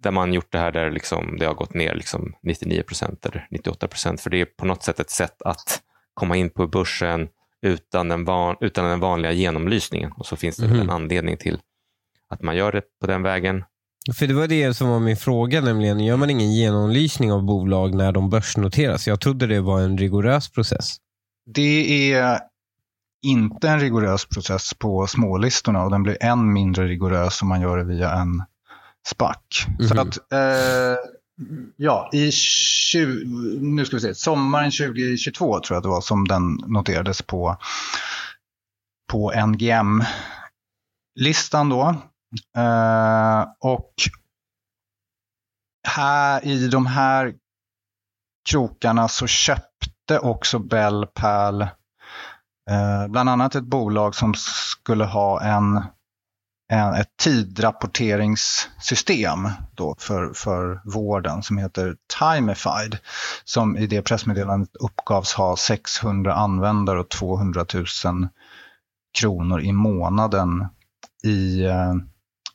där 0.03 0.11
man 0.11 0.33
gjort 0.33 0.51
det 0.51 0.57
här 0.57 0.71
där 0.71 0.89
liksom 0.91 1.37
det 1.39 1.45
har 1.45 1.53
gått 1.53 1.73
ner 1.73 1.95
liksom 1.95 2.35
99 2.43 2.83
procent 2.83 3.25
eller 3.25 3.47
98 3.51 3.87
procent. 3.87 4.21
För 4.21 4.29
det 4.29 4.41
är 4.41 4.45
på 4.45 4.65
något 4.65 4.83
sätt 4.83 4.99
ett 4.99 5.09
sätt 5.09 5.41
att 5.41 5.81
komma 6.13 6.35
in 6.35 6.49
på 6.49 6.67
börsen 6.67 7.29
utan 7.61 8.09
den, 8.09 8.25
van, 8.25 8.55
utan 8.61 8.85
den 8.85 8.99
vanliga 8.99 9.31
genomlysningen. 9.31 10.11
Och 10.11 10.25
så 10.25 10.35
finns 10.35 10.57
det 10.57 10.67
Mhm. 10.67 10.79
en 10.79 10.89
anledning 10.89 11.37
till 11.37 11.59
att 12.29 12.41
man 12.41 12.55
gör 12.55 12.71
det 12.71 12.81
på 13.01 13.07
den 13.07 13.23
vägen. 13.23 13.63
För 14.19 14.27
det 14.27 14.33
var 14.33 14.47
det 14.47 14.73
som 14.73 14.89
var 14.89 14.99
min 14.99 15.17
fråga, 15.17 15.61
nämligen 15.61 15.99
gör 15.99 16.17
man 16.17 16.29
ingen 16.29 16.53
genomlysning 16.53 17.31
av 17.31 17.43
bolag 17.43 17.95
när 17.95 18.11
de 18.11 18.29
börsnoteras? 18.29 19.07
Jag 19.07 19.19
trodde 19.19 19.47
det 19.47 19.61
var 19.61 19.81
en 19.81 19.97
rigorös 19.97 20.49
process. 20.49 20.95
Det 21.45 22.13
är 22.13 22.39
inte 23.25 23.69
en 23.69 23.79
rigorös 23.79 24.25
process 24.25 24.73
på 24.73 25.07
smålistorna 25.07 25.83
och 25.83 25.91
den 25.91 26.03
blir 26.03 26.23
än 26.23 26.53
mindre 26.53 26.87
rigorös 26.87 27.41
om 27.41 27.47
man 27.47 27.61
gör 27.61 27.77
det 27.77 27.83
via 27.83 28.11
en 28.11 28.43
SPAC. 29.07 29.37
Så 29.79 29.93
Mhm. 29.95 30.07
att, 30.07 30.17
eh, 30.33 30.95
ja, 31.75 32.09
i 32.13 32.31
20, 32.31 33.25
nu 33.61 33.85
ska 33.85 33.95
vi 33.95 34.01
se, 34.01 34.15
sommaren 34.15 34.71
2022 34.71 35.59
tror 35.59 35.75
jag 35.75 35.83
det 35.83 35.89
var 35.89 36.01
som 36.01 36.27
den 36.27 36.53
noterades 36.67 37.21
på, 37.21 37.57
på 39.11 39.31
NGM-listan 41.15 41.69
då. 41.69 41.95
Uh, 42.57 43.45
och 43.59 43.93
här, 45.87 46.45
i 46.45 46.67
de 46.67 46.85
här 46.85 47.33
krokarna 48.49 49.07
så 49.07 49.27
köpte 49.27 50.19
också 50.19 50.59
Bell 50.59 51.07
Pal 51.13 51.61
eh, 51.61 51.67
bland 53.07 53.29
annat 53.29 53.55
ett 53.55 53.63
bolag 53.63 54.15
som 54.15 54.33
skulle 54.35 55.05
ha 55.05 55.41
en, 55.41 55.83
en, 56.71 56.93
ett 56.93 57.17
tidrapporteringssystem 57.17 59.49
då 59.71 59.95
för, 59.99 60.33
för 60.33 60.81
vården 60.85 61.43
som 61.43 61.57
heter 61.57 61.95
Timefied. 62.19 62.97
Som 63.43 63.77
i 63.77 63.87
det 63.87 64.01
pressmeddelandet 64.01 64.75
uppgavs 64.75 65.33
ha 65.33 65.57
600 65.57 66.33
användare 66.33 66.99
och 66.99 67.09
200 67.09 67.65
000 67.73 67.85
kronor 69.19 69.61
i 69.61 69.71
månaden 69.71 70.67
i 71.23 71.65
eh, 71.65 71.93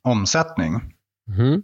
omsättning. 0.05 0.95
Mhm. 1.27 1.62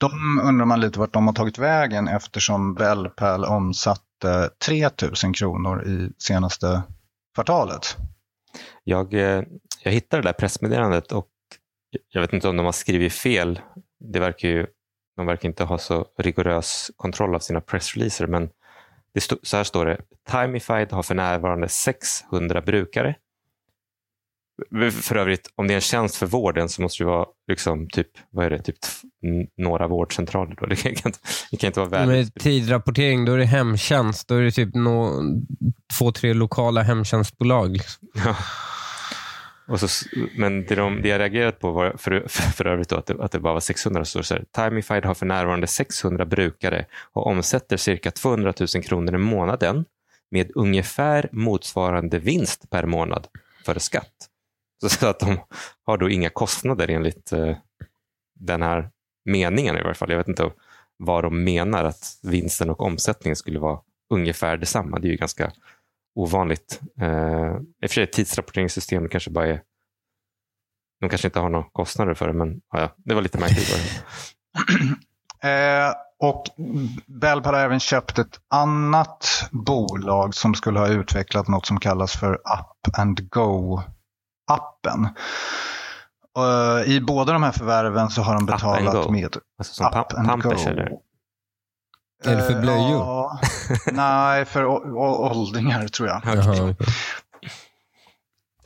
De 0.00 0.40
undrar 0.42 0.66
man 0.66 0.80
lite 0.80 0.98
vart 0.98 1.12
de 1.12 1.26
har 1.26 1.34
tagit 1.34 1.58
vägen 1.58 2.08
eftersom 2.08 2.74
Bellpal 2.74 3.44
omsatte 3.44 4.50
3 4.66 4.90
000 5.24 5.34
kronor 5.34 5.84
i 5.86 6.10
senaste 6.18 6.82
kvartalet. 7.34 7.96
Jag, 8.84 9.14
eh, 9.14 9.42
jag 9.82 9.92
hittade 9.92 10.22
det 10.22 10.28
där 10.28 10.32
pressmeddelandet 10.32 11.12
och 11.12 11.28
jag 12.12 12.20
vet 12.20 12.32
inte 12.32 12.48
om 12.48 12.56
de 12.56 12.66
har 12.66 12.72
skrivit 12.72 13.12
fel. 13.12 13.60
Det 14.12 14.20
verkar 14.20 14.48
ju, 14.48 14.66
de 15.16 15.26
verkar 15.26 15.48
inte 15.48 15.64
ha 15.64 15.78
så 15.78 16.06
rigorös 16.18 16.90
kontroll 16.96 17.34
av 17.34 17.38
sina 17.38 17.60
pressreleaser, 17.60 18.26
men 18.26 18.50
det 19.14 19.20
stå, 19.20 19.36
så 19.42 19.56
här 19.56 19.64
står 19.64 19.86
det. 19.86 20.00
Timefied 20.30 20.92
har 20.92 21.02
för 21.02 21.14
närvarande 21.14 21.68
600 21.68 22.60
brukare. 22.60 23.14
För 24.90 25.16
övrigt, 25.16 25.52
om 25.54 25.68
det 25.68 25.74
är 25.74 25.76
en 25.76 25.80
tjänst 25.80 26.16
för 26.16 26.26
vården 26.26 26.68
så 26.68 26.82
måste 26.82 27.02
det 27.02 27.06
vara 27.06 27.26
liksom 27.48 27.88
typ, 27.88 28.08
vad 28.30 28.46
är 28.46 28.50
det, 28.50 28.58
typ 28.58 28.76
några 29.56 29.86
vårdcentraler. 29.86 30.56
Då. 30.60 30.66
Det, 30.72 30.76
kan 30.76 30.92
inte, 30.92 31.18
det 31.50 31.56
kan 31.56 31.68
inte 31.68 31.80
vara 31.80 31.90
världens 31.90 32.34
Med 32.34 32.42
tidrapportering, 32.42 33.24
då 33.24 33.32
är 33.32 33.38
det 33.38 33.44
hemtjänst. 33.44 34.28
Då 34.28 34.34
är 34.34 34.42
det 34.42 34.50
typ 34.50 34.74
nå, 34.74 35.22
två, 35.98 36.12
tre 36.12 36.34
lokala 36.34 36.82
hemtjänstbolag. 36.82 37.72
liksom. 37.72 38.08
Ja. 38.14 38.36
Och 39.68 39.80
så, 39.80 40.08
men 40.36 40.66
det, 40.66 40.74
de, 40.74 41.02
det 41.02 41.08
jag 41.08 41.18
reagerat 41.18 41.58
på 41.58 41.70
var 41.70 41.94
för, 41.98 42.24
för, 42.28 42.42
för 42.42 42.66
övrigt 42.66 42.88
då, 42.88 42.96
att, 42.96 43.06
det, 43.06 43.16
att 43.20 43.32
det 43.32 43.40
bara 43.40 43.52
var 43.52 43.60
600. 43.60 44.04
Så 44.04 44.22
så 44.22 44.34
här, 44.34 45.02
har 45.04 45.14
för 45.14 45.26
närvarande 45.26 45.66
600 45.66 46.24
brukare 46.24 46.86
och 47.12 47.26
omsätter 47.26 47.76
cirka 47.76 48.10
200 48.10 48.52
000 48.60 48.84
kronor 48.84 49.14
i 49.14 49.18
månaden 49.18 49.84
med 50.30 50.50
ungefär 50.54 51.28
motsvarande 51.32 52.18
vinst 52.18 52.70
per 52.70 52.86
månad 52.86 53.26
före 53.66 53.80
skatt. 53.80 54.28
Så, 54.88 55.06
att 55.06 55.20
de 55.20 55.40
har 55.86 55.98
då 55.98 56.10
inga 56.10 56.30
kostnader 56.30 56.90
enligt 56.90 57.32
eh, 57.32 57.56
den 58.34 58.62
här 58.62 58.90
meningen 59.24 59.76
i 59.76 59.82
varje 59.82 59.94
fall. 59.94 60.10
Jag 60.10 60.18
vet 60.18 60.28
inte 60.28 60.50
vad 60.96 61.24
de 61.24 61.44
menar 61.44 61.84
att 61.84 62.18
vinsten 62.22 62.70
och 62.70 62.80
omsättningen 62.80 63.36
skulle 63.36 63.58
vara 63.58 63.80
ungefär 64.10 64.56
detsamma. 64.56 64.98
Det 64.98 65.08
är 65.08 65.10
ju 65.10 65.16
ganska 65.16 65.52
ovanligt. 66.14 66.80
Eh, 67.00 67.56
I 67.82 67.86
och 67.86 67.90
för 67.90 67.94
sig 67.94 68.06
tidsrapporteringssystem 68.06 69.08
kanske 69.08 69.30
bara 69.30 69.48
är 69.48 69.62
de 71.00 71.08
kanske 71.08 71.28
inte 71.28 71.40
har 71.40 71.48
några 71.48 71.68
kostnader 71.72 72.14
för 72.14 72.26
det, 72.26 72.32
men 72.32 72.60
ja, 72.72 72.94
det 72.96 73.14
var 73.14 73.22
lite 73.22 73.38
märkligt. 73.38 74.04
Eh, 75.44 75.92
och 76.18 76.44
Bellpal 77.06 77.54
har 77.54 77.60
även 77.60 77.80
köpt 77.80 78.18
ett 78.18 78.40
annat 78.48 79.48
bolag 79.50 80.34
som 80.34 80.54
skulle 80.54 80.78
ha 80.78 80.88
utvecklat 80.88 81.48
något 81.48 81.66
som 81.66 81.80
kallas 81.80 82.16
för 82.16 82.34
Up 82.34 82.98
and 82.98 83.30
Go-appen. 84.56 85.08
Eh, 86.38 86.90
I 86.92 87.00
båda 87.00 87.32
de 87.32 87.42
här 87.42 87.52
förvärven 87.52 88.10
så 88.10 88.22
har 88.22 88.34
de 88.34 88.46
betalat 88.46 89.10
med 89.10 89.36
Alltså 89.58 89.74
som 89.74 89.86
pam- 89.86 90.16
and 90.18 90.28
Pampers 90.28 90.64
Go. 90.64 90.70
eller? 90.70 90.90
Är 92.24 92.36
det 92.36 92.42
för 92.42 92.60
blöjor? 92.60 92.98
ja. 92.98 93.40
nej, 93.92 94.44
för 94.44 94.64
åldringar 94.96 95.88
tror 95.88 96.08
jag. 96.08 96.20
Jaha, 96.24 96.70
okej. 96.72 96.76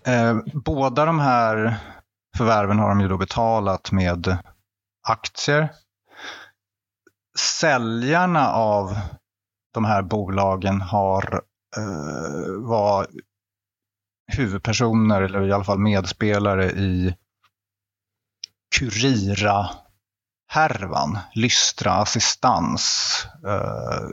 Eh, 0.07 0.37
båda 0.55 1.05
de 1.05 1.21
här 1.21 1.77
förvärven 2.37 2.79
har 2.79 2.89
de 2.89 3.01
ju 3.01 3.09
då 3.09 3.17
betalat 3.17 3.93
med 3.93 4.39
aktier. 5.09 5.73
Säljarna 7.39 8.49
av 8.53 8.97
de 9.75 9.85
här 9.85 10.03
bolagen 10.03 10.81
har 10.81 11.43
eh, 11.77 12.53
var 12.69 13.07
huvudpersoner 14.33 15.23
eller 15.23 15.49
i 15.49 15.53
alla 15.53 15.65
fall 15.65 15.79
medspelare 15.79 16.71
i 16.71 17.15
Curira-härvan, 18.77 21.19
Lystra 21.35 21.93
Assistans 21.93 23.13
eh, 23.47 24.09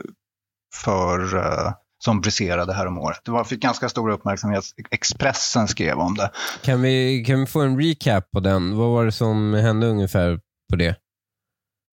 för 0.76 1.36
eh, 1.36 1.74
som 2.04 2.22
briserade 2.22 2.74
här 2.74 2.88
om 2.88 2.98
året. 2.98 3.20
Det 3.26 3.32
var, 3.32 3.44
fick 3.44 3.62
ganska 3.62 3.90
stor 3.90 4.10
uppmärksamhet. 4.10 4.64
Expressen 4.92 5.68
skrev 5.68 5.98
om 5.98 6.16
det. 6.16 6.32
Kan, 6.62 6.82
vi, 6.82 7.24
kan 7.28 7.40
vi 7.40 7.46
få 7.46 7.62
en 7.62 7.82
recap 7.82 8.32
på 8.32 8.40
den? 8.40 8.78
Vad 8.78 8.90
var 8.90 9.06
det 9.06 9.12
som 9.12 9.54
hände 9.54 9.88
ungefär 9.88 10.40
på 10.70 10.76
det? 10.76 10.96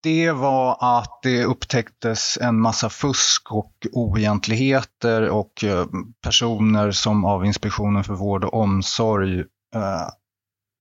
Det 0.03 0.33
var 0.33 0.77
att 0.81 1.21
det 1.23 1.45
upptäcktes 1.45 2.39
en 2.41 2.61
massa 2.61 2.91
fusk 2.91 3.53
och 3.53 3.73
oegentligheter 3.93 5.29
och 5.29 5.65
eh, 5.65 5.87
personer 6.23 6.91
som 6.91 7.25
av 7.25 7.45
Inspektionen 7.47 8.05
för 8.05 8.15
vård 8.15 8.45
och 8.45 8.55
omsorg 8.55 9.41
eh, 9.75 10.09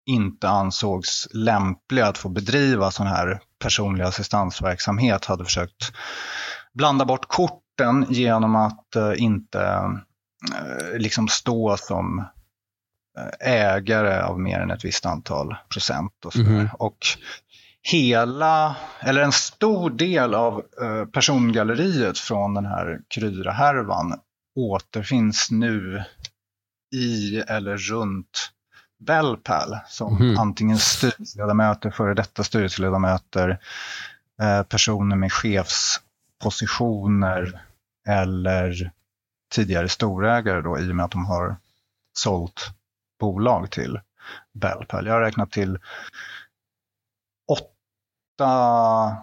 inte 0.09 0.49
ansågs 0.49 1.27
lämpliga 1.33 2.07
att 2.07 2.17
få 2.17 2.29
bedriva 2.29 2.91
sån 2.91 3.07
här 3.07 3.41
personlig 3.59 4.03
assistansverksamhet 4.03 5.25
hade 5.25 5.45
försökt 5.45 5.91
blanda 6.73 7.05
bort 7.05 7.27
korten 7.27 8.05
genom 8.09 8.55
att 8.55 8.95
eh, 8.95 9.13
inte 9.17 9.61
eh, 10.55 10.97
liksom 10.97 11.27
stå 11.27 11.77
som 11.77 12.25
ägare 13.39 14.21
av 14.21 14.39
mer 14.39 14.59
än 14.59 14.71
ett 14.71 14.85
visst 14.85 15.05
antal 15.05 15.55
procent. 15.69 16.25
Och, 16.25 16.33
så 16.33 16.39
Mhm. 16.39 16.69
och 16.73 16.97
hela, 17.81 18.75
eller 18.99 19.21
en 19.21 19.31
stor 19.31 19.89
del 19.89 20.33
av 20.33 20.63
eh, 20.81 21.05
persongalleriet 21.05 22.19
från 22.19 22.53
den 22.53 22.65
här 22.65 22.99
Kryra-härvan 23.07 24.19
återfinns 24.55 25.51
nu 25.51 26.03
i 26.95 27.37
eller 27.39 27.77
runt 27.77 28.51
Bellpal 28.99 29.77
som 29.87 30.13
Mhm. 30.15 30.37
antingen 30.37 30.77
styrelseledamöter, 30.77 31.91
före 31.91 32.13
detta 32.13 32.43
styrelseledamöter, 32.43 33.59
eh, 34.41 34.63
personer 34.63 35.15
med 35.15 35.33
chefspositioner 35.33 37.61
eller 38.07 38.91
tidigare 39.51 39.89
storägare 39.89 40.61
då, 40.61 40.79
i 40.79 40.91
och 40.91 40.95
med 40.95 41.05
att 41.05 41.11
de 41.11 41.25
har 41.25 41.55
sålt 42.17 42.69
bolag 43.19 43.71
till 43.71 43.99
Bellpal. 44.53 45.05
Jag 45.07 45.13
har 45.13 45.21
räknat 45.21 45.51
till 45.51 45.79
åtta 48.39 49.17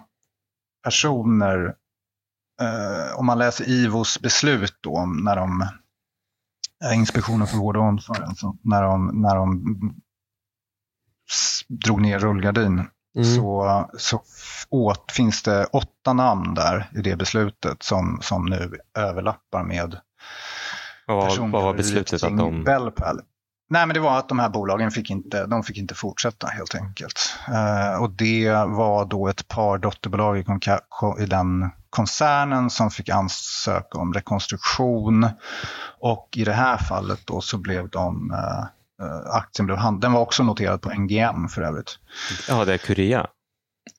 personer 0.83 1.75
eh, 2.61 3.19
om 3.19 3.25
man 3.25 3.37
läser 3.37 3.69
IVOs 3.69 4.19
beslut 4.21 4.77
då, 4.81 5.05
när 5.05 5.35
de, 5.35 5.61
eh, 6.83 6.97
Inspektionen 6.97 7.47
för 7.47 7.57
vård 7.57 7.77
och 7.77 7.83
omsorg, 7.83 8.23
alltså, 8.23 8.55
när 8.61 8.81
de, 8.81 9.21
när 9.21 9.35
de 9.35 9.75
drog 11.67 12.01
ner 12.01 12.19
rullgardin, 12.19 12.85
Mm. 13.15 13.35
så, 13.35 13.89
så 13.97 14.21
åt, 14.69 15.11
finns 15.11 15.43
det 15.43 15.65
åtta 15.65 16.13
namn 16.13 16.53
där 16.53 16.89
i 16.95 17.01
det 17.01 17.15
beslutet 17.15 17.83
som, 17.83 18.19
som 18.21 18.45
nu 18.45 18.77
överlappar 18.97 19.63
med 19.63 19.99
Vad 21.07 21.17
var, 21.17 21.23
vad 21.23 21.27
var 21.27 21.29
persongalleriet 21.29 21.77
beslutet? 21.77 22.23
Att 22.23 22.37
de, 22.37 22.63
Bellpal. 22.63 23.21
Nej, 23.69 23.85
men 23.85 23.93
det 23.93 23.99
var 23.99 24.17
att 24.17 24.29
de 24.29 24.39
här 24.39 24.49
bolagen 24.49 24.91
fick 24.91 25.09
inte, 25.09 25.45
de 25.45 25.63
fick 25.63 25.77
inte 25.77 25.95
fortsätta 25.95 26.47
helt 26.47 26.75
enkelt. 26.75 27.35
Eh, 27.47 28.01
och 28.01 28.09
det 28.11 28.51
var 28.51 29.05
då 29.05 29.27
ett 29.27 29.47
par 29.47 29.77
dotterbolag 29.77 30.37
i, 30.37 30.45
i 31.19 31.25
den 31.25 31.69
koncernen 31.89 32.69
som 32.69 32.91
fick 32.91 33.09
ansöka 33.09 33.97
om 33.97 34.13
rekonstruktion. 34.13 35.29
Och 35.99 36.29
i 36.35 36.43
det 36.43 36.53
här 36.53 36.77
fallet 36.77 37.19
då 37.25 37.41
så 37.41 37.57
blev 37.57 37.89
de, 37.89 38.31
eh, 38.31 39.07
eh, 39.07 39.35
aktien 39.35 39.65
blev 39.65 39.77
hand, 39.77 40.01
den 40.01 40.13
var 40.13 40.21
också 40.21 40.43
noterad 40.43 40.81
på 40.81 40.89
NGM 40.89 41.47
för 41.47 41.61
övrigt. 41.61 41.99
ja, 42.49 42.65
det 42.65 42.73
är 42.73 42.77
Curia. 42.77 43.27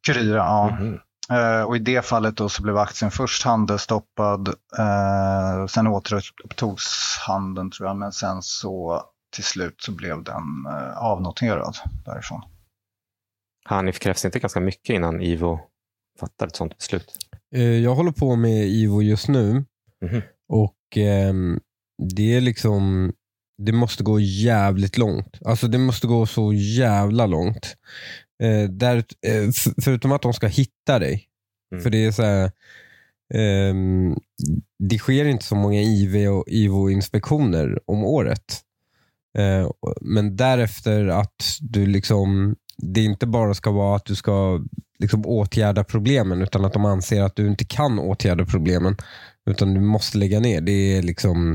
Curira, 0.06 0.36
ja. 0.36 0.70
Mhm. 0.70 0.98
Eh, 1.30 1.62
och 1.62 1.76
i 1.76 1.78
det 1.78 2.04
fallet 2.04 2.36
då 2.36 2.48
så 2.48 2.62
blev 2.62 2.78
aktien 2.78 3.10
först 3.10 3.44
handelsstoppad, 3.44 4.48
eh, 4.78 5.66
sen 5.66 5.86
återupptogs 5.86 7.18
handeln 7.26 7.70
tror 7.70 7.88
jag, 7.88 7.96
men 7.96 8.12
sen 8.12 8.42
så 8.42 9.02
till 9.34 9.44
slut 9.44 9.74
så 9.82 9.92
blev 9.92 10.24
den 10.24 10.66
eh, 10.66 10.98
avnoterad 10.98 11.76
därifrån. 12.04 12.42
Hanif 13.64 13.98
krävs 13.98 14.24
inte 14.24 14.38
ganska 14.38 14.60
mycket 14.60 14.94
innan 14.94 15.20
Ivo 15.22 15.60
fattar 16.20 16.46
ett 16.46 16.56
sånt 16.56 16.78
beslut. 16.78 17.12
Eh, 17.54 17.62
Jag 17.62 17.94
håller 17.94 18.12
på 18.12 18.36
med 18.36 18.66
Ivo 18.68 19.02
just 19.02 19.28
nu 19.28 19.64
Mhm. 20.00 20.22
och 20.48 20.76
ehm, 20.96 21.60
det 22.14 22.36
är 22.36 22.40
liksom 22.40 23.12
det 23.62 23.72
måste 23.72 24.02
gå 24.04 24.20
jävligt 24.20 24.98
långt. 24.98 25.38
Alltså 25.44 25.68
det 25.68 25.78
måste 25.78 26.06
gå 26.06 26.26
så 26.26 26.52
jävla 26.52 27.26
långt. 27.26 27.76
Eh, 28.42 28.68
där, 28.70 28.96
eh, 29.26 29.48
f- 29.48 29.74
förutom 29.82 30.12
att 30.12 30.22
de 30.22 30.32
ska 30.34 30.46
hitta 30.46 30.98
dig. 30.98 31.28
Mm. 31.72 31.82
För 31.82 31.90
det 31.90 32.04
är 32.04 32.12
så 32.12 32.22
här, 32.22 32.50
ehm, 33.34 34.16
det 34.78 34.98
sker 34.98 35.24
inte 35.24 35.44
så 35.44 35.54
många 35.54 35.80
IV 35.82 36.28
och 36.28 36.44
IVO-inspektioner 36.48 37.80
om 37.86 38.04
året. 38.04 38.60
Eh, 39.38 39.70
men 40.00 40.36
därefter 40.36 41.06
att 41.06 41.58
du 41.60 41.86
liksom, 41.86 42.56
det 42.76 43.04
inte 43.04 43.26
bara 43.26 43.54
ska 43.54 43.70
vara 43.70 43.96
att 43.96 44.04
du 44.04 44.14
ska 44.14 44.60
liksom 44.98 45.26
åtgärda 45.26 45.84
problemen 45.84 46.42
utan 46.42 46.64
att 46.64 46.72
de 46.72 46.84
anser 46.84 47.22
att 47.22 47.36
du 47.36 47.46
inte 47.46 47.64
kan 47.64 47.98
åtgärda 47.98 48.44
problemen. 48.44 48.96
Utan 49.50 49.74
du 49.74 49.80
måste 49.80 50.18
lägga 50.18 50.40
ner. 50.40 50.60
Det 50.60 50.96
är 50.96 51.02
liksom 51.02 51.52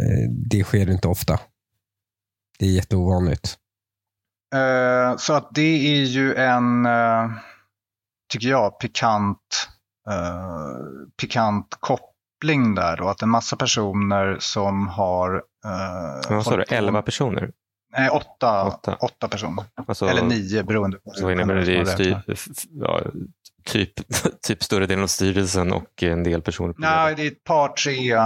eh, 0.00 0.30
det 0.50 0.64
sker 0.64 0.90
inte 0.90 1.08
ofta. 1.08 1.40
Det 2.58 2.66
är 2.66 2.70
jätteovanligt. 2.70 3.58
Eh, 4.54 5.10
uh, 5.10 5.16
så 5.16 5.32
att 5.32 5.54
det 5.54 5.96
är 5.98 6.04
ju 6.04 6.34
en, 6.34 6.86
uh, 6.86 7.30
tycker 8.32 8.48
jag, 8.48 8.80
pikant, 8.80 9.68
uh, 10.10 11.08
pikant 11.20 11.76
koppling 11.80 12.15
där 12.74 12.96
då. 12.96 13.08
Att 13.08 13.22
en 13.22 13.28
massa 13.28 13.56
personer 13.56 14.36
som 14.40 14.88
har... 14.88 15.34
Eh, 15.64 16.30
vad 16.30 16.44
sa 16.44 16.50
du, 16.50 16.56
hållit 16.56 16.68
på- 16.68 16.74
11 16.74 17.02
personer? 17.02 17.50
Nej, 17.98 18.10
åtta, 18.10 18.64
Åtta. 18.64 18.96
åtta. 19.00 19.28
personer. 19.28 19.64
Alltså, 19.86 20.06
Eller 20.08 20.22
nio 20.22 20.62
beroende 20.62 20.98
på 20.98 21.10
Så 21.10 21.30
innebär 21.30 21.54
det, 21.54 21.64
det 21.64 21.86
styr, 21.86 22.22
ja, 22.70 23.00
typ, 23.64 23.92
typ 24.42 24.62
större 24.62 24.86
delen 24.86 25.02
av 25.02 25.06
styrelsen 25.06 25.72
och 25.72 26.02
en 26.02 26.22
del 26.22 26.42
personer 26.42 26.74
Nej, 26.78 27.14
det 27.14 27.22
är 27.22 27.26
ett 27.30 27.44
par, 27.44 27.68
tre 27.68 28.20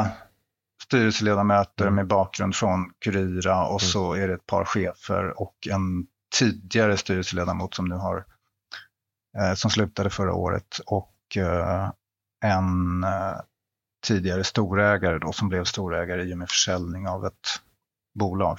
styrelseledamöter 0.83 1.85
Mm. 1.85 1.95
med 1.95 2.07
bakgrund 2.07 2.55
från 2.55 2.91
Curira 3.05 3.67
och 3.67 3.83
så 3.83 4.15
är 4.15 4.29
det 4.29 4.35
ett 4.35 4.47
par 4.47 4.65
chefer 4.65 5.41
och 5.41 5.55
en 5.71 6.07
tidigare 6.39 6.97
styrelseledamot 6.97 7.75
som 7.75 7.89
nu 7.89 7.95
har 7.95 8.25
eh, 9.39 9.55
som 9.55 9.71
slutade 9.71 10.11
förra 10.11 10.35
året 10.35 10.81
och 10.87 11.15
eh, 11.37 11.91
en 12.45 13.05
eh, 13.05 13.37
tidigare 14.07 14.45
storägare 14.45 15.19
då 15.19 15.33
som 15.33 15.49
blev 15.49 15.65
storägare 15.65 16.23
i 16.23 16.35
och 16.35 16.39
med 16.39 16.49
försäljning 16.49 17.09
av 17.09 17.27
ett 17.27 17.49
bolag. 18.15 18.59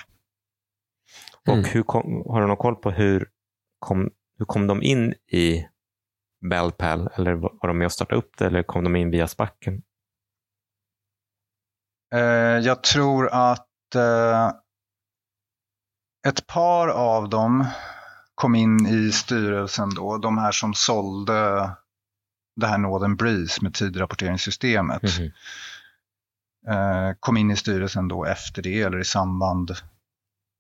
Och 1.47 1.54
Mm. 1.54 1.65
hur 1.65 1.84
kom, 1.84 2.23
har 2.27 2.41
du 2.41 2.47
någon 2.47 2.58
koll 2.58 2.75
på 2.75 2.91
hur 2.91 3.30
kom, 3.80 4.10
hur 4.38 4.45
kom 4.45 4.67
de 4.67 4.84
in 4.84 5.13
i 5.27 5.67
Bellpal? 6.49 7.10
Eller 7.13 7.34
var 7.34 7.51
var 7.62 7.67
de 7.67 7.77
med 7.77 7.86
och 7.86 7.91
startade 7.91 8.19
upp 8.19 8.38
det 8.38 8.45
eller 8.45 8.63
kom 8.63 8.84
de 8.84 8.95
in 8.95 9.12
via 9.12 9.27
Spacken? 9.27 9.82
Eh, 12.13 12.19
jag 12.60 12.84
tror 12.84 13.30
att 13.34 13.95
eh, 13.95 14.51
ett 16.27 16.47
par 16.47 16.88
av 16.88 17.30
dem 17.30 17.65
kom 18.36 18.56
in 18.56 18.88
i 18.88 19.12
styrelsen 19.12 19.89
då. 19.95 20.17
De 20.17 20.38
här 20.38 20.51
som 20.51 20.73
sålde 20.73 21.69
det 22.55 22.67
här 22.67 22.77
Northern 22.77 23.15
Breeze 23.15 23.61
med 23.61 23.73
tidrapporteringssystemet. 23.73 25.03
Mhm. 25.03 25.31
Eh, 26.67 27.15
kom 27.19 27.37
in 27.37 27.51
i 27.51 27.55
styrelsen 27.55 28.07
då 28.07 28.25
efter 28.25 28.61
det 28.61 28.81
eller 28.81 28.99
i 28.99 29.05
samband 29.05 29.71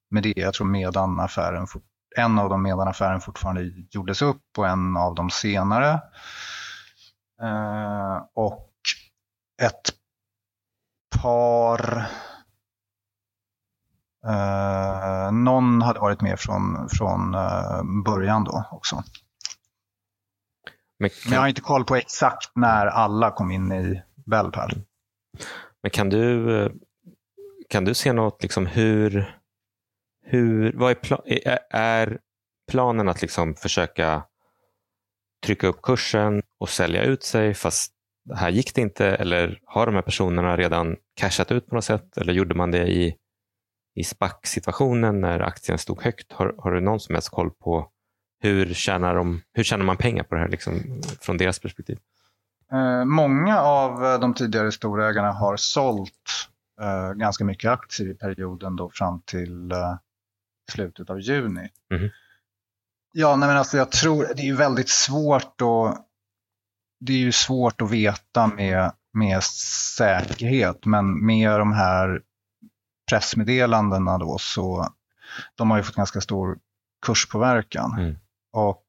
med 0.09 0.23
det. 0.23 0.33
Jag 0.35 0.53
tror 0.53 0.67
medan 0.67 1.19
affären, 1.19 1.67
en 2.17 2.39
av 2.39 2.49
dem 2.49 2.63
medan 2.63 2.87
affären 2.87 3.21
fortfarande 3.21 3.71
gjordes 3.91 4.21
upp 4.21 4.43
och 4.57 4.67
en 4.67 4.97
av 4.97 5.15
dem 5.15 5.29
senare. 5.29 6.01
Eh, 7.41 8.23
och 8.33 8.71
ett 9.61 9.93
par 11.21 12.09
Eh, 14.27 15.31
någon 15.31 15.81
hade 15.81 15.99
varit 15.99 16.21
med 16.21 16.39
från, 16.39 16.89
från 16.89 17.33
eh, 17.33 17.83
början 18.05 18.43
då 18.43 18.63
också. 18.71 19.03
Men 21.01 21.09
Men 21.09 21.11
jag 21.23 21.33
kan, 21.33 21.41
har 21.41 21.47
inte 21.47 21.61
koll 21.61 21.85
på 21.85 21.95
exakt 21.95 22.51
när 22.55 22.85
alla 22.87 23.31
kom 23.31 23.51
in 23.51 23.71
i 23.71 24.01
Bellpal. 24.25 24.71
men 25.81 25.91
kan, 25.91 26.09
du, 26.09 26.57
eh, 26.61 26.71
kan 27.69 27.85
du 27.85 27.93
se 27.93 28.13
något, 28.13 28.43
liksom 28.43 28.65
hur, 28.65 29.35
hur 30.25 30.73
vad 30.73 30.91
är, 30.91 30.95
pla, 30.95 31.21
är, 31.25 31.59
är 31.69 32.19
planen 32.71 33.09
att 33.09 33.21
liksom 33.21 33.55
försöka 33.55 34.23
trycka 35.45 35.67
upp 35.67 35.81
kursen 35.81 36.41
och 36.59 36.69
sälja 36.69 37.03
ut 37.03 37.23
sig 37.23 37.53
fast 37.53 37.93
här 38.35 38.49
gick 38.49 38.75
det 38.75 38.81
inte 38.81 39.07
eller 39.07 39.59
har 39.65 39.85
de 39.85 39.95
här 39.95 40.01
personerna 40.01 40.57
redan 40.57 40.97
cashat 41.15 41.51
ut 41.51 41.67
på 41.67 41.75
något 41.75 41.85
sätt 41.85 42.17
eller 42.17 42.33
gjorde 42.33 42.55
man 42.55 42.71
det 42.71 42.87
i, 42.87 43.15
i 43.95 44.03
SPAC-situationen 44.03 45.21
när 45.21 45.39
aktien 45.39 45.77
stod 45.77 46.01
högt? 46.01 46.31
Har, 46.31 46.55
har 46.57 46.71
du 46.71 46.81
någon 46.81 46.99
som 46.99 47.15
helst 47.15 47.29
koll 47.29 47.51
på 47.51 47.90
hur 48.41 48.73
tjänar, 48.73 49.15
de, 49.15 49.41
hur 49.53 49.63
tjänar 49.63 49.85
man 49.85 49.97
pengar 49.97 50.23
på 50.23 50.35
det 50.35 50.41
här 50.41 50.49
liksom, 50.49 51.01
från 51.21 51.37
deras 51.37 51.59
perspektiv? 51.59 51.97
Eh, 52.71 53.05
många 53.05 53.61
av 53.61 54.05
eh, 54.05 54.19
de 54.19 54.33
tidigare 54.33 54.71
storägarna 54.71 55.31
har 55.31 55.57
sålt 55.57 56.47
eh, 56.81 57.13
ganska 57.13 57.43
mycket 57.45 57.71
aktier 57.71 58.09
i 58.09 58.13
perioden 58.13 58.75
då 58.75 58.89
fram 58.89 59.21
till 59.21 59.71
eh, 59.71 59.95
slutet 60.71 61.09
av 61.09 61.19
juni. 61.19 61.69
Mhm. 61.91 62.09
Ja, 63.13 63.35
nej 63.35 63.49
men 63.49 63.57
alltså 63.57 63.77
jag 63.77 63.91
tror 63.91 64.27
det 64.35 64.49
är 64.49 64.53
väldigt 64.53 64.89
svårt 64.89 65.61
att 65.61 66.05
det 66.99 67.13
är 67.13 67.17
ju 67.17 67.31
svårt 67.31 67.81
att 67.81 67.91
veta 67.91 68.47
med, 68.47 68.91
med 69.13 69.43
säkerhet, 69.43 70.85
men 70.85 71.25
med 71.25 71.59
de 71.59 71.73
här 71.73 72.21
pressmeddelandena 73.09 74.17
då 74.17 74.37
så 74.37 74.93
de 75.55 75.71
har 75.71 75.77
ju 75.77 75.83
fått 75.83 75.95
ganska 75.95 76.21
stor 76.21 76.57
kurspåverkan. 77.05 77.99
Mm. 77.99 78.15
Och 78.53 78.85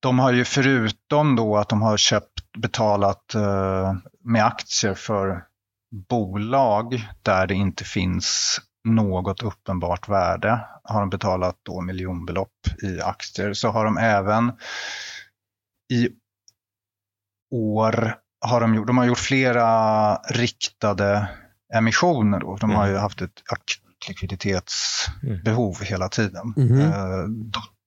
de 0.00 0.18
har 0.18 0.32
ju 0.32 0.44
förutom 0.44 1.36
då 1.36 1.56
att 1.56 1.68
de 1.68 1.82
har 1.82 1.96
köpt, 1.96 2.52
betalat 2.58 3.34
eh, 3.34 3.94
med 4.24 4.44
aktier 4.44 4.94
för 4.94 5.44
bolag 6.08 7.08
där 7.22 7.46
det 7.46 7.54
inte 7.54 7.84
finns 7.84 8.60
något 8.84 9.42
uppenbart 9.42 10.08
värde, 10.08 10.60
har 10.82 11.00
de 11.00 11.10
betalat 11.10 11.56
då 11.62 11.80
miljonbelopp 11.80 12.82
i 12.82 13.00
aktier, 13.00 13.52
så 13.52 13.68
har 13.68 13.84
de 13.84 13.98
även 13.98 14.52
i 15.92 16.08
år 17.50 18.16
har 18.40 18.60
de, 18.60 18.74
gjort, 18.74 18.86
de 18.86 18.98
har 18.98 19.04
gjort 19.04 19.18
flera 19.18 20.14
riktade 20.14 21.28
emissioner. 21.74 22.40
Då. 22.40 22.56
De 22.56 22.70
har 22.70 22.86
ju 22.86 22.96
haft 22.96 23.22
ett 23.22 23.42
likviditetsbehov 24.08 25.82
hela 25.82 26.08
tiden. 26.08 26.54
Mhm. 26.56 26.80
Eh, 26.80 27.24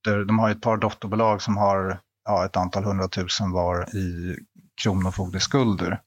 dotter, 0.03 0.25
de 0.25 0.39
har 0.39 0.47
ju 0.47 0.55
ett 0.55 0.61
par 0.61 0.77
dotterbolag 0.77 1.41
som 1.41 1.57
har 1.57 1.99
ja, 2.25 2.45
ett 2.45 2.57
antal 2.57 2.83
hundratusen 2.83 3.51
var 3.51 3.95
i 3.95 4.37
kronofogdeskulder. 4.81 6.01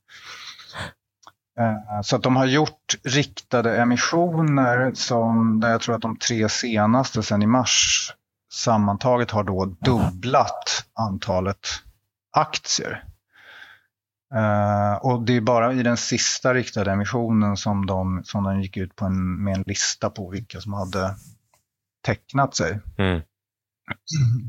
Eh, 1.58 2.00
så 2.02 2.16
att 2.16 2.22
de 2.22 2.36
har 2.36 2.46
gjort 2.46 2.94
riktade 3.04 3.76
emissioner 3.76 4.92
som, 4.94 5.60
där 5.60 5.70
jag 5.70 5.80
tror 5.80 5.94
att 5.94 6.02
de 6.02 6.16
tre 6.16 6.48
senaste 6.48 7.22
sen 7.22 7.42
i 7.42 7.46
mars 7.46 8.12
sammantaget 8.52 9.30
har 9.30 9.44
då 9.44 9.64
dubblat 9.64 10.84
antalet 10.94 11.68
aktier. 12.36 13.04
Eh, 14.34 14.94
och 14.94 15.22
det 15.22 15.36
är 15.36 15.40
bara 15.40 15.72
i 15.72 15.82
den 15.82 15.96
sista 15.96 16.54
riktade 16.54 16.92
emissionen 16.92 17.56
som 17.56 17.86
de, 17.86 18.22
som 18.24 18.44
de 18.44 18.62
gick 18.62 18.76
ut 18.76 18.96
på 18.96 19.04
en, 19.04 19.44
med 19.44 19.56
en 19.56 19.64
lista 19.66 20.10
på 20.10 20.30
vilka 20.30 20.60
som 20.60 20.72
hade 20.72 21.14
tecknat 22.02 22.56
sig. 22.56 22.80
Mm. 22.98 23.22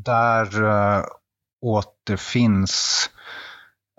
Där 0.03 0.63
eh, 0.63 1.05
återfinns 1.61 3.09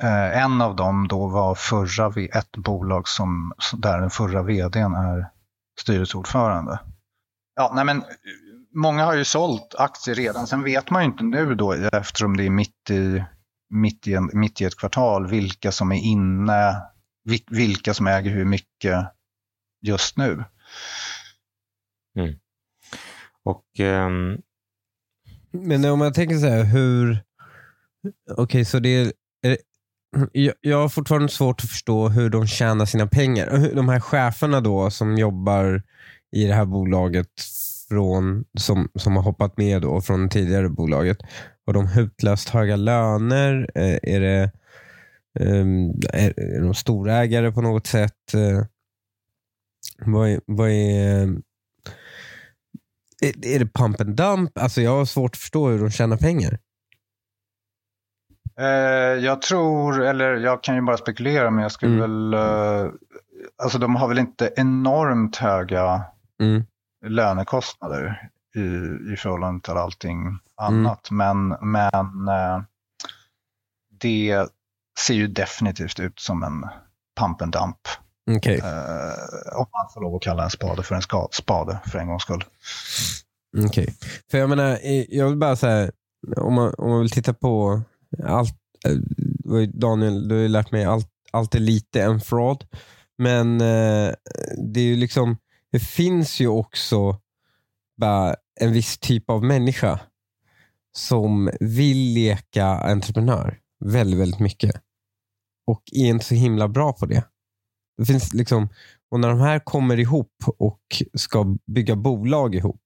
eh, 0.02 0.42
en 0.42 0.60
av 0.60 0.76
dem 0.76 1.08
då 1.08 1.26
var 1.26 1.54
förra, 1.54 2.22
ett 2.38 2.56
bolag 2.56 3.08
som, 3.08 3.52
där 3.72 4.00
den 4.00 4.10
förra 4.10 4.42
vdn 4.42 4.94
är 4.94 5.30
styrelseordförande. 5.80 6.80
Ja, 7.54 7.72
nej 7.74 7.84
men, 7.84 8.04
många 8.74 9.04
har 9.04 9.14
ju 9.14 9.24
sålt 9.24 9.74
aktier 9.78 10.14
redan. 10.14 10.46
Sen 10.46 10.62
vet 10.62 10.90
man 10.90 11.02
ju 11.02 11.08
inte 11.10 11.24
nu 11.24 11.54
då 11.54 11.72
eftersom 11.72 12.36
det 12.36 12.44
är 12.44 12.50
mitt 12.50 12.90
i, 12.90 13.24
mitt 13.70 14.06
i, 14.06 14.14
en, 14.14 14.30
mitt 14.32 14.60
i 14.60 14.64
ett 14.64 14.76
kvartal 14.76 15.26
vilka 15.26 15.72
som 15.72 15.92
är 15.92 16.00
inne, 16.00 16.82
vilka 17.50 17.94
som 17.94 18.06
äger 18.06 18.30
hur 18.30 18.44
mycket 18.44 19.06
just 19.82 20.16
nu. 20.16 20.44
Mm. 22.18 22.34
Och 23.44 23.64
um, 23.80 24.38
men 25.54 25.84
om 25.84 26.00
jag 26.00 26.14
tänker 26.14 26.36
så 26.36 26.46
här, 26.46 26.64
hur... 26.64 27.18
Okej, 28.30 28.64
så 28.64 28.78
det 28.78 28.88
är... 28.88 29.12
är 29.42 29.56
jag, 30.32 30.54
jag 30.60 30.80
har 30.80 30.88
fortfarande 30.88 31.28
svårt 31.28 31.60
att 31.64 31.70
förstå 31.70 32.08
hur 32.08 32.30
de 32.30 32.46
tjänar 32.46 32.86
sina 32.86 33.06
pengar. 33.06 33.70
De 33.74 33.88
här 33.88 34.00
cheferna 34.00 34.60
då 34.60 34.90
som 34.90 35.18
jobbar 35.18 35.82
i 36.36 36.46
det 36.46 36.54
här 36.54 36.64
bolaget 36.64 37.28
från, 37.88 38.44
som, 38.58 38.88
som 38.94 39.16
har 39.16 39.22
hoppat 39.22 39.56
med 39.56 39.82
då 39.82 40.00
från 40.00 40.22
det 40.22 40.28
tidigare 40.28 40.68
bolaget. 40.68 41.18
Har 41.66 41.72
de 41.72 41.86
hutlöst 41.86 42.48
höga 42.48 42.76
löner? 42.76 43.70
Eh, 43.74 43.98
är 44.02 44.20
det, 44.20 44.50
ehm, 45.40 45.90
är, 46.12 46.40
är 46.40 46.60
de 46.60 46.74
storägare 46.74 47.52
på 47.52 47.60
något 47.60 47.86
sätt? 47.86 48.34
Eh, 48.34 48.64
vad 50.06 50.28
är, 50.28 50.40
vad 50.46 50.70
är, 50.70 51.36
är, 53.28 53.58
det 53.58 53.72
pump 53.74 54.00
and 54.00 54.16
dump? 54.16 54.58
Alltså 54.58 54.80
jag 54.80 54.90
har 54.96 55.04
svårt 55.04 55.30
att 55.30 55.36
förstå 55.40 55.68
hur 55.68 55.78
de 55.78 55.90
tjänar 55.90 56.16
pengar. 56.16 56.58
Eh, 58.60 58.66
jag 59.24 59.42
tror, 59.42 60.02
eller 60.02 60.34
jag 60.34 60.62
kan 60.62 60.74
ju 60.74 60.80
bara 60.82 60.96
spekulera, 60.96 61.50
men 61.50 61.62
jag 61.62 61.72
skulle 61.72 62.04
Mm. 62.04 62.30
väl... 62.30 62.34
Eh, 62.34 62.90
alltså 63.62 63.78
de 63.78 63.96
har 63.96 64.08
väl 64.08 64.18
inte 64.18 64.52
enormt 64.56 65.36
höga 65.36 66.04
Mm. 66.42 66.64
lönekostnader 67.06 68.28
i, 68.56 68.60
i 69.12 69.16
förhållande 69.16 69.62
till 69.62 69.72
allting 69.72 70.38
annat. 70.56 71.10
Men, 71.10 71.48
men 71.48 72.28
eh, 72.28 72.62
det 74.00 74.48
ser 75.06 75.14
ju 75.14 75.26
definitivt 75.26 76.00
ut 76.00 76.20
som 76.20 76.42
en 76.42 76.64
pump 77.20 77.42
and 77.42 77.52
dump. 77.52 77.78
Okej. 78.30 78.58
Eh, 78.58 79.58
om 79.58 79.66
man 79.72 79.88
får 79.94 80.00
lov 80.00 80.14
att 80.14 80.22
kalla 80.22 80.44
en 80.44 80.50
spade 80.50 80.82
för 80.82 80.94
en 80.94 81.02
ska, 81.02 81.28
spade 81.32 81.80
för 81.86 81.98
en 81.98 82.08
gångs 82.08 82.22
skull. 82.22 82.44
Okej. 83.66 83.94
För 84.30 84.38
jag 84.38 84.48
menar, 84.48 84.78
jag 85.08 85.28
vill 85.28 85.38
bara 85.38 85.56
säga, 85.56 85.90
om 86.36 86.54
man, 86.54 86.74
om 86.78 86.90
man 86.90 87.00
vill 87.00 87.10
titta 87.10 87.34
på 87.34 87.82
allt, 88.24 88.56
eh, 88.86 89.68
Daniel, 89.68 90.28
du 90.28 90.34
har 90.34 90.42
ju 90.42 90.48
lärt 90.48 90.72
mig 90.72 90.84
allt, 90.84 91.08
allt 91.30 91.54
är 91.54 91.58
lite 91.58 92.02
en 92.02 92.20
fraud. 92.20 92.66
Men 93.18 93.60
eh, 93.60 94.14
det 94.72 94.80
är 94.80 94.84
ju 94.84 94.96
liksom, 94.96 95.36
det 95.72 95.80
finns 95.80 96.40
ju 96.40 96.48
också 96.48 97.20
bara 97.96 98.36
en 98.60 98.72
viss 98.72 98.98
typ 98.98 99.30
av 99.30 99.44
människa 99.44 100.00
som 100.96 101.50
vill 101.60 102.14
leka 102.14 102.66
entreprenör 102.66 103.58
väldigt, 103.84 104.20
väldigt 104.20 104.40
mycket. 104.40 104.74
Och 105.66 105.82
är 105.92 106.06
inte 106.06 106.24
så 106.24 106.34
himla 106.34 106.68
bra 106.68 106.92
på 106.92 107.06
det. 107.06 107.24
Det 107.96 108.04
finns 108.04 108.34
liksom, 108.34 108.68
och 109.10 109.20
när 109.20 109.28
de 109.28 109.40
här 109.40 109.58
kommer 109.58 109.98
ihop 109.98 110.34
och 110.58 110.80
ska 111.14 111.56
bygga 111.66 111.96
bolag 111.96 112.54
ihop 112.54 112.80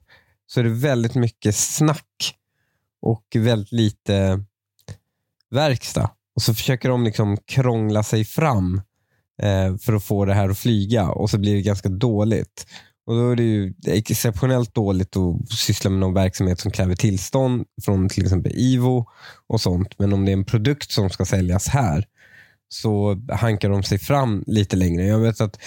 så 0.46 0.60
är 0.60 0.64
det 0.64 0.70
väldigt 0.70 1.14
mycket 1.14 1.56
snack 1.56 2.34
och 3.00 3.24
väldigt 3.34 3.72
lite 3.72 4.44
verkstad. 5.50 6.10
Och 6.36 6.42
så 6.42 6.54
försöker 6.54 6.88
de 6.88 7.04
liksom 7.04 7.36
krångla 7.36 8.02
sig 8.02 8.24
fram 8.24 8.80
eh, 9.42 9.76
för 9.76 9.92
att 9.92 10.04
få 10.04 10.24
det 10.24 10.34
här 10.34 10.48
att 10.48 10.58
flyga 10.58 11.08
och 11.10 11.30
så 11.30 11.38
blir 11.38 11.54
det 11.54 11.62
ganska 11.62 11.88
dåligt. 11.88 12.66
Och 13.06 13.14
Då 13.14 13.30
är 13.30 13.36
det 13.36 13.42
ju 13.42 13.74
exceptionellt 13.86 14.74
dåligt 14.74 15.16
att 15.16 15.50
syssla 15.50 15.90
med 15.90 16.00
någon 16.00 16.14
verksamhet 16.14 16.60
som 16.60 16.70
kräver 16.70 16.94
tillstånd 16.94 17.64
från 17.84 18.08
till 18.08 18.24
exempel 18.24 18.52
IVO 18.54 19.06
och 19.46 19.60
sånt. 19.60 19.98
Men 19.98 20.12
om 20.12 20.24
det 20.24 20.30
är 20.30 20.36
en 20.36 20.44
produkt 20.44 20.90
som 20.90 21.10
ska 21.10 21.24
säljas 21.24 21.68
här 21.68 22.04
så 22.68 23.22
hankar 23.32 23.70
de 23.70 23.82
sig 23.82 23.98
fram 23.98 24.44
lite 24.46 24.76
längre. 24.76 25.06
Jag 25.06 25.18
vet 25.18 25.40
att 25.40 25.58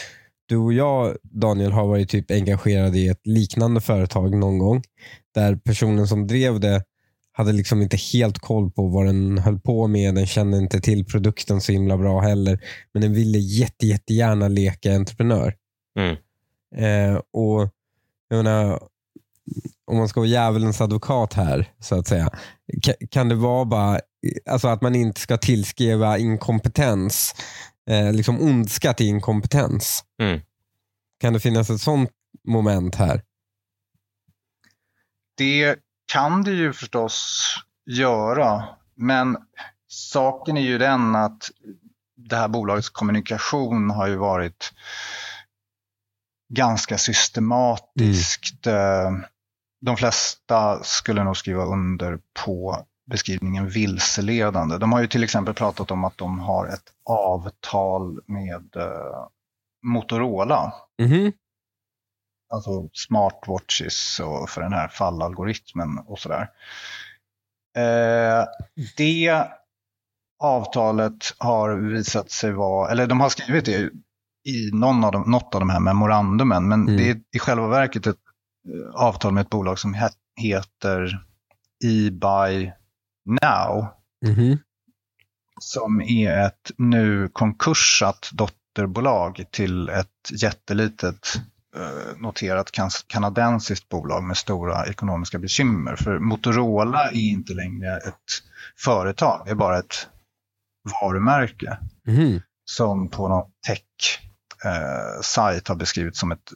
du 0.45 0.57
och 0.57 0.73
jag, 0.73 1.17
Daniel, 1.23 1.71
har 1.71 1.87
varit 1.87 2.09
typ 2.09 2.31
engagerade 2.31 2.97
i 2.97 3.07
ett 3.07 3.27
liknande 3.27 3.81
företag 3.81 4.35
någon 4.35 4.59
gång. 4.59 4.83
Där 5.35 5.55
personen 5.55 6.07
som 6.07 6.27
drev 6.27 6.59
det 6.59 6.83
hade 7.31 7.51
liksom 7.51 7.81
inte 7.81 7.97
helt 7.97 8.39
koll 8.39 8.71
på 8.71 8.87
vad 8.87 9.05
den 9.05 9.37
höll 9.37 9.59
på 9.59 9.87
med. 9.87 10.15
Den 10.15 10.27
kände 10.27 10.57
inte 10.57 10.81
till 10.81 11.05
produkten 11.05 11.61
så 11.61 11.71
himla 11.71 11.97
bra 11.97 12.19
heller. 12.19 12.59
Men 12.93 13.01
den 13.01 13.13
ville 13.13 13.37
jätte, 13.37 13.87
jättegärna 13.87 14.47
leka 14.47 14.95
entreprenör. 14.95 15.55
Mm. 15.99 16.17
Eh, 16.75 17.19
och 17.33 17.69
jag 18.29 18.37
menar, 18.37 18.79
om 19.91 19.97
man 19.97 20.07
ska 20.07 20.19
vara 20.19 20.27
djävulens 20.29 20.81
advokat 20.81 21.33
här, 21.33 21.71
så 21.79 21.99
att 21.99 22.07
säga. 22.07 22.29
Ka- 22.85 23.07
Kan 23.11 23.29
det 23.29 23.35
vara 23.35 23.65
bara 23.65 23.99
alltså 24.49 24.67
att 24.67 24.81
man 24.81 24.95
inte 24.95 25.21
ska 25.21 25.37
tillskriva 25.37 26.17
inkompetens, 26.17 27.35
eh, 27.89 28.13
liksom 28.13 28.41
ondska 28.41 28.93
till 28.93 29.05
inkompetens? 29.05 30.03
Mm. 30.21 30.41
Kan 31.21 31.33
det 31.33 31.39
finnas 31.39 31.69
ett 31.69 31.81
sånt 31.81 32.09
moment 32.47 32.95
här? 32.95 33.21
Det 35.37 35.75
kan 36.13 36.43
det 36.43 36.51
ju 36.51 36.73
förstås 36.73 37.45
göra, 37.85 38.63
men 38.95 39.37
saken 39.87 40.57
är 40.57 40.61
ju 40.61 40.77
den 40.77 41.15
att 41.15 41.51
det 42.15 42.35
här 42.35 42.47
bolagets 42.47 42.89
kommunikation 42.89 43.89
har 43.89 44.07
ju 44.07 44.15
varit 44.15 44.73
ganska 46.53 46.97
systematiskt. 46.97 48.67
Eh, 48.67 49.11
De 49.85 49.97
flesta 49.97 50.83
skulle 50.83 51.23
nog 51.23 51.37
skriva 51.37 51.63
under 51.63 52.19
på 52.45 52.85
beskrivningen 53.11 53.69
vilseledande. 53.69 54.77
De 54.77 54.91
har 54.93 55.01
ju 55.01 55.07
till 55.07 55.23
exempel 55.23 55.53
pratat 55.53 55.91
om 55.91 56.03
att 56.03 56.17
de 56.17 56.39
har 56.39 56.67
ett 56.67 56.93
avtal 57.05 58.19
med 58.25 58.75
eh, 58.75 59.27
Motorola 59.86 60.73
Mhm. 61.01 61.32
alltså 62.53 62.89
smartwatches 62.93 64.19
och 64.19 64.49
för 64.49 64.61
den 64.61 64.73
här 64.73 64.88
fallalgoritmen 64.88 65.97
och 66.05 66.19
sådär. 66.19 66.49
Eh, 67.77 68.45
det 68.97 69.47
avtalet 70.43 71.36
har 71.38 71.75
visat 71.75 72.32
sig 72.32 72.51
vara, 72.51 72.91
eller 72.91 73.07
de 73.07 73.19
har 73.19 73.29
skrivit 73.29 73.65
det 73.65 73.89
i 74.49 74.71
någon 74.73 75.03
av 75.03 75.11
de, 75.11 75.32
något 75.32 75.55
av 75.55 75.61
de 75.61 75.69
här 75.69 75.79
memorandumen, 75.79 76.67
men 76.67 76.82
Mm. 76.82 76.97
det 76.97 77.09
är 77.09 77.21
i 77.36 77.39
själva 77.39 77.67
verket 77.67 78.07
ett 78.07 78.17
avtal 78.93 79.34
med 79.34 79.41
ett 79.41 79.49
bolag 79.49 79.80
som 79.80 79.95
he- 79.95 80.09
heter 80.41 81.26
eBuy 81.86 82.72
Now 83.41 83.88
Mhm. 84.26 84.57
som 85.62 86.01
är 86.01 86.45
ett 86.45 86.72
nu 86.78 87.30
konkursat 87.34 88.30
dotterbolag 88.34 89.43
till 89.51 89.89
ett 89.89 90.07
jättelitet 90.41 91.28
eh, 91.76 92.18
noterat 92.22 92.72
kan- 92.72 92.89
kanadensiskt 93.07 93.89
bolag 93.89 94.24
med 94.24 94.38
stora 94.38 94.86
ekonomiska 94.88 95.39
bekymmer. 95.39 95.95
För 95.95 96.20
Motorola 96.20 97.09
är 97.09 97.30
inte 97.32 97.53
längre 97.53 97.97
ett 97.97 98.16
företag, 98.78 99.41
det 99.45 99.51
är 99.51 99.55
bara 99.55 99.80
ett 99.80 100.07
varumärke 101.01 101.78
Mhm. 102.07 102.41
som 102.66 103.09
på 103.09 103.28
någon 103.28 103.51
tech-sajt 103.68 105.68
har 105.68 105.76
beskrivits 105.76 106.20
som 106.20 106.32
ett 106.32 106.51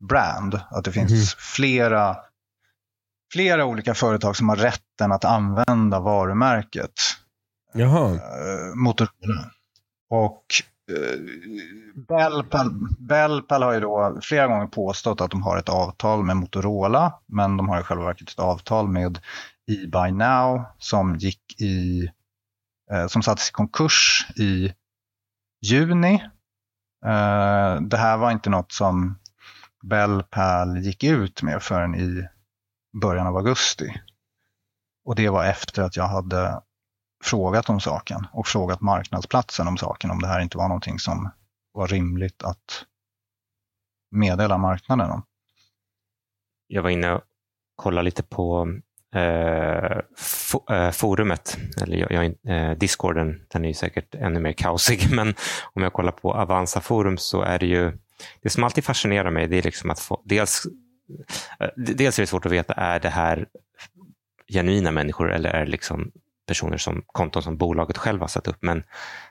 zombie-brand. 0.00 0.60
Att 0.70 0.84
det 0.84 0.92
finns 0.92 1.12
Mhm. 1.12 1.24
flera, 1.38 2.16
flera 3.32 3.64
olika 3.64 3.94
företag 3.94 4.36
som 4.36 4.48
har 4.48 4.56
rätten 4.56 5.12
att 5.12 5.24
använda 5.24 6.00
varumärket 6.00 6.92
Jaha. 7.74 8.14
eh, 8.14 8.74
Motorola. 8.74 9.50
Och 10.10 10.44
eh, 10.90 11.18
Bellpal, 12.08 12.70
Bellpal 12.98 13.62
har 13.62 13.72
ju 13.74 13.80
då 13.80 14.18
flera 14.22 14.46
gånger 14.46 14.66
påstått 14.66 15.20
att 15.20 15.30
de 15.30 15.42
har 15.42 15.56
ett 15.58 15.68
avtal 15.68 16.24
med 16.24 16.36
Motorola, 16.36 17.12
men 17.26 17.56
de 17.56 17.68
har 17.68 17.80
i 17.80 17.82
själva 17.82 18.04
verket 18.04 18.30
ett 18.30 18.38
avtal 18.38 18.88
med 18.88 19.18
eBuy 19.70 20.12
Now 20.12 20.64
som 20.78 21.16
gick 21.16 21.60
i, 21.60 22.08
eh, 22.92 23.06
som 23.06 23.22
sattes 23.22 23.48
i 23.48 23.52
konkurs 23.52 24.26
i 24.36 24.72
juni. 25.66 26.14
Eh, 27.06 27.80
det 27.80 27.96
här 27.96 28.16
var 28.16 28.30
inte 28.30 28.50
något 28.50 28.72
som 28.72 29.18
Bellpal 29.88 30.78
gick 30.78 31.04
ut 31.04 31.42
med 31.42 31.62
förrän 31.62 31.94
i 31.94 32.28
början 33.00 33.26
av 33.26 33.36
augusti. 33.36 34.00
Och 35.04 35.14
det 35.14 35.28
var 35.28 35.44
efter 35.44 35.82
att 35.82 35.96
jag 35.96 36.08
hade 36.08 36.62
frågat 37.24 37.68
om 37.68 37.80
saken 37.80 38.26
och 38.32 38.46
frågat 38.46 38.80
marknadsplatsen 38.80 39.68
om 39.68 39.76
saken, 39.76 40.10
om 40.10 40.20
det 40.20 40.26
här 40.26 40.40
inte 40.40 40.58
var 40.58 40.68
någonting 40.68 40.98
som 40.98 41.30
var 41.72 41.88
rimligt 41.88 42.42
att 42.42 42.84
meddela 44.10 44.58
marknaden 44.58 45.10
om. 45.10 45.22
Jag 46.66 46.82
var 46.82 46.90
inne 46.90 47.12
och 47.12 47.22
kollade 47.76 48.04
lite 48.04 48.22
på 48.22 48.68
eh, 49.14 49.98
for, 50.16 50.74
eh, 50.74 50.90
forumet, 50.90 51.58
eller 51.82 51.96
jag, 51.96 52.12
jag, 52.12 52.24
eh, 52.56 52.78
discorden, 52.78 53.46
den 53.48 53.64
är 53.64 53.68
ju 53.68 53.74
säkert 53.74 54.14
ännu 54.14 54.40
mer 54.40 54.52
kaosig, 54.52 55.06
men 55.14 55.34
om 55.74 55.82
jag 55.82 55.92
kollar 55.92 56.12
på 56.12 56.34
Avanza 56.34 56.80
forum 56.80 57.18
så 57.18 57.42
är 57.42 57.58
det 57.58 57.66
ju, 57.66 57.98
det 58.42 58.50
som 58.50 58.64
alltid 58.64 58.84
fascinerar 58.84 59.30
mig, 59.30 59.46
det 59.48 59.56
är 59.58 59.62
liksom 59.62 59.90
att 59.90 60.00
få, 60.00 60.22
dels, 60.24 60.66
eh, 61.60 61.68
dels 61.76 62.18
är 62.18 62.22
det 62.22 62.26
svårt 62.26 62.46
att 62.46 62.52
veta, 62.52 62.72
är 62.74 63.00
det 63.00 63.08
här 63.08 63.46
genuina 64.52 64.90
människor 64.90 65.32
eller 65.32 65.50
är 65.50 65.64
det 65.64 65.70
liksom 65.70 66.12
personer 66.48 66.76
som 66.76 67.02
konton 67.06 67.42
som 67.42 67.56
bolaget 67.56 67.98
själv 67.98 68.20
har 68.20 68.28
satt 68.28 68.48
upp. 68.48 68.58
Men 68.60 68.82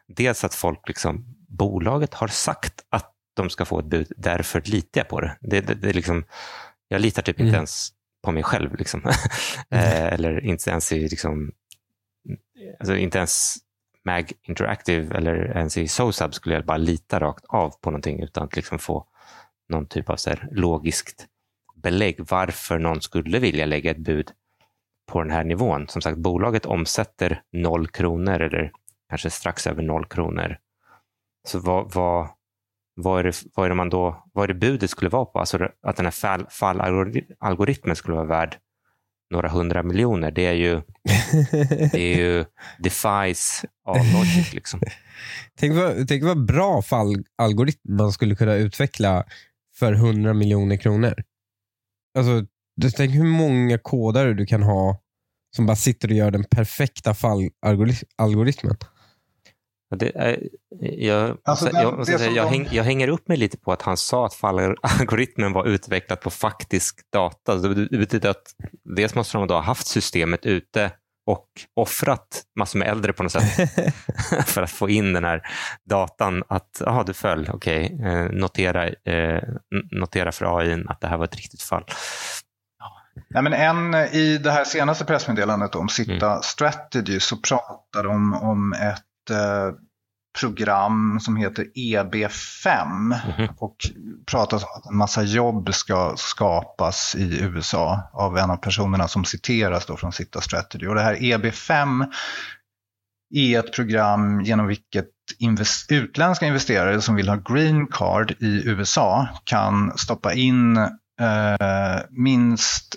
dels 0.07 0.43
att 0.43 0.55
folk, 0.55 0.88
liksom, 0.88 1.25
bolaget 1.49 2.13
har 2.13 2.27
sagt 2.27 2.86
att 2.89 3.11
de 3.33 3.49
ska 3.49 3.65
få 3.65 3.79
ett 3.79 3.86
bud, 3.86 4.11
därför 4.17 4.61
litar 4.61 5.01
jag 5.01 5.07
på 5.07 5.21
det. 5.21 5.38
det, 5.41 5.61
det, 5.61 5.73
det 5.73 5.93
liksom, 5.93 6.25
jag 6.88 7.01
litar 7.01 7.21
typ 7.21 7.39
Mm. 7.39 7.47
inte 7.47 7.57
ens 7.57 7.89
på 8.23 8.31
mig 8.31 8.43
själv. 8.43 8.75
Liksom. 8.75 9.01
Eh, 9.69 10.05
eller 10.13 10.45
inte 10.45 10.69
ens 10.69 10.91
i, 10.91 11.07
liksom, 11.07 11.51
alltså 12.79 12.95
inte 12.95 13.17
ens 13.17 13.55
Mag 14.06 14.32
Interactive 14.43 15.18
eller 15.18 15.58
ens 15.58 15.78
i 15.78 15.88
SOSAB 15.88 16.34
skulle 16.34 16.56
jag 16.56 16.66
bara 16.66 16.78
lita 16.78 17.20
rakt 17.20 17.45
av 17.45 17.70
på 17.82 17.91
någonting 17.91 18.20
utan 18.20 18.43
att 18.43 18.56
liksom 18.56 18.80
få 18.80 19.06
någon 19.70 19.86
typ 19.86 20.10
av 20.10 20.16
så 20.16 20.30
här, 20.30 20.49
logiskt 20.51 21.28
belägg 21.76 22.20
varför 22.30 22.80
någon 22.80 23.01
skulle 23.01 23.39
vilja 23.39 23.66
lägga 23.66 23.91
ett 23.91 23.97
bud 23.97 24.32
på 25.12 25.22
den 25.22 25.32
här 25.32 25.43
nivån. 25.43 25.88
Som 25.88 26.01
sagt, 26.01 26.18
bolaget 26.18 26.66
omsätter 26.66 27.41
noll 27.51 27.88
kronor 27.88 28.41
eller 28.41 28.72
kanske 29.10 29.30
strax 29.30 29.68
över 29.68 29.84
noll 29.84 30.06
kronor. 30.06 30.58
Så 31.47 31.60
vad, 31.60 31.93
vad, 31.93 32.28
vad, 32.95 33.20
är 33.20 33.24
det, 33.24 33.43
vad 33.56 33.66
är 33.66 33.70
det 33.70 33.76
man 33.76 33.89
då, 33.89 34.24
vad 34.34 34.43
är 34.43 34.47
det 34.47 34.53
budet 34.53 34.89
skulle 34.89 35.10
vara 35.10 35.26
på? 35.26 35.39
Alltså 35.39 35.70
att 35.82 35.95
den 35.95 36.06
här 36.06 36.12
fall, 36.12 36.47
fallalgoritmen 36.49 37.95
skulle 37.95 38.16
vara 38.16 38.26
värd 38.26 38.58
några 39.36 39.49
hundra 39.49 39.83
miljoner, 39.83 40.31
det 40.31 40.45
är 40.45 40.53
ju, 40.53 40.73
det 41.91 42.13
är 42.13 42.17
ju 42.17 42.45
defies 42.79 43.65
all 43.86 44.13
logic. 44.13 44.53
Liksom. 44.53 44.81
Tänk 45.59 45.75
vad, 45.75 46.07
tänk 46.07 46.23
vad 46.23 46.45
bra 46.45 46.81
fallalgoritm 46.81 47.95
man 47.97 48.11
skulle 48.11 48.36
kunna 48.36 48.53
utveckla 48.53 49.23
för 49.79 49.93
100 49.93 50.33
miljoner 50.33 50.77
kronor. 50.77 51.23
Alltså, 52.17 52.45
tänk 52.97 53.15
hur 53.15 53.23
många 53.23 53.77
kodare 53.77 54.33
du 54.33 54.45
kan 54.45 54.63
ha 54.63 55.01
som 55.55 55.65
bara 55.65 55.75
sitter 55.75 56.07
och 56.07 56.13
gör 56.13 56.31
den 56.31 56.43
perfekta 56.43 57.13
fallalgoritmen. 57.13 58.77
Och 59.96 60.00
Det 60.00 60.39
jag, 60.80 61.38
Alltså, 61.43 61.66
den- 61.66 61.82
jag, 61.82 62.08
säga, 62.08 62.32
jag, 62.32 62.46
de- 62.46 62.50
häng, 62.50 62.68
jag 62.72 62.84
hänger 62.84 63.08
upp 63.08 63.28
mig 63.28 63.38
lite 63.38 63.58
på 63.58 63.72
att 63.72 63.82
han 63.82 63.98
sa 63.98 64.26
att 64.26 64.34
fallalgoritmen 64.34 65.54
var 65.54 65.66
utvecklad 65.68 66.22
på 66.22 66.30
faktisk 66.30 67.00
data. 67.14 67.56
Det 67.56 67.98
betyder 67.98 68.30
att 68.30 68.43
dels 68.96 69.16
måste 69.16 69.38
de 69.38 69.48
då 69.48 69.54
ha 69.54 69.62
haft 69.62 69.88
systemet 69.88 70.46
ute 70.46 70.91
och 71.28 71.48
offrat 71.76 72.43
massor 72.60 72.80
med 72.80 72.88
äldre 72.88 73.14
på 73.14 73.24
något 73.24 73.32
sätt 73.32 73.70
för 74.46 74.62
att 74.62 74.72
få 74.72 74.89
in 74.89 75.14
den 75.14 75.24
här 75.24 75.41
datan 75.89 76.43
att 76.48 76.82
aha, 76.82 77.04
du 77.04 77.14
föll, 77.14 77.50
okej, 77.54 78.00
eh, 78.06 78.32
notera, 78.32 78.88
eh, 78.88 79.41
notera 79.91 80.32
för 80.32 80.60
AI 80.60 80.84
att 80.88 81.02
det 81.02 81.08
här 81.08 81.18
var 81.18 81.26
ett 81.26 81.36
riktigt 81.36 81.62
fall. 81.62 81.84
Nej, 83.30 83.43
men 83.43 83.54
en, 83.54 83.96
I 83.96 84.38
det 84.38 84.52
här 84.52 84.64
senaste 84.64 85.06
pressmeddelandet 85.06 85.76
om 85.76 85.89
Sitta 85.89 86.41
Strategy 86.41 87.20
så 87.20 87.38
pratar 87.38 88.04
de 88.04 88.34
om 88.34 88.74
ett 88.74 88.82
eh, 88.82 88.96
program 90.39 91.19
som 91.19 91.36
heter 91.36 91.65
EB5 91.76 92.88
Mhm. 93.38 93.47
och 93.57 93.76
pratar 94.26 94.57
om 94.57 94.63
att 94.78 94.86
en 94.86 94.97
massa 94.97 95.23
jobb 95.23 95.73
ska 95.73 96.13
skapas 96.17 97.15
i 97.15 97.39
USA 97.41 98.09
av 98.13 98.38
en 98.38 98.49
av 98.49 98.57
personerna 98.57 99.07
som 99.07 99.26
citeras 99.26 99.86
då 99.86 99.97
från 99.97 100.11
Sitta 100.13 100.41
Strategy. 100.41 100.88
Och 100.88 100.95
det 100.95 101.01
här 101.01 101.15
EB5 101.23 102.05
är 103.36 103.59
ett 103.59 103.73
program 103.73 104.41
genom 104.41 104.67
vilket 104.67 105.09
invest- 105.39 105.91
utländska 105.91 106.45
investerare 106.45 107.01
som 107.01 107.15
vill 107.15 107.30
ha 107.30 107.36
green 107.36 107.88
card 107.88 108.32
i 108.39 108.69
USA 108.69 109.28
kan 109.43 109.97
stoppa 109.97 110.34
in 110.34 110.78
eh, 110.78 111.99
minst 112.09 112.95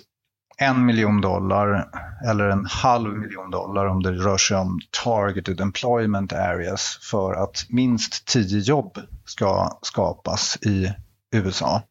en 0.61 0.85
miljon 0.85 1.21
dollar 1.21 1.89
eller 2.25 2.49
en 2.49 2.65
halv 2.65 3.17
miljon 3.17 3.51
dollar 3.51 3.85
om 3.85 4.03
det 4.03 4.11
rör 4.11 4.37
sig 4.37 4.57
om 4.57 4.79
targeted 5.03 5.61
employment 5.61 6.33
areas 6.33 6.99
för 7.11 7.33
att 7.43 7.65
minst 7.69 8.27
tio 8.27 8.59
jobb 8.59 8.97
ska 9.25 9.79
skapas 9.81 10.57
i 10.61 10.93
USA. 11.31 11.81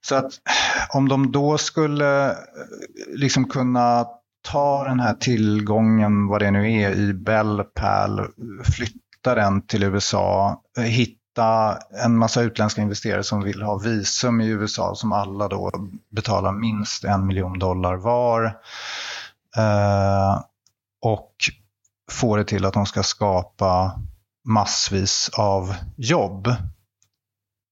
Så 0.00 0.14
att 0.14 0.32
om 0.88 1.08
de 1.08 1.32
då 1.32 1.58
skulle 1.58 2.30
eh, 2.30 2.36
liksom 3.08 3.44
kunna 3.44 4.06
ta 4.42 4.84
den 4.84 5.00
här 5.00 5.14
tillgången, 5.14 6.26
vad 6.26 6.40
det 6.40 6.50
nu 6.50 6.72
är, 6.72 6.90
i 6.90 7.14
Bellpal, 7.14 8.26
flytta 8.64 9.34
den 9.34 9.66
till 9.66 9.82
USA, 9.82 10.62
eh, 10.78 10.84
hitta 10.84 11.17
hitta 11.38 11.78
en 12.04 12.16
massa 12.18 12.42
utländska 12.42 12.82
investerare 12.82 13.24
som 13.24 13.42
vill 13.42 13.62
ha 13.62 13.78
visum 13.78 14.40
i 14.40 14.48
USA 14.48 14.94
som 14.94 15.12
alla 15.12 15.48
då 15.48 15.70
betalar 16.10 16.52
minst 16.52 17.04
en 17.04 17.26
miljon 17.26 17.58
dollar 17.58 17.96
var. 17.96 18.44
Eh, 19.56 20.42
och 21.02 21.34
få 22.10 22.36
det 22.36 22.44
till 22.44 22.64
att 22.64 22.74
de 22.74 22.86
ska 22.86 23.02
skapa 23.02 24.00
massvis 24.44 25.30
av 25.38 25.74
jobb. 25.96 26.54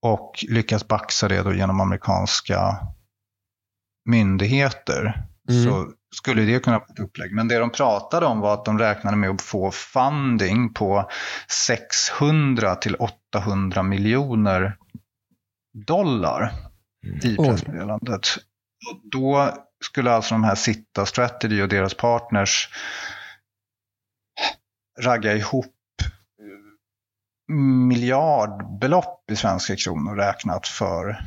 Och 0.03 0.45
lyckas 0.49 0.89
baxa 0.89 1.29
det 1.29 1.43
då 1.43 1.55
genom 1.55 1.81
amerikanska 1.81 2.77
myndigheter. 4.05 5.27
Mm. 5.49 5.65
Så 5.65 5.93
skulle 6.15 6.43
det 6.43 6.65
kunna 6.65 6.79
vara 6.79 6.89
ett 6.89 6.99
upplägg. 6.99 7.35
Men 7.35 7.49
det 7.49 7.59
de 7.59 7.71
pratade 7.71 8.27
om 8.27 8.41
var 8.41 8.55
att 8.55 8.65
de 8.65 8.79
räknade 8.79 9.17
med 9.17 9.31
att 9.31 9.43
få 9.43 9.71
funding 9.71 10.75
på 10.75 11.11
600 11.69 12.75
till 12.75 12.97
800 13.37 13.83
miljoner 13.83 14.77
dollar 15.87 16.53
i 17.23 17.37
pressmeddelandet. 17.37 18.27
Och 18.91 19.01
Då 19.11 19.55
skulle 19.85 20.13
alltså 20.13 20.35
de 20.35 20.45
här 20.45 20.55
Sitta 20.55 21.07
Strategy 21.07 21.63
och 21.63 21.69
deras 21.69 21.95
partners 21.95 22.69
ragga 25.01 25.35
ihop 25.35 25.73
miljardbelopp 27.89 29.31
i 29.31 29.37
svenska 29.37 29.77
kronor 29.77 30.17
räknat 30.17 30.69
för 30.69 31.25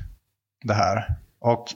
det 0.66 0.74
här. 0.74 1.16
Och 1.40 1.68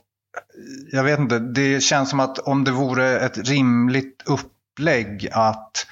jag 0.91 1.03
vet 1.03 1.19
inte, 1.19 1.39
det 1.39 1.81
känns 1.81 2.09
som 2.09 2.19
att 2.19 2.39
om 2.39 2.63
det 2.63 2.71
vore 2.71 3.19
ett 3.19 3.49
rimligt 3.49 4.23
upplägg 4.25 5.29
att 5.31 5.87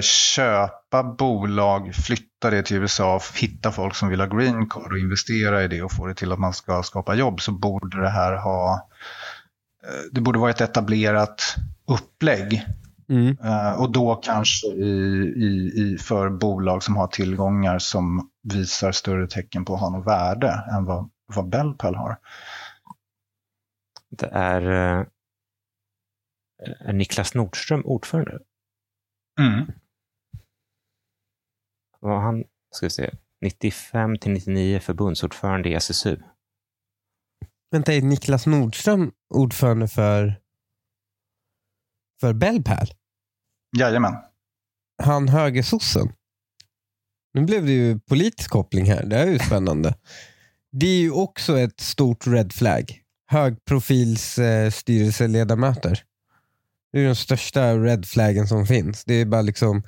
köpa 0.00 1.02
bolag, 1.02 1.94
flytta 1.94 2.50
det 2.50 2.62
till 2.62 2.76
USA, 2.76 3.20
hitta 3.34 3.72
folk 3.72 3.94
som 3.94 4.08
vill 4.08 4.20
ha 4.20 4.26
green 4.26 4.68
card 4.68 4.92
och 4.92 4.98
investera 4.98 5.62
i 5.62 5.68
det 5.68 5.82
och 5.82 5.92
få 5.92 6.06
det 6.06 6.14
till 6.14 6.32
att 6.32 6.38
man 6.38 6.52
ska 6.52 6.82
skapa 6.82 7.14
jobb 7.14 7.40
så 7.40 7.52
borde 7.52 8.00
det 8.00 8.08
här 8.08 8.36
ha 8.36 8.88
eh, 9.84 10.12
det 10.12 10.20
borde 10.20 10.38
vara 10.38 10.50
ett 10.50 10.60
etablerat 10.60 11.56
upplägg. 11.86 12.66
Mm. 13.08 13.36
Eh, 13.44 13.80
och 13.80 13.92
då 13.92 14.14
kanske 14.14 14.66
i, 14.66 14.90
i, 15.36 15.72
i 15.76 15.98
för 15.98 16.30
bolag 16.30 16.82
som 16.82 16.96
har 16.96 17.06
tillgångar 17.06 17.78
som 17.78 18.30
visar 18.42 18.92
större 18.92 19.26
tecken 19.26 19.64
på 19.64 19.74
att 19.74 19.80
ha 19.80 19.90
något 19.90 20.06
värde 20.06 20.64
än 20.72 20.84
vad, 20.84 21.10
vad 21.26 21.48
Bellpal 21.48 21.94
har. 21.94 22.16
Det 24.10 24.26
är, 24.32 24.62
eh, 24.62 25.06
är 26.80 26.92
Niklas 26.92 27.34
Nordström 27.34 27.82
ordförande. 27.84 28.38
Mm. 29.40 29.72
Var 32.00 32.20
han, 32.20 32.44
ska 32.70 32.86
vi 32.86 32.90
se, 32.90 33.10
95 33.40 34.18
till 34.18 34.32
99 34.32 34.80
förbundsordförande 34.80 35.68
i 35.68 35.74
SSU. 35.74 36.22
Vänta, 37.70 37.94
är 37.94 38.02
Niklas 38.02 38.46
Nordström 38.46 39.12
ordförande 39.34 39.88
för, 39.88 40.40
för 42.20 42.32
Bellpal? 42.32 42.86
Jajamän. 43.78 44.14
Han 45.02 45.28
högersossen? 45.28 46.12
Nu 47.34 47.44
blev 47.44 47.66
det 47.66 47.72
ju 47.72 47.98
politisk 47.98 48.50
koppling 48.50 48.84
här. 48.84 49.06
Det 49.06 49.16
är 49.16 49.26
ju 49.26 49.38
spännande. 49.38 49.94
Det 50.72 50.86
är 50.86 51.00
ju 51.00 51.10
också 51.10 51.58
ett 51.58 51.80
stort 51.80 52.26
red 52.26 52.52
flag. 52.52 53.02
Högprofils 53.30 54.38
eh, 54.38 54.70
styrelseledamöter. 54.70 56.04
Det 56.92 57.00
är 57.00 57.04
den 57.04 57.16
största 57.16 57.78
red 57.78 58.06
flaggen 58.06 58.48
som 58.48 58.66
finns. 58.66 59.04
Det 59.04 59.14
är 59.14 59.24
bara 59.24 59.42
liksom 59.42 59.82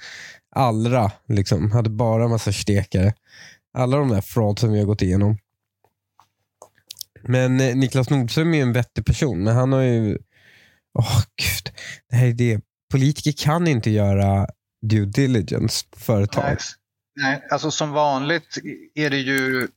Allra 0.57 1.12
liksom, 1.28 1.72
hade 1.72 1.90
bara 1.90 2.28
massa 2.28 2.53
stekare. 2.53 3.14
Alla 3.74 3.96
de 3.96 4.09
där 4.09 4.20
fraud 4.20 4.59
som 4.59 4.72
vi 4.72 4.78
har 4.78 4.86
gått 4.86 5.03
igenom. 5.03 5.38
Men 7.22 7.61
eh, 7.61 7.76
Niklas 7.76 8.11
Nordström 8.11 8.55
är 8.55 8.62
en 8.62 8.72
vettig 8.72 9.07
person, 9.07 9.44
men 9.44 9.57
han 9.57 9.72
har 9.72 9.80
ju... 9.80 10.18
Åh 10.99 11.22
gud, 11.36 11.74
det 12.09 12.16
här 12.16 12.26
är 12.26 12.32
det. 12.32 12.61
Politiker 12.90 13.32
kan 13.32 13.68
inte 13.68 13.90
göra 13.90 14.46
due 14.86 15.07
diligence 15.07 15.86
på 15.90 15.99
företag. 15.99 16.44
Nej, 16.44 16.57
nej, 17.16 17.46
alltså 17.51 17.70
som 17.70 17.90
vanligt 17.90 18.59
är 18.94 19.11
det 19.11 19.18
ju 19.18 19.68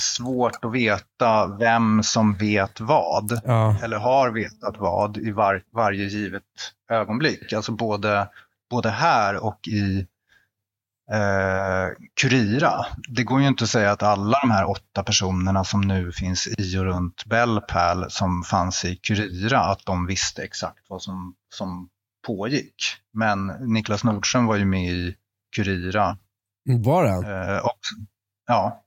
svårt 0.00 0.64
att 0.64 0.72
veta 0.72 1.46
vem 1.46 2.02
som 2.02 2.34
vet 2.36 2.80
vad. 2.80 3.40
Ja. 3.44 3.76
Eller 3.82 3.96
har 3.98 4.30
vetat 4.30 4.76
vad 4.78 5.16
i 5.16 5.30
var, 5.30 5.62
varje 5.72 6.04
givet 6.04 6.42
ögonblick. 6.90 7.52
Alltså 7.52 7.72
både, 7.72 8.28
både 8.70 8.90
här 8.90 9.36
och 9.44 9.68
i 9.68 10.06
eh, 11.12 11.88
Kurira. 12.20 12.86
Det 13.08 13.24
går 13.24 13.40
ju 13.40 13.46
inte 13.48 13.64
att 13.64 13.70
säga 13.70 13.90
att 13.92 14.02
alla 14.02 14.38
de 14.42 14.50
här 14.50 14.70
åtta 14.70 15.02
personerna 15.02 15.64
som 15.64 15.80
nu 15.80 16.12
finns 16.12 16.48
i 16.58 16.78
och 16.78 16.84
runt 16.84 17.24
Bellpal 17.24 18.10
som 18.10 18.42
fanns 18.42 18.84
i 18.84 18.96
Kurira, 18.96 19.60
att 19.60 19.86
de 19.86 20.06
visste 20.06 20.42
exakt 20.42 20.80
vad 20.88 21.02
som, 21.02 21.34
som 21.54 21.88
pågick. 22.26 22.74
Men 23.12 23.46
Niklas 23.46 24.04
Nordström 24.04 24.46
var 24.46 24.56
ju 24.56 24.64
med 24.64 24.90
i 24.92 25.16
Kurira 25.56 26.18
Var 26.64 27.06
han? 27.06 27.24
eh. 27.24 27.60
Ja, 28.46 28.82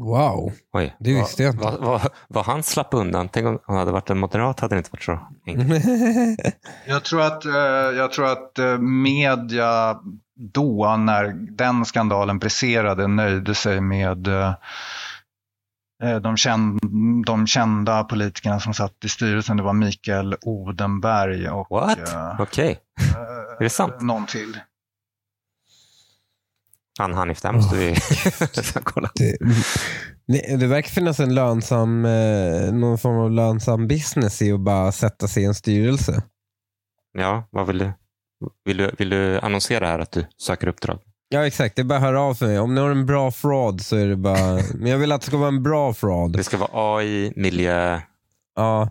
Wow. 0.00 0.52
Oj, 0.72 0.96
Det 0.98 1.14
visste 1.14 1.42
jag 1.42 1.54
inte. 1.54 1.64
Vad, 1.64 1.80
vad, 1.80 2.08
vad 2.28 2.44
han 2.46 2.62
slapp 2.62 2.94
undan. 2.94 3.28
Tänk 3.28 3.46
om 3.46 3.58
han 3.66 3.76
hade 3.76 3.92
varit 3.92 4.10
en 4.10 4.18
moderat 4.18 4.60
hade 4.60 4.74
det 4.74 4.78
inte 4.78 4.90
varit 4.92 5.02
så 5.02 5.18
enkelt. 5.46 5.84
Jag 6.86 7.04
tror 7.04 7.22
att, 7.22 7.44
eh, 7.44 7.52
jag 7.96 8.12
tror 8.12 8.32
att 8.32 8.58
eh, 8.58 8.78
media 8.78 9.98
då, 10.36 10.96
när 10.96 11.32
den 11.56 11.84
skandalen 11.84 12.38
briserade, 12.38 13.06
nöjde 13.06 13.54
sig 13.54 13.80
med 13.80 14.28
eh, 14.28 14.54
de, 16.22 16.36
känd, 16.36 16.80
de 17.26 17.46
kända 17.46 18.04
politikerna 18.04 18.60
som 18.60 18.74
satt 18.74 19.04
i 19.04 19.08
styrelsen. 19.08 19.56
Det 19.56 19.62
var 19.62 19.72
Mikael 19.72 20.36
Odenberg 20.42 21.48
och 21.48 21.66
What? 21.70 21.98
Okej, 22.38 22.78
eh, 23.00 23.20
är 23.58 23.62
det 23.62 23.70
sant? 23.70 24.00
någon 24.00 24.26
till. 24.26 24.58
Han 26.98 27.14
Hanif, 27.14 27.40
där 27.40 27.52
måste 27.52 27.76
vi 27.76 27.94
kolla. 28.84 29.10
det, 29.14 29.36
det, 30.26 30.56
det 30.56 30.66
verkar 30.66 30.88
finnas 30.90 31.20
en 31.20 31.34
lönsam, 31.34 32.04
eh, 32.04 32.72
någon 32.72 32.98
form 32.98 33.18
av 33.18 33.30
lönsam 33.30 33.88
business 33.88 34.42
i 34.42 34.52
att 34.52 34.60
bara 34.60 34.92
sätta 34.92 35.28
sig 35.28 35.42
i 35.42 35.46
en 35.46 35.54
styrelse. 35.54 36.22
Ja, 37.18 37.48
vad 37.50 37.66
vill 37.66 37.78
du? 37.78 37.92
Vill 38.64 38.76
du, 38.76 38.90
vill 38.98 39.10
du 39.10 39.38
annonsera 39.38 39.86
här 39.86 39.98
att 39.98 40.12
du 40.12 40.26
söker 40.38 40.66
uppdrag? 40.66 40.98
Ja 41.28 41.46
exakt, 41.46 41.76
det 41.76 41.82
är 41.82 41.84
bara 41.84 41.96
att 41.96 42.02
höra 42.04 42.20
av 42.20 42.36
mig. 42.40 42.58
Om 42.58 42.74
ni 42.74 42.80
har 42.80 42.90
en 42.90 43.06
bra 43.06 43.30
fraud 43.30 43.80
så 43.80 43.96
är 43.96 44.06
det 44.06 44.16
bara... 44.16 44.60
Men 44.74 44.90
jag 44.90 44.98
vill 44.98 45.12
att 45.12 45.20
det 45.20 45.26
ska 45.26 45.36
vara 45.36 45.48
en 45.48 45.62
bra 45.62 45.94
fraud. 45.94 46.32
Det 46.32 46.44
ska 46.44 46.56
vara 46.56 46.96
AI, 46.96 47.32
miljö. 47.36 48.00
Ja, 48.56 48.90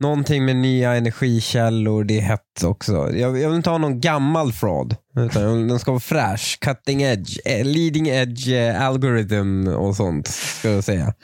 någonting 0.00 0.44
med 0.44 0.56
nya 0.56 0.94
energikällor, 0.94 2.04
det 2.04 2.18
är 2.18 2.22
hett 2.22 2.64
också. 2.64 2.92
Jag, 2.92 3.38
jag 3.38 3.48
vill 3.48 3.56
inte 3.56 3.70
ha 3.70 3.78
någon 3.78 4.00
gammal 4.00 4.52
fraud. 4.52 4.96
Utan 5.16 5.68
den 5.68 5.78
ska 5.78 5.90
vara 5.90 6.00
fräsch, 6.00 6.58
cutting 6.60 7.02
edge, 7.02 7.38
eh, 7.44 7.64
leading 7.64 8.08
edge 8.08 8.48
eh, 8.48 8.82
algorithm 8.82 9.68
och 9.68 9.96
sånt. 9.96 10.26
Ska 10.28 10.70
jag 10.70 10.84
säga. 10.84 11.14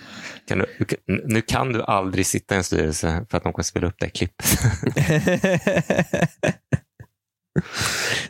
Kan 0.49 0.59
du, 0.59 0.67
nu 1.25 1.43
kan 1.43 1.73
du 1.73 1.83
aldrig 1.83 2.27
sitta 2.27 2.55
i 2.55 2.59
en 2.59 2.65
styrelse 2.65 3.27
för 3.31 3.37
att 3.37 3.45
de 3.45 3.53
kommer 3.53 3.65
spela 3.65 3.87
upp 3.87 3.97
det 3.99 4.09
klippet. 4.09 4.47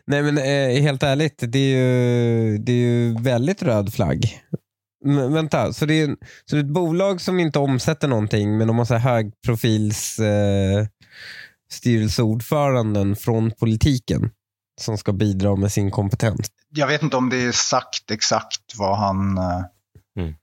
Nej 0.06 0.22
men 0.22 0.38
eh, 0.38 0.82
helt 0.82 1.02
ärligt, 1.02 1.38
det 1.38 1.58
är, 1.58 1.76
ju, 1.76 2.58
det 2.58 2.72
är 2.72 2.76
ju 2.76 3.16
väldigt 3.20 3.62
röd 3.62 3.94
flagg. 3.94 4.40
Men, 5.04 5.32
vänta, 5.32 5.72
så 5.72 5.86
det, 5.86 5.94
är, 6.00 6.06
så 6.44 6.56
det 6.56 6.60
är 6.60 6.64
ett 6.64 6.66
bolag 6.72 7.20
som 7.20 7.40
inte 7.40 7.58
omsätter 7.58 8.08
någonting 8.08 8.58
men 8.58 8.66
de 8.66 8.78
har 8.78 8.84
så 8.84 8.94
här 8.94 9.10
högprofils 9.14 10.18
eh, 10.18 10.86
styrelseordföranden 11.70 13.16
från 13.16 13.50
politiken 13.50 14.30
som 14.80 14.98
ska 14.98 15.12
bidra 15.12 15.56
med 15.56 15.72
sin 15.72 15.90
kompetens. 15.90 16.50
Jag 16.68 16.86
vet 16.86 17.02
inte 17.02 17.16
om 17.16 17.30
det 17.30 17.36
är 17.44 17.52
sagt 17.52 18.10
exakt 18.10 18.60
vad 18.76 18.98
han 18.98 19.38
eh, 19.38 19.64
Mm. 20.18 20.34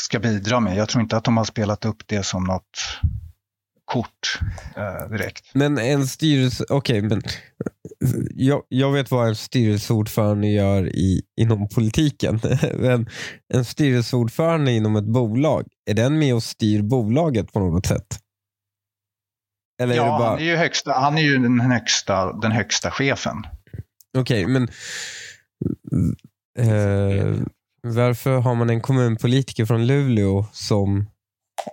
ska 0.00 0.18
bidra 0.18 0.60
med. 0.60 0.76
Jag 0.76 0.88
tror 0.88 1.02
inte 1.02 1.16
att 1.16 1.24
de 1.24 1.36
har 1.36 1.44
spelat 1.44 1.84
upp 1.84 2.02
det 2.06 2.22
som 2.22 2.44
något 2.44 2.78
kort 3.84 4.38
eh, 4.76 5.08
direkt. 5.10 5.50
Men 5.54 5.78
en 5.78 6.06
styrelse, 6.06 6.64
okej 6.68 7.02
men 7.02 7.22
jag, 8.34 8.62
jag 8.68 8.92
vet 8.92 9.10
vad 9.10 9.28
en 9.28 9.36
styrelseordförande 9.36 10.46
gör 10.48 10.86
i, 10.86 11.22
inom 11.40 11.68
politiken. 11.68 12.40
men 12.74 13.08
en 13.54 13.64
styrelseordförande 13.64 14.72
inom 14.72 14.96
ett 14.96 15.04
bolag, 15.04 15.66
är 15.90 15.94
den 15.94 16.18
med 16.18 16.34
och 16.34 16.42
styr 16.42 16.82
bolaget 16.82 17.52
på 17.52 17.60
något 17.60 17.86
sätt? 17.86 18.18
Eller 19.82 19.92
är 19.94 19.96
Ja, 19.96 20.18
bara, 20.18 20.28
han 20.28 20.38
är 20.38 20.44
ju, 20.44 20.56
högsta, 20.56 20.92
han 20.92 21.18
är 21.18 21.22
ju 21.22 21.38
den, 21.38 21.60
högsta, 21.60 22.32
den 22.32 22.52
högsta 22.52 22.90
chefen. 22.90 23.36
okej 24.18 24.46
men 24.46 24.68
eh, 26.58 27.36
varför 27.82 28.38
har 28.38 28.54
man 28.54 28.70
en 28.70 28.80
kommunpolitiker 28.80 29.66
från 29.66 29.86
Luleå 29.86 30.46
som 30.52 31.06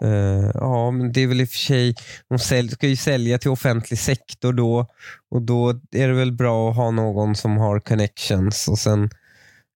Uh, 0.03 0.51
ja, 0.53 0.91
men 0.91 1.11
det 1.11 1.21
är 1.21 1.27
väl 1.27 1.41
i 1.41 1.43
och 1.43 1.49
för 1.49 1.57
sig, 1.57 1.95
de 2.29 2.39
sälj, 2.39 2.69
ska 2.69 2.87
ju 2.87 2.95
sälja 2.95 3.37
till 3.37 3.51
offentlig 3.51 3.99
sektor 3.99 4.53
då 4.53 4.87
och 5.31 5.41
då 5.41 5.69
är 5.91 6.07
det 6.07 6.13
väl 6.13 6.31
bra 6.31 6.69
att 6.69 6.75
ha 6.75 6.91
någon 6.91 7.35
som 7.35 7.57
har 7.57 7.79
connections 7.79 8.67
och 8.67 8.79
sen, 8.79 9.09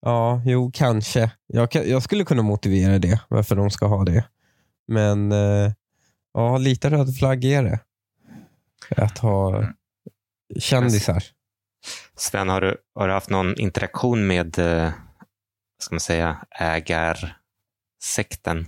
ja, 0.03 0.43
jo, 0.47 0.71
kanske. 0.75 1.31
Jag, 1.47 1.75
jag 1.75 2.03
skulle 2.03 2.25
kunna 2.25 2.43
motivera 2.43 2.99
det, 2.99 3.21
varför 3.29 3.57
de 3.57 3.71
ska 3.71 3.87
ha 3.87 4.05
det. 4.05 4.25
Men 4.89 5.33
uh, 5.33 5.73
ja, 6.35 6.59
lite 6.59 6.91
röd 6.91 7.17
flagg 7.17 7.45
är 7.45 7.63
det. 7.63 7.81
Att 8.97 9.19
ha 9.19 9.65
kändisar. 10.59 11.25
Sven, 12.17 12.49
har 12.49 12.61
du, 12.61 12.77
har 12.95 13.09
du 13.09 13.15
haft 13.15 13.31
någon 13.31 13.61
interaktion 13.61 14.27
med 14.27 14.59
eh, 14.59 14.93
ska 15.79 15.95
man 15.95 16.01
säga, 16.01 16.47
ägarsekten? 16.51 18.67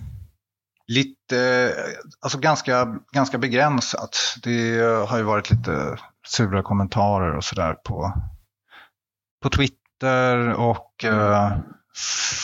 Lite, 0.87 1.75
alltså 2.21 2.39
ganska, 2.39 2.97
ganska 3.13 3.39
begränsat. 3.39 4.17
Det 4.43 4.81
har 5.09 5.17
ju 5.17 5.23
varit 5.23 5.51
lite 5.51 5.99
sura 6.27 6.63
kommentarer 6.63 7.37
och 7.37 7.45
sådär 7.45 7.75
på, 7.75 8.13
på 9.43 9.51
Twitter 9.51 10.53
och 10.53 11.05
eh, 11.05 11.53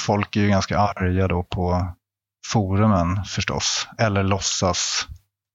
folk 0.07 0.37
är 0.37 0.41
ju 0.41 0.49
ganska 0.49 0.79
arga 0.79 1.29
då 1.29 1.43
på 1.43 1.95
forumen 2.47 3.25
förstås. 3.25 3.89
Eller 3.99 4.23
låtsas 4.23 5.07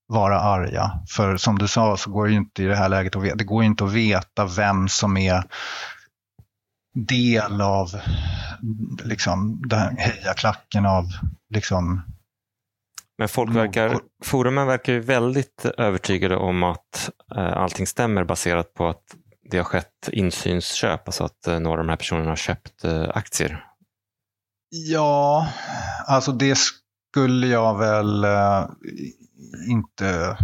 vara 0.08 0.40
arga. 0.40 1.00
För 1.10 1.38
som 1.38 1.60
du 1.60 1.68
sa 1.68 1.98
så 1.98 2.12
går 2.12 2.26
det 2.26 2.32
ju 2.32 2.38
inte 2.38 2.64
i 2.64 2.66
det 2.66 2.76
här 2.76 2.90
läget 2.90 3.16
att 3.16 3.24
veta, 3.24 3.36
det 3.36 3.44
går 3.44 3.64
ju 3.64 3.68
inte 3.68 3.86
att 3.86 3.94
veta 3.94 4.46
vem 4.46 4.88
som 4.88 5.18
är 5.18 5.44
del 6.96 7.62
av 7.62 7.90
liksom, 9.04 9.62
den 9.68 9.80
här 9.80 9.96
hejaklacken 9.98 10.86
av 10.86 11.06
liksom, 11.50 12.02
Men 13.18 13.28
folk 13.30 13.50
Mm. 13.50 13.62
verkar, 13.62 14.00
forumen 14.24 14.68
verkar 14.68 14.94
ju 14.94 15.00
väldigt 15.00 15.66
övertygade 15.66 16.36
om 16.36 16.64
att 16.64 17.10
eh, 17.36 17.54
allting 17.58 17.88
stämmer 17.88 18.24
baserat 18.24 18.74
på 18.74 18.88
att 18.88 19.04
det 19.52 19.58
har 19.58 19.64
skett 19.64 20.10
insynsköp, 20.12 21.08
alltså 21.08 21.24
att 21.24 21.48
eh, 21.48 21.60
några 21.60 21.80
av 21.80 21.86
de 21.86 21.90
här 21.90 21.98
personerna 21.98 22.30
har 22.30 22.36
köpt 22.36 22.84
eh, 22.84 23.10
aktier. 23.16 23.66
Ja, 24.70 25.48
alltså 26.08 26.32
det 26.32 26.58
skulle 26.58 27.48
jag 27.48 27.78
väl 27.80 28.24
eh, 28.24 28.66
inte 29.70 30.38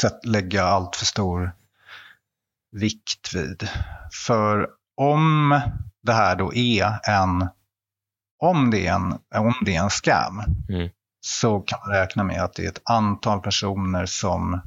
sett, 0.00 0.24
lägga 0.24 0.64
allt 0.64 0.96
för 0.96 1.04
stor 1.04 1.52
vikt 2.72 3.34
vid. 3.34 3.68
För 4.26 4.68
om 4.96 5.60
det 6.02 6.12
här 6.12 6.36
då 6.36 6.54
är 6.54 6.98
en 7.10 7.48
om 8.42 8.70
det 8.70 8.86
är 8.86 8.94
en, 8.94 9.12
om 9.34 9.54
det 9.64 9.76
är 9.76 9.82
en 9.82 9.90
scam 9.90 10.40
Mm 10.68 10.88
så 11.20 11.60
kan 11.60 11.78
man 11.86 11.96
räkna 11.96 12.24
med 12.24 12.42
att 12.42 12.54
det 12.54 12.64
är 12.64 12.68
ett 12.68 12.82
antal 12.90 13.40
personer 13.40 14.06
som 14.06 14.60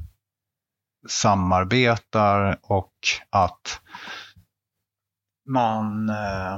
samarbetar 1.08 2.58
och 2.62 2.92
att 3.30 3.80
man 5.48 6.08
eh, 6.08 6.54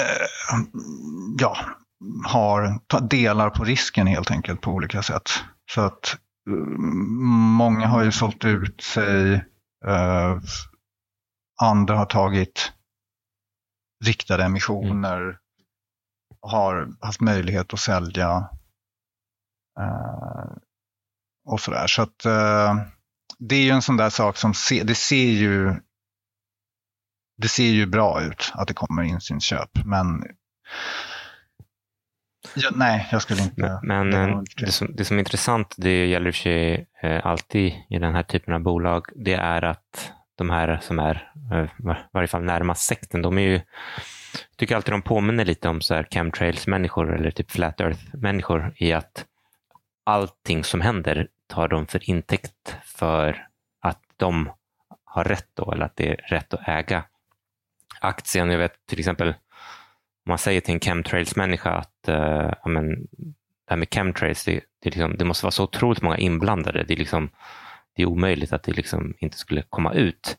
eh, 0.00 0.26
ja, 1.38 1.56
har, 2.24 2.80
delar 3.08 3.50
på 3.50 3.64
risken 3.64 4.06
helt 4.06 4.30
enkelt 4.30 4.60
på 4.60 4.70
olika 4.70 5.02
sätt. 5.02 5.30
Så 5.70 5.80
att 5.80 6.16
mm, 6.46 7.16
många 7.52 7.86
har 7.86 8.04
ju 8.04 8.12
sålt 8.12 8.44
ut 8.44 8.80
sig, 8.80 9.34
eh, 9.86 10.38
andra 11.62 11.96
har 11.96 12.06
tagit 12.06 12.72
riktade 14.04 14.44
emissioner, 14.44 15.38
har 16.48 16.88
haft 17.00 17.20
möjlighet 17.20 17.72
att 17.72 17.80
sälja 17.80 18.48
eh, 19.80 20.52
och 21.46 21.60
sådär. 21.60 21.86
Så 21.86 22.02
att 22.02 22.24
eh, 22.24 22.76
det 23.38 23.56
är 23.56 23.62
ju 23.62 23.70
en 23.70 23.82
sån 23.82 23.96
där 23.96 24.10
sak 24.10 24.36
som 24.36 24.54
se, 24.54 24.82
det 24.82 24.94
ser 24.94 25.30
ju 25.30 25.74
det 27.36 27.48
ser 27.48 27.64
ju 27.64 27.86
bra 27.86 28.22
ut 28.22 28.52
att 28.54 28.68
det 28.68 28.74
kommer 28.74 29.02
insynsköp, 29.02 29.70
men 29.84 30.24
ja, 32.54 32.70
nej, 32.74 33.08
jag 33.12 33.22
skulle 33.22 33.42
inte... 33.42 33.80
Men, 33.82 34.10
det 34.10 34.18
eh, 34.18 34.40
det, 34.56 34.72
som, 34.72 34.96
det 34.96 35.04
som 35.04 35.16
är 35.16 35.18
intressant, 35.18 35.74
det 35.78 36.06
gäller 36.06 36.32
för 36.32 36.38
sig 36.38 36.86
eh, 37.02 37.26
alltid 37.26 37.72
i 37.90 37.98
den 37.98 38.14
här 38.14 38.22
typen 38.22 38.54
av 38.54 38.60
bolag, 38.60 39.06
det 39.14 39.34
är 39.34 39.64
att 39.64 40.12
de 40.36 40.50
här 40.50 40.78
som 40.82 40.98
är 40.98 41.32
eh, 41.52 41.64
i 41.64 41.96
varje 42.12 42.28
fall 42.28 42.42
närmast 42.42 42.82
sekten, 42.82 43.22
de 43.22 43.38
är 43.38 43.42
ju, 43.42 43.60
jag 44.50 44.56
tycker 44.56 44.76
alltid 44.76 44.92
de 44.94 45.02
påminner 45.02 45.44
lite 45.44 45.68
om 45.68 45.80
så 45.80 45.94
här 45.94 46.06
chemtrails-människor 46.10 47.14
eller 47.14 47.30
typ 47.30 47.50
flat 47.50 47.80
earth-människor 47.80 48.72
i 48.76 48.92
att 48.92 49.24
allting 50.04 50.64
som 50.64 50.80
händer 50.80 51.28
tar 51.46 51.68
de 51.68 51.86
för 51.86 52.10
intäkt 52.10 52.76
för 52.84 53.46
att 53.80 54.02
de 54.16 54.50
har 55.04 55.24
rätt 55.24 55.48
då, 55.54 55.72
eller 55.72 55.84
att 55.84 55.96
det 55.96 56.10
är 56.10 56.16
rätt 56.16 56.54
att 56.54 56.68
äga 56.68 57.04
aktien. 58.00 58.50
Jag 58.50 58.58
vet 58.58 58.86
till 58.86 58.98
exempel, 58.98 59.28
om 59.28 59.34
man 60.28 60.38
säger 60.38 60.60
till 60.60 60.74
en 60.74 60.80
chemtrails-människa 60.80 61.70
att 61.70 62.08
uh, 62.08 62.52
men, 62.64 63.06
det 63.66 63.70
här 63.70 63.76
med 63.76 63.94
chemtrails, 63.94 64.44
det, 64.44 64.60
det, 64.82 64.90
liksom, 64.90 65.16
det 65.16 65.24
måste 65.24 65.46
vara 65.46 65.50
så 65.50 65.64
otroligt 65.64 66.02
många 66.02 66.18
inblandade. 66.18 66.84
Det 66.84 66.94
är, 66.94 66.98
liksom, 66.98 67.30
det 67.96 68.02
är 68.02 68.06
omöjligt 68.06 68.52
att 68.52 68.62
det 68.62 68.72
liksom 68.72 69.14
inte 69.18 69.36
skulle 69.36 69.62
komma 69.62 69.92
ut. 69.92 70.36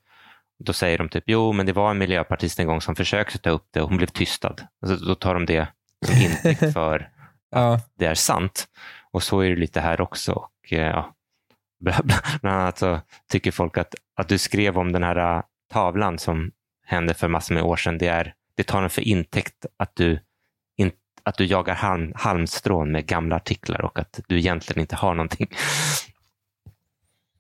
Då 0.60 0.74
säger 0.74 0.98
de 0.98 1.10
typ, 1.10 1.24
jo 1.28 1.52
men 1.52 1.66
det 1.66 1.74
var 1.74 1.92
en 1.92 1.98
miljöpartist 1.98 2.60
en 2.60 2.68
gång 2.68 2.82
som 2.82 2.96
försökte 2.96 3.38
ta 3.38 3.50
upp 3.50 3.68
det 3.72 3.82
och 3.82 3.90
hon 3.90 3.98
blev 3.98 4.08
tystad. 4.08 4.56
Alltså, 4.82 5.06
då 5.06 5.16
tar 5.16 5.34
de 5.34 5.46
det 5.46 5.68
som 6.06 6.16
intäkt 6.22 6.74
för 6.74 7.10
Ja. 7.50 7.80
det 7.98 8.06
är 8.06 8.16
sant. 8.16 8.68
Och 9.12 9.24
så 9.24 9.40
är 9.40 9.50
det 9.50 9.56
lite 9.56 9.82
här 9.82 10.02
också. 10.02 10.34
Och, 10.34 10.74
eh, 10.74 10.88
ja, 10.88 11.16
bland 12.42 12.58
annat 12.58 12.78
så 12.78 13.00
tycker 13.32 13.52
folk 13.52 13.78
att, 13.78 13.96
att 14.16 14.28
du 14.28 14.38
skrev 14.38 14.78
om 14.78 14.92
den 14.92 15.04
här 15.04 15.38
äh, 15.38 15.44
tavlan 15.74 16.20
som 16.20 16.52
hände 16.86 17.14
för 17.14 17.28
massor 17.28 17.56
med 17.56 17.64
år 17.64 17.76
sedan, 17.76 17.98
det, 17.98 18.08
är, 18.08 18.34
det 18.56 18.64
tar 18.64 18.82
den 18.82 18.90
för 18.90 19.02
intäkt 19.02 19.66
att 19.78 19.96
du, 19.96 20.20
in, 20.78 20.92
att 21.24 21.38
du 21.38 21.46
jagar 21.46 21.76
halm, 21.76 22.14
halmstrån 22.16 22.92
med 22.92 23.06
gamla 23.06 23.36
artiklar 23.36 23.82
och 23.82 24.00
att 24.00 24.20
du 24.28 24.38
egentligen 24.38 24.82
inte 24.82 24.96
har 24.96 25.14
någonting. 25.14 25.48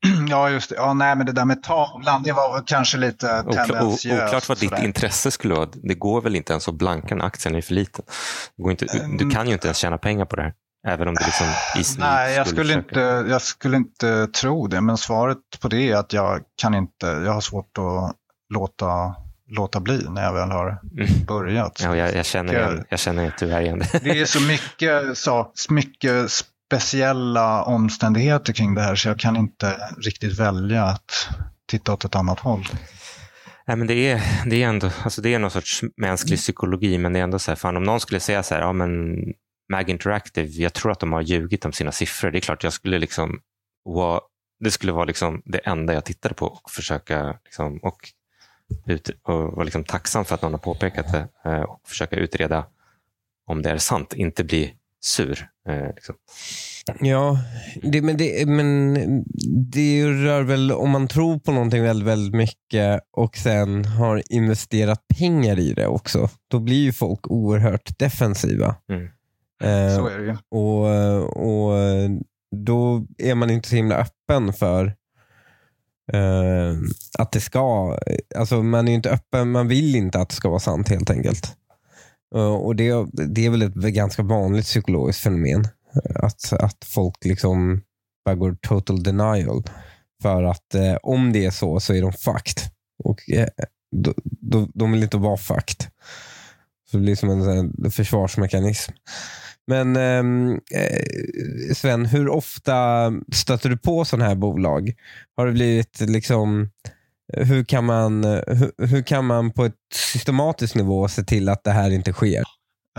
Ja, 0.29 0.49
just 0.49 0.69
det. 0.69 0.75
Ja, 0.75 0.93
nej, 0.93 1.15
men 1.15 1.25
det 1.25 1.31
där 1.31 1.45
med 1.45 1.63
tavlan, 1.63 2.23
det 2.23 2.31
var 2.31 2.63
kanske 2.67 2.97
lite 2.97 3.43
tendensiöst. 3.43 4.23
Oklart 4.27 4.49
vad 4.49 4.59
ditt 4.59 4.79
intresse 4.79 5.31
skulle 5.31 5.53
vara. 5.55 5.69
Det 5.73 5.93
går 5.95 6.21
väl 6.21 6.35
inte 6.35 6.53
ens 6.53 6.67
att 6.67 6.75
blanka 6.75 7.15
när 7.15 7.25
aktien 7.25 7.55
är 7.55 7.61
för 7.61 7.73
liten. 7.73 8.05
Det 8.57 8.71
inte, 8.71 8.85
du, 8.85 9.17
du 9.17 9.29
kan 9.29 9.47
ju 9.47 9.53
inte 9.53 9.67
ens 9.67 9.77
tjäna 9.77 9.97
pengar 9.97 10.25
på 10.25 10.35
det 10.35 10.41
här. 10.41 10.53
Även 10.87 11.07
om 11.07 11.13
du 11.13 11.25
liksom 11.25 11.47
i 11.77 11.83
Nej, 11.99 12.35
jag 12.35 12.47
skulle, 12.47 12.63
försöka. 12.73 12.79
inte, 12.89 13.29
jag 13.31 13.41
skulle 13.41 13.77
inte 13.77 14.27
tro 14.27 14.67
det. 14.67 14.81
Men 14.81 14.97
svaret 14.97 15.37
på 15.61 15.67
det 15.67 15.91
är 15.91 15.95
att 15.95 16.13
jag 16.13 16.41
kan 16.61 16.75
inte, 16.75 17.07
jag 17.07 17.33
har 17.33 17.41
svårt 17.41 17.77
att 17.77 18.15
låta, 18.53 19.15
låta 19.49 19.79
bli 19.79 20.05
när 20.09 20.23
jag 20.23 20.33
väl 20.33 20.51
har 20.51 20.79
Mm. 20.97 21.25
börjat. 21.25 21.79
Ja, 21.83 21.95
jag, 21.95 22.15
jag, 22.15 22.25
känner 22.25 22.53
igen, 22.53 22.85
jag 22.89 22.99
känner 22.99 23.33
tyvärr 23.37 23.61
igen 23.61 23.79
det. 23.79 23.99
Det 24.03 24.19
är 24.21 24.25
så 24.25 24.41
mycket, 24.41 25.17
så, 25.17 25.51
mycket 25.69 26.31
speciella 26.67 27.63
omständigheter 27.63 28.53
kring 28.53 28.75
det 28.75 28.81
här 28.81 28.95
så 28.95 29.07
jag 29.07 29.19
kan 29.19 29.35
inte 29.35 29.77
riktigt 29.97 30.39
välja 30.39 30.83
att 30.83 31.29
titta 31.65 31.93
åt 31.93 32.05
ett 32.05 32.15
annat 32.15 32.39
håll. 32.39 32.65
Nej, 33.67 33.77
men 33.77 33.87
det, 33.87 33.93
är, 33.93 34.21
det, 34.45 34.63
är 34.63 34.67
ändå, 34.67 34.89
alltså 35.03 35.21
det 35.21 35.33
är 35.33 35.39
någon 35.39 35.51
sorts 35.51 35.83
mänsklig 35.97 36.39
psykologi, 36.39 36.97
men 36.97 37.13
det 37.13 37.19
är 37.19 37.23
ändå 37.23 37.39
så 37.39 37.51
här, 37.51 37.55
fan, 37.55 37.77
om 37.77 37.83
någon 37.83 37.99
skulle 37.99 38.19
säga 38.19 38.43
så 38.43 38.55
här, 38.55 38.61
ja 38.61 38.73
men 38.73 39.15
Mag 39.71 39.89
Interactive, 39.89 40.47
jag 40.47 40.73
tror 40.73 40.91
att 40.91 40.99
de 40.99 41.11
har 41.11 41.21
ljugit 41.21 41.65
om 41.65 41.73
sina 41.73 41.91
siffror. 41.91 42.31
Det 42.31 42.37
är 42.37 42.41
klart, 42.41 42.63
jag 42.63 42.73
skulle 42.73 42.99
liksom, 42.99 43.39
wow, 43.85 44.19
det 44.59 44.71
skulle 44.71 44.91
vara 44.91 45.05
liksom 45.05 45.41
det 45.45 45.57
enda 45.57 45.93
jag 45.93 46.05
tittade 46.05 46.35
på 46.35 46.45
och 46.45 46.71
försöka 46.71 47.39
liksom, 47.45 47.77
och, 47.77 47.97
ut, 48.85 49.09
och 49.23 49.43
vara 49.43 49.63
liksom 49.63 49.83
tacksam 49.83 50.25
för 50.25 50.35
att 50.35 50.41
någon 50.41 50.51
har 50.51 50.59
påpekat 50.59 51.11
det 51.11 51.27
eh, 51.45 51.61
och 51.61 51.81
försöka 51.87 52.15
utreda 52.15 52.65
om 53.45 53.61
det 53.61 53.69
är 53.69 53.77
sant, 53.77 54.13
inte 54.13 54.43
bli 54.43 54.73
sur. 55.07 55.47
eh, 55.69 55.87
Liksom. 55.95 56.15
Ja, 56.99 57.39
det, 57.83 58.01
men, 58.01 58.17
det, 58.17 58.47
men 58.49 58.93
det 59.71 60.05
rör 60.07 60.41
väl 60.43 60.71
om 60.71 60.89
man 60.91 61.07
tror 61.07 61.39
på 61.39 61.51
någonting 61.51 61.83
väldigt, 61.83 62.07
väldigt 62.07 62.33
mycket 62.35 63.01
och 63.17 63.37
sen 63.37 63.85
har 63.85 64.23
investerat 64.29 65.01
pengar 65.19 65.59
i 65.59 65.73
det 65.73 65.87
också. 65.87 66.29
Då 66.47 66.59
blir 66.59 66.83
ju 66.83 66.93
folk 66.93 67.27
oerhört 67.31 67.99
defensiva. 67.99 68.75
Mm. 68.91 69.03
Eh, 69.63 69.95
Så 69.95 70.07
är 70.07 70.17
det 70.19 70.25
ju. 70.25 70.37
och, 70.51 71.67
och 71.67 71.73
då 72.55 73.05
är 73.17 73.35
man 73.35 73.49
inte 73.49 73.69
så 73.69 73.75
himla 73.75 73.95
öppen 73.95 74.53
för 74.53 74.85
eh, 76.13 76.73
att 77.19 77.31
det 77.31 77.39
ska, 77.39 77.97
alltså 78.35 78.63
man 78.63 78.87
är 78.87 78.91
ju 78.91 78.95
inte 78.95 79.11
öppen, 79.11 79.51
man 79.51 79.67
vill 79.67 79.95
inte 79.95 80.19
att 80.19 80.29
det 80.29 80.35
ska 80.35 80.49
vara 80.49 80.59
sant 80.59 80.89
helt 80.89 81.09
enkelt. 81.09 81.55
Eh, 82.35 82.55
och 82.55 82.75
det, 82.75 83.05
det 83.13 83.45
är 83.45 83.49
väl 83.49 83.61
ett 83.61 83.73
ganska 83.73 84.23
vanligt 84.23 84.65
psykologiskt 84.65 85.23
fenomen. 85.23 85.67
Eh, 85.95 86.23
att, 86.23 86.53
att 86.53 86.85
folk 86.85 87.25
liksom 87.25 87.81
bara 88.25 88.35
går 88.35 88.57
total 88.61 89.03
denial. 89.03 89.63
För 90.21 90.43
att 90.43 90.75
eh, 90.75 90.95
om 91.03 91.33
det 91.33 91.45
är 91.45 91.51
så 91.51 91.79
så 91.79 91.93
är 91.93 92.01
de 92.01 92.13
fucked. 92.13 92.63
Och 93.03 93.29
eh, 93.29 93.47
då, 93.95 94.13
då, 94.23 94.67
de 94.73 94.91
vill 94.91 95.03
inte 95.03 95.17
vara 95.17 95.37
fucked. 95.37 95.85
Så 96.91 96.97
det 96.97 97.03
blir 97.03 97.15
som 97.15 97.29
en 97.29 97.73
en 97.85 97.91
försvarsmekanism. 97.91 98.93
Men 99.67 99.95
ehm, 99.95 100.59
eh, 100.71 101.73
Sven, 101.75 102.05
hur 102.05 102.29
ofta 102.29 103.11
stöter 103.33 103.69
du 103.69 103.77
på 103.77 104.05
sådana 104.05 104.29
här 104.29 104.35
bolag? 104.35 104.93
Har 105.37 105.45
det 105.45 105.51
blivit 105.51 105.99
liksom 105.99 106.69
hur 107.33 107.63
kan, 107.63 107.85
man, 107.85 108.23
hur, 108.23 108.85
hur 108.87 109.01
kan 109.03 109.25
man 109.25 109.51
på 109.51 109.65
ett 109.65 109.73
systematiskt 109.93 110.75
nivå 110.75 111.07
se 111.07 111.23
till 111.23 111.49
att 111.49 111.63
det 111.63 111.71
här 111.71 111.91
inte 111.91 112.13
sker? 112.13 112.43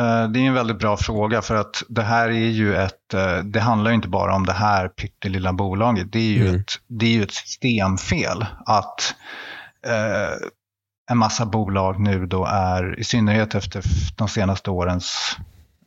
Eh, 0.00 0.28
Det 0.28 0.38
är 0.40 0.46
en 0.46 0.54
väldigt 0.54 0.78
bra 0.78 0.96
fråga 0.96 1.42
för 1.42 1.54
att 1.54 1.82
det 1.88 2.02
här 2.02 2.28
är 2.28 2.48
ju 2.48 2.76
ett, 2.76 3.14
eh, 3.14 3.36
det 3.38 3.60
handlar 3.60 3.90
ju 3.90 3.94
inte 3.94 4.08
bara 4.08 4.34
om 4.34 4.46
det 4.46 4.52
här 4.52 4.88
pyttelilla 4.88 5.52
bolaget. 5.52 6.12
Det 6.12 6.18
är 6.18 6.22
ju, 6.32 6.48
Mm. 6.48 6.60
ett, 6.60 6.72
det 6.86 7.06
är 7.06 7.10
ju 7.10 7.22
ett 7.22 7.32
systemfel 7.34 8.46
att 8.66 9.14
eh, 9.86 10.36
en 11.10 11.18
massa 11.18 11.46
bolag 11.46 12.00
nu 12.00 12.26
då 12.26 12.44
är, 12.46 12.98
i 13.00 13.04
synnerhet 13.04 13.54
efter 13.54 13.82
de 14.16 14.28
senaste 14.28 14.70
årens 14.70 15.36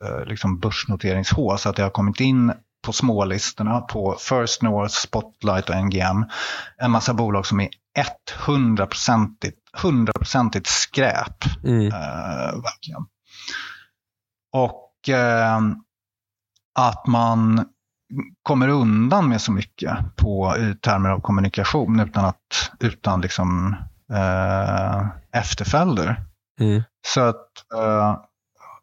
eh, 0.06 0.26
liksom 0.26 0.60
börsnoteringshås, 0.60 1.66
att 1.66 1.76
det 1.76 1.84
har 1.84 1.90
kommit 1.90 2.20
in 2.20 2.54
på 2.86 2.94
smålistorna 2.94 3.82
på 3.82 4.16
First 4.20 4.62
North, 4.62 4.94
Spotlight 4.96 5.70
och 5.70 5.76
NGM. 5.86 6.26
En 6.78 6.92
massa 6.92 7.14
bolag 7.14 7.46
som 7.46 7.60
är 7.60 7.68
100-procentigt 8.46 9.58
100% 9.78 10.62
skräp. 10.66 11.64
Mm. 11.64 11.88
Eh, 11.88 12.62
verkligen. 12.62 13.06
Och 14.54 15.10
eh, 15.10 15.60
att 16.80 17.08
man 17.08 17.66
kommer 18.44 18.68
undan 18.68 19.30
med 19.30 19.42
så 19.42 19.52
mycket 19.52 19.98
på, 20.16 20.56
i 20.58 20.76
termer 20.76 21.10
av 21.10 21.20
kommunikation 21.20 22.00
utan, 22.00 22.26
att, 22.26 22.72
utan 22.80 23.22
liksom, 23.22 23.76
eh, 24.14 25.08
efterföljder. 25.32 26.24
Mm. 26.60 26.84
Så 27.08 27.22
att 27.22 27.72
eh, 27.74 28.18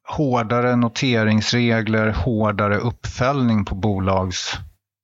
hårdare 0.09 0.77
noteringsregler, 0.77 2.13
hårdare 2.13 2.77
uppföljning 2.77 3.65
på 3.65 3.75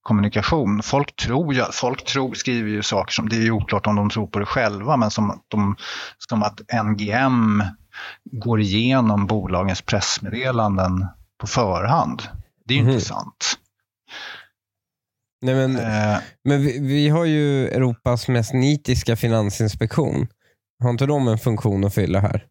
bolagskommunikation. 0.04 0.82
Folk 0.82 1.16
tror 1.16 1.54
ju, 1.54 1.64
folk 1.72 2.04
tror, 2.04 2.34
skriver 2.34 2.70
ju 2.70 2.82
saker 2.82 3.12
som, 3.12 3.28
det 3.28 3.36
är 3.36 3.40
ju 3.42 3.50
oklart 3.50 3.86
om 3.86 3.96
de 3.96 4.10
tror 4.10 4.26
på 4.26 4.38
det 4.38 4.46
själva, 4.46 4.96
men 4.96 5.10
som, 5.10 5.30
att 5.30 5.44
de, 5.48 5.76
som 6.28 6.42
att 6.42 6.60
NGM 6.84 7.62
går 8.32 8.60
igenom 8.60 9.26
bolagens 9.26 9.82
pressmeddelanden 9.82 11.06
på 11.40 11.46
förhand. 11.46 12.22
Det 12.66 12.74
är 12.74 12.78
ju 12.78 12.84
Mhm. 12.84 12.92
inte 12.92 13.04
sant. 13.04 13.58
Nej, 15.42 15.54
men, 15.54 15.76
Eh, 15.76 16.18
men 16.44 16.60
vi, 16.62 16.78
vi 16.80 17.08
har 17.08 17.24
ju 17.24 17.68
Europas 17.68 18.28
mest 18.28 18.54
nitiska 18.54 19.16
finansinspektion. 19.16 20.26
Har 20.82 20.90
inte 20.90 21.06
de 21.06 21.28
en 21.28 21.38
funktion 21.38 21.84
att 21.84 21.94
fylla 21.94 22.20
här? 22.20 22.44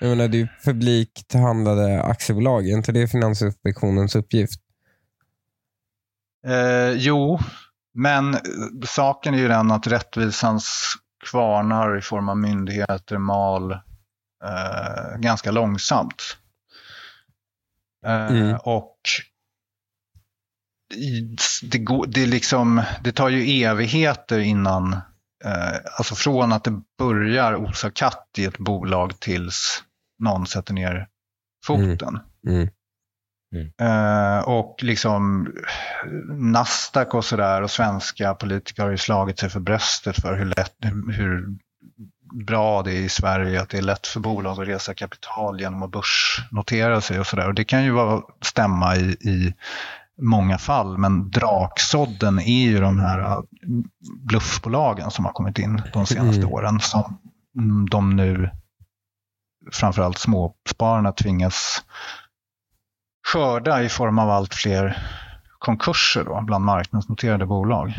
Jag 0.00 0.08
menar, 0.08 0.28
det 0.28 0.36
är 0.36 0.40
ju 0.40 0.48
publikt 0.64 1.34
handlade 1.34 2.02
aktiebolag. 2.02 2.68
Är 2.68 2.72
inte 2.76 2.92
det 2.92 3.08
Finansinspektionens 3.08 4.16
uppgift? 4.16 4.60
Eh, 6.46 6.92
jo, 6.92 7.38
men 7.94 8.34
eh, 8.34 8.40
saken 8.86 9.34
är 9.34 9.38
ju 9.38 9.48
den 9.48 9.70
att 9.70 9.86
rättvisans 9.86 10.94
kvarnar 11.30 11.98
i 11.98 12.00
form 12.00 12.28
av 12.28 12.36
myndigheter 12.36 13.18
mal 13.18 13.72
eh, 14.44 15.18
ganska 15.18 15.50
långsamt. 15.50 16.36
Eh, 18.06 18.26
Mm. 18.26 18.56
Och 18.62 18.98
det, 21.62 21.78
går, 21.78 22.06
det, 22.06 22.26
liksom, 22.26 22.82
det 23.04 23.12
tar 23.12 23.28
ju 23.28 23.62
evigheter 23.64 24.38
innan, 24.38 24.92
eh, 25.44 25.76
alltså 25.98 26.14
från 26.14 26.52
att 26.52 26.64
det 26.64 26.80
börjar 26.98 27.56
osa 27.56 27.90
katt 27.90 28.28
i 28.38 28.44
ett 28.44 28.58
bolag 28.58 29.20
tills 29.20 29.82
någon 30.18 30.46
sätter 30.46 30.74
ner 30.74 31.08
foten. 31.66 32.20
Mm. 32.46 32.68
Eh, 33.56 34.38
och 34.48 34.76
liksom 34.82 35.48
Nasdaq 36.28 37.14
och 37.14 37.24
sådär 37.24 37.62
och 37.62 37.70
svenska 37.70 38.34
politiker 38.34 38.82
har 38.82 38.90
ju 38.90 38.98
slagit 38.98 39.38
sig 39.38 39.50
för 39.50 39.60
bröstet 39.60 40.22
för 40.22 40.36
hur, 40.36 40.44
lätt, 40.44 40.76
hur 41.16 41.46
bra 42.34 42.82
det 42.82 42.92
är 42.92 43.00
i 43.00 43.08
Sverige 43.08 43.62
att 43.62 43.68
det 43.68 43.78
är 43.78 43.82
lätt 43.82 44.06
för 44.06 44.20
bolag 44.20 44.62
att 44.62 44.68
resa 44.68 44.94
kapital 44.94 45.60
genom 45.60 45.82
att 45.82 45.90
börsnotera 45.90 47.00
sig 47.00 47.20
och 47.20 47.26
sådär. 47.26 47.48
Och 47.48 47.54
det 47.54 47.64
kan 47.64 47.84
ju 47.84 47.90
vara, 47.90 48.22
stämma 48.40 48.96
i, 48.96 49.02
i 49.10 49.54
många 50.22 50.58
fall, 50.58 50.98
men 50.98 51.30
draksådden 51.30 52.38
är 52.38 52.64
ju 52.64 52.80
de 52.80 53.00
här 53.00 53.18
eh, 53.18 53.40
bluffbolagen 54.26 55.10
som 55.10 55.24
har 55.24 55.32
kommit 55.32 55.58
in 55.58 55.82
de 55.92 56.06
senaste 56.06 56.40
Mm. 56.40 56.52
åren 56.52 56.80
som 56.80 57.18
mm, 57.58 57.88
de 57.88 58.16
nu 58.16 58.50
framförallt 59.72 60.18
småspararna 60.18 61.12
tvingas 61.12 61.82
skörda 63.26 63.82
i 63.82 63.88
form 63.88 64.18
av 64.18 64.30
allt 64.30 64.54
fler 64.54 64.96
konkurser 65.58 66.24
då, 66.24 66.42
bland 66.46 66.64
marknadsnoterade 66.64 67.46
bolag. 67.46 67.92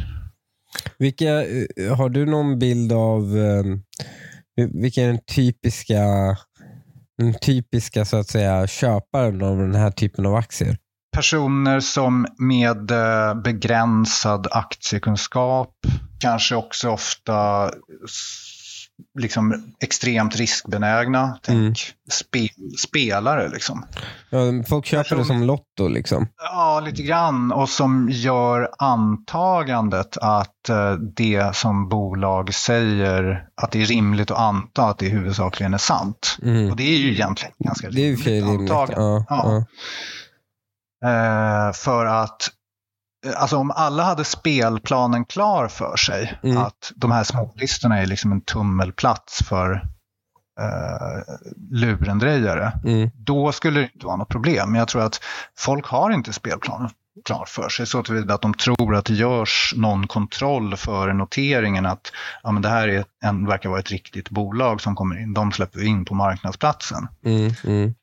Vilka, 0.97 1.43
eh, 1.43 1.95
har 1.97 2.09
du 2.09 2.25
någon 2.25 2.59
bild 2.59 2.93
av 2.93 3.21
um, 3.35 3.83
vilka 4.55 5.01
är 5.01 5.07
den 5.07 5.23
typiska, 5.35 6.03
den 7.17 7.33
typiska 7.41 8.05
så 8.05 8.17
att 8.17 8.27
säga, 8.27 8.67
köparen 8.67 9.41
av 9.41 9.57
den 9.57 9.75
här 9.75 9.91
typen 9.91 10.25
av 10.25 10.35
aktier? 10.35 10.77
Personer 11.15 11.79
som 11.79 12.27
med 12.37 12.91
eh, 12.91 13.41
begränsad 13.41 14.47
aktiekunskap, 14.51 15.73
kanske 16.19 16.55
också 16.55 16.89
ofta 16.89 17.71
liksom 19.19 19.73
extremt 19.83 20.35
riskbenägna. 20.35 21.39
Tänk 21.43 21.57
Mm. 21.59 21.73
spe, 22.11 22.47
spelare 22.87 23.49
liksom. 23.49 23.85
Ja, 24.29 24.39
folk 24.69 24.85
köper 24.85 25.03
det 25.09 25.21
Person- 25.21 25.25
som 25.25 25.43
Lotto. 25.43 25.87
Liksom. 25.87 26.27
Ja, 26.37 26.79
lite 26.85 27.03
grann. 27.03 27.51
Och 27.51 27.69
som 27.69 28.09
gör 28.11 28.69
antagandet 28.79 30.17
att 30.17 30.69
eh, 30.69 30.93
det 30.93 31.55
som 31.55 31.89
bolag 31.89 32.53
säger, 32.53 33.47
att 33.61 33.71
det 33.71 33.81
är 33.81 33.85
rimligt 33.85 34.31
att 34.31 34.37
anta 34.39 34.83
att 34.83 34.97
det 34.97 35.09
huvudsakligen 35.09 35.73
är 35.73 35.77
sant. 35.77 36.37
Mm. 36.43 36.71
Och 36.71 36.75
det 36.77 36.83
är 36.83 36.97
ju 36.97 37.11
egentligen 37.13 37.53
ganska 37.59 37.89
Det 37.89 38.01
är 38.01 38.05
ju 38.09 38.15
rimligt. 38.15 38.71
antagande. 38.71 39.01
Ja, 39.01 39.25
Ja. 39.29 39.65
ja. 41.01 41.09
Eh, 41.09 41.73
för 41.73 42.05
att 42.05 42.49
Alltså 43.35 43.57
om 43.57 43.71
alla 43.71 44.03
hade 44.03 44.23
spelplanen 44.23 45.25
klar 45.25 45.67
för 45.67 45.95
sig, 45.97 46.39
Mm. 46.43 46.57
att 46.57 46.91
de 46.95 47.11
här 47.11 47.23
smålistorna 47.23 48.01
är 48.01 48.05
liksom 48.05 48.31
en 48.31 48.41
tummelplats 48.41 49.43
för 49.43 49.71
eh, 50.61 51.33
lurendrejare, 51.71 52.71
Mm. 52.85 53.09
då 53.15 53.51
skulle 53.51 53.79
det 53.79 53.89
inte 53.93 54.05
vara 54.05 54.15
något 54.15 54.29
problem. 54.29 54.71
Men 54.71 54.79
jag 54.79 54.87
tror 54.87 55.01
att 55.01 55.19
folk 55.57 55.85
har 55.87 56.11
inte 56.11 56.33
spelplanen 56.33 56.89
klar 57.25 57.45
för 57.47 57.69
sig 57.69 57.85
så 57.87 58.03
tillvida 58.03 58.33
att 58.33 58.41
de 58.41 58.53
tror 58.53 58.95
att 58.95 59.05
det 59.05 59.13
görs 59.13 59.73
någon 59.77 60.07
kontroll 60.07 60.77
för 60.77 61.13
noteringen 61.13 61.85
att 61.85 62.11
ja, 62.43 62.51
men 62.51 62.61
det 62.61 62.69
här 62.69 62.87
är 62.87 63.05
en, 63.23 63.45
verkar 63.47 63.69
vara 63.69 63.79
ett 63.79 63.91
riktigt 63.91 64.29
bolag 64.29 64.81
som 64.81 64.95
kommer 64.95 65.21
in. 65.21 65.33
De 65.33 65.51
släpper 65.51 65.83
in 65.85 66.05
på 66.05 66.15
marknadsplatsen. 66.15 67.07
Mm. 67.25 67.53
Mm. 67.63 67.93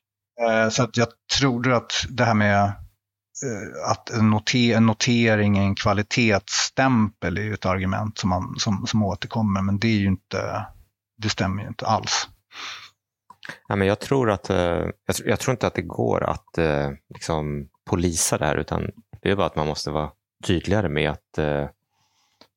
Eh, 0.49 0.69
Så 0.69 0.83
att 0.83 0.97
jag 0.97 1.07
tror 1.39 1.73
att 1.73 1.91
det 2.09 2.25
här 2.25 2.33
med 2.33 2.63
eh, 2.63 2.71
Eh, 3.43 3.91
att 3.91 4.09
en, 4.09 4.29
notering 4.85 5.57
är 5.57 5.61
en 5.61 5.75
kvalitetsstämpel 5.75 7.37
är 7.37 7.41
ju 7.41 7.53
ett 7.53 7.65
argument 7.65 8.17
som, 8.17 8.29
man, 8.29 8.55
som, 8.57 8.87
som 8.87 9.03
återkommer, 9.03 9.61
men 9.61 9.79
det 9.79 9.87
är 9.87 9.97
ju 9.97 10.07
inte, 10.07 10.65
det 11.17 11.29
stämmer 11.29 11.61
ju 11.61 11.67
inte 11.67 11.85
alls. 11.85 12.27
Ja, 13.67 13.75
men 13.75 13.87
jag, 13.87 13.99
tror 13.99 14.31
att, 14.31 14.49
eh, 14.49 14.57
jag, 14.57 15.15
jag 15.25 15.39
tror 15.39 15.51
inte 15.51 15.67
att 15.67 15.73
det 15.73 15.81
går 15.81 16.23
att 16.23 16.57
eh, 16.57 16.91
liksom, 17.13 17.69
polisa 17.85 18.37
det 18.37 18.45
här, 18.45 18.55
utan 18.55 18.91
det 19.21 19.31
är 19.31 19.35
bara 19.35 19.47
att 19.47 19.55
man 19.55 19.67
måste 19.67 19.91
vara 19.91 20.11
tydligare 20.43 20.89
med 20.89 21.11
att 21.11 21.33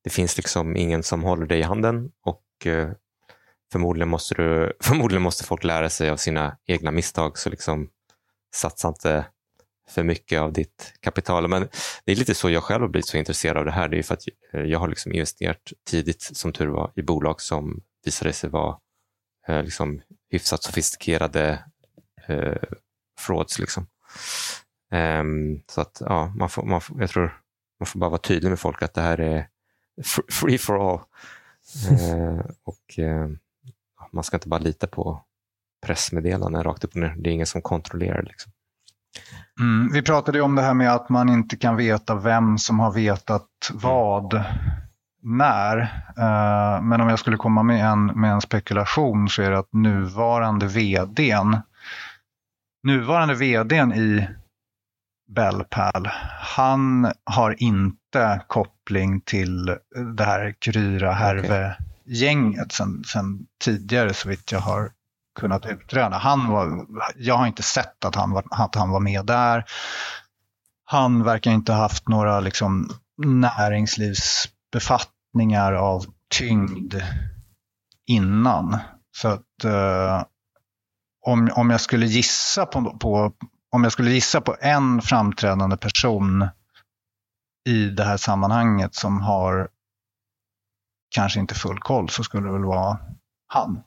det 0.03 0.09
finns 0.09 0.37
liksom 0.37 0.75
ingen 0.75 1.03
som 1.03 1.23
håller 1.23 1.45
dig 1.45 1.59
i 1.59 1.63
handen 1.63 2.11
och 2.25 2.43
förmodligen, 3.71 4.09
måste 4.09 4.35
du, 4.35 4.73
förmodligen 4.83 5.21
måste 5.21 5.43
folk 5.43 5.63
lära 5.63 5.89
sig 5.89 6.09
av 6.09 6.17
sina 6.17 6.57
egna 6.67 6.91
misstag, 6.91 7.37
så 7.37 7.49
liksom, 7.49 7.89
satsa 8.55 8.87
inte 8.87 9.25
för 9.89 10.03
mycket 10.03 10.41
av 10.41 10.53
ditt 10.53 10.93
kapital. 10.99 11.47
Men 11.47 11.67
det 12.05 12.11
är 12.11 12.15
lite 12.15 12.35
så 12.35 12.49
jag 12.49 12.63
själv 12.63 12.81
har 12.81 12.89
blivit 12.89 13.07
så 13.07 13.17
intresserad 13.17 13.57
av 13.57 13.65
det 13.65 13.71
här. 13.71 13.87
Det 13.87 13.99
är 13.99 14.03
för 14.03 14.13
att 14.13 14.23
eh, 14.53 14.61
jag 14.61 14.79
har 14.79 14.87
liksom 14.87 15.11
investerat 15.11 15.73
tidigt, 15.89 16.21
som 16.21 16.53
tur 16.53 16.67
var, 16.67 16.91
i 16.95 17.01
bolag 17.01 17.41
som 17.41 17.81
visade 18.05 18.33
sig 18.33 18.49
vara 18.49 18.77
eh, 19.47 19.63
liksom 19.63 20.01
hyfsat 20.29 20.63
sofistikerade 20.63 21.63
eh, 22.27 22.63
frauds. 23.19 23.59
Liksom. 23.59 23.87
Um, 24.91 25.63
så 25.67 25.81
att 25.81 25.97
ja, 26.05 26.33
man 26.35 26.49
får, 26.49 26.63
man 26.63 26.81
får, 26.81 27.01
jag 27.01 27.09
tror 27.09 27.41
man 27.79 27.87
får 27.87 27.99
bara 27.99 28.09
vara 28.09 28.21
tydlig 28.21 28.49
med 28.49 28.59
folk 28.59 28.81
att 28.81 28.93
det 28.93 29.01
här 29.01 29.19
är 29.19 29.47
free 30.31 30.57
for 30.57 30.91
all. 30.91 30.99
Eh, 31.89 32.45
och 32.63 32.99
eh, 32.99 33.29
Man 34.11 34.23
ska 34.23 34.37
inte 34.37 34.47
bara 34.47 34.59
lita 34.59 34.87
på 34.87 35.23
pressmeddelanden 35.85 36.63
rakt 36.63 36.83
upp 36.83 36.91
och 36.91 37.01
ner. 37.01 37.15
Det 37.17 37.29
är 37.29 37.33
ingen 37.33 37.47
som 37.47 37.61
kontrollerar. 37.61 38.23
Liksom. 38.23 38.51
Mm, 39.59 39.91
vi 39.93 40.01
pratade 40.01 40.37
ju 40.37 40.43
om 40.43 40.55
det 40.55 40.61
här 40.61 40.73
med 40.73 40.93
att 40.93 41.09
man 41.09 41.29
inte 41.29 41.57
kan 41.57 41.75
veta 41.75 42.15
vem 42.15 42.57
som 42.57 42.79
har 42.79 42.91
vetat 42.91 43.71
vad 43.73 44.43
när. 45.21 45.77
Eh, 46.17 46.81
men 46.81 47.01
om 47.01 47.09
jag 47.09 47.19
skulle 47.19 47.37
komma 47.37 47.63
med 47.63 47.85
en, 47.85 48.05
med 48.05 48.31
en 48.31 48.41
spekulation 48.41 49.29
så 49.29 49.41
är 49.41 49.51
det 49.51 49.59
att 49.59 49.73
nuvarande 49.73 50.67
vdn, 50.67 51.57
nuvarande 52.83 53.35
vdn 53.35 53.93
i 53.93 54.27
Bellpal, 55.29 56.09
han 56.39 57.11
har 57.23 57.63
inte 57.63 58.41
koppling 58.47 59.21
till 59.21 59.65
det 60.15 60.23
här 60.23 60.55
Kryra 60.59 61.11
Härve-gänget 61.11 62.71
sen, 62.71 63.03
sen 63.03 63.45
tidigare 63.63 64.13
så 64.13 64.29
vitt 64.29 64.51
jag 64.51 64.59
har 64.59 64.89
kunnat 65.37 65.63
typ 65.63 65.83
utröna. 65.83 66.17
Han 66.17 66.47
var, 66.47 66.85
jag 67.15 67.37
har 67.37 67.47
inte 67.47 67.63
sett 67.63 68.05
att 68.05 68.15
han 68.15 68.31
var, 68.31 68.43
att 68.49 68.75
han 68.75 68.89
var 68.89 68.99
med 68.99 69.25
där. 69.25 69.65
Han 70.85 71.23
verkar 71.23 71.51
inte 71.51 71.73
ha 71.73 71.79
haft 71.79 72.07
några 72.07 72.39
liksom, 72.39 72.89
näringslivsbefattningar 73.25 75.73
av 75.73 76.05
tyngd 76.29 76.95
innan. 78.07 78.77
Så 79.11 79.27
att 79.27 79.63
eh, 79.63 80.23
om, 81.25 81.49
om 81.55 81.69
jag 81.69 81.81
skulle 81.81 82.05
gissa 82.05 82.65
på, 82.65 82.97
på 82.97 83.33
om 83.71 83.83
jag 83.83 83.91
skulle 83.91 84.11
gissa 84.11 84.41
på 84.41 84.55
en 84.61 85.01
framträdande 85.01 85.77
person 85.77 86.47
i 87.69 87.89
det 87.89 88.03
här 88.03 88.17
sammanhanget 88.17 88.95
som 88.95 89.21
har 89.21 89.69
kanske 91.15 91.39
inte 91.39 91.55
full 91.55 91.79
koll 91.79 92.09
så 92.09 92.23
skulle 92.23 92.47
det 92.47 92.53
väl 92.53 92.65
vara 92.65 92.97
han. 93.47 93.83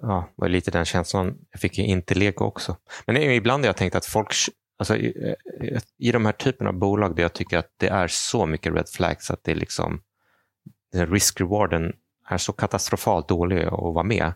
Ja, 0.00 0.28
var 0.36 0.48
lite 0.48 0.70
den 0.70 0.84
känslan 0.84 1.38
jag 1.50 1.60
fick 1.60 1.78
inte 1.78 2.14
Lego 2.14 2.44
också. 2.44 2.76
Men 3.06 3.16
ibland 3.16 3.64
har 3.64 3.68
jag 3.68 3.76
tänkt 3.76 3.96
att 3.96 4.06
folk, 4.06 4.34
alltså, 4.78 4.96
i, 4.96 5.36
i 5.98 6.12
de 6.12 6.24
här 6.24 6.32
typerna 6.32 6.70
av 6.70 6.76
bolag 6.76 7.16
där 7.16 7.22
jag 7.22 7.32
tycker 7.32 7.58
att 7.58 7.70
det 7.76 7.88
är 7.88 8.08
så 8.08 8.46
mycket 8.46 8.74
red 8.74 8.88
flags 8.88 9.30
att 9.30 9.44
det 9.44 9.50
är 9.50 9.54
liksom 9.54 10.02
risk-rewarden 10.94 11.92
är 12.28 12.38
så 12.38 12.52
katastrofalt 12.52 13.28
dålig 13.28 13.64
att 13.64 13.72
vara 13.72 14.02
med. 14.02 14.32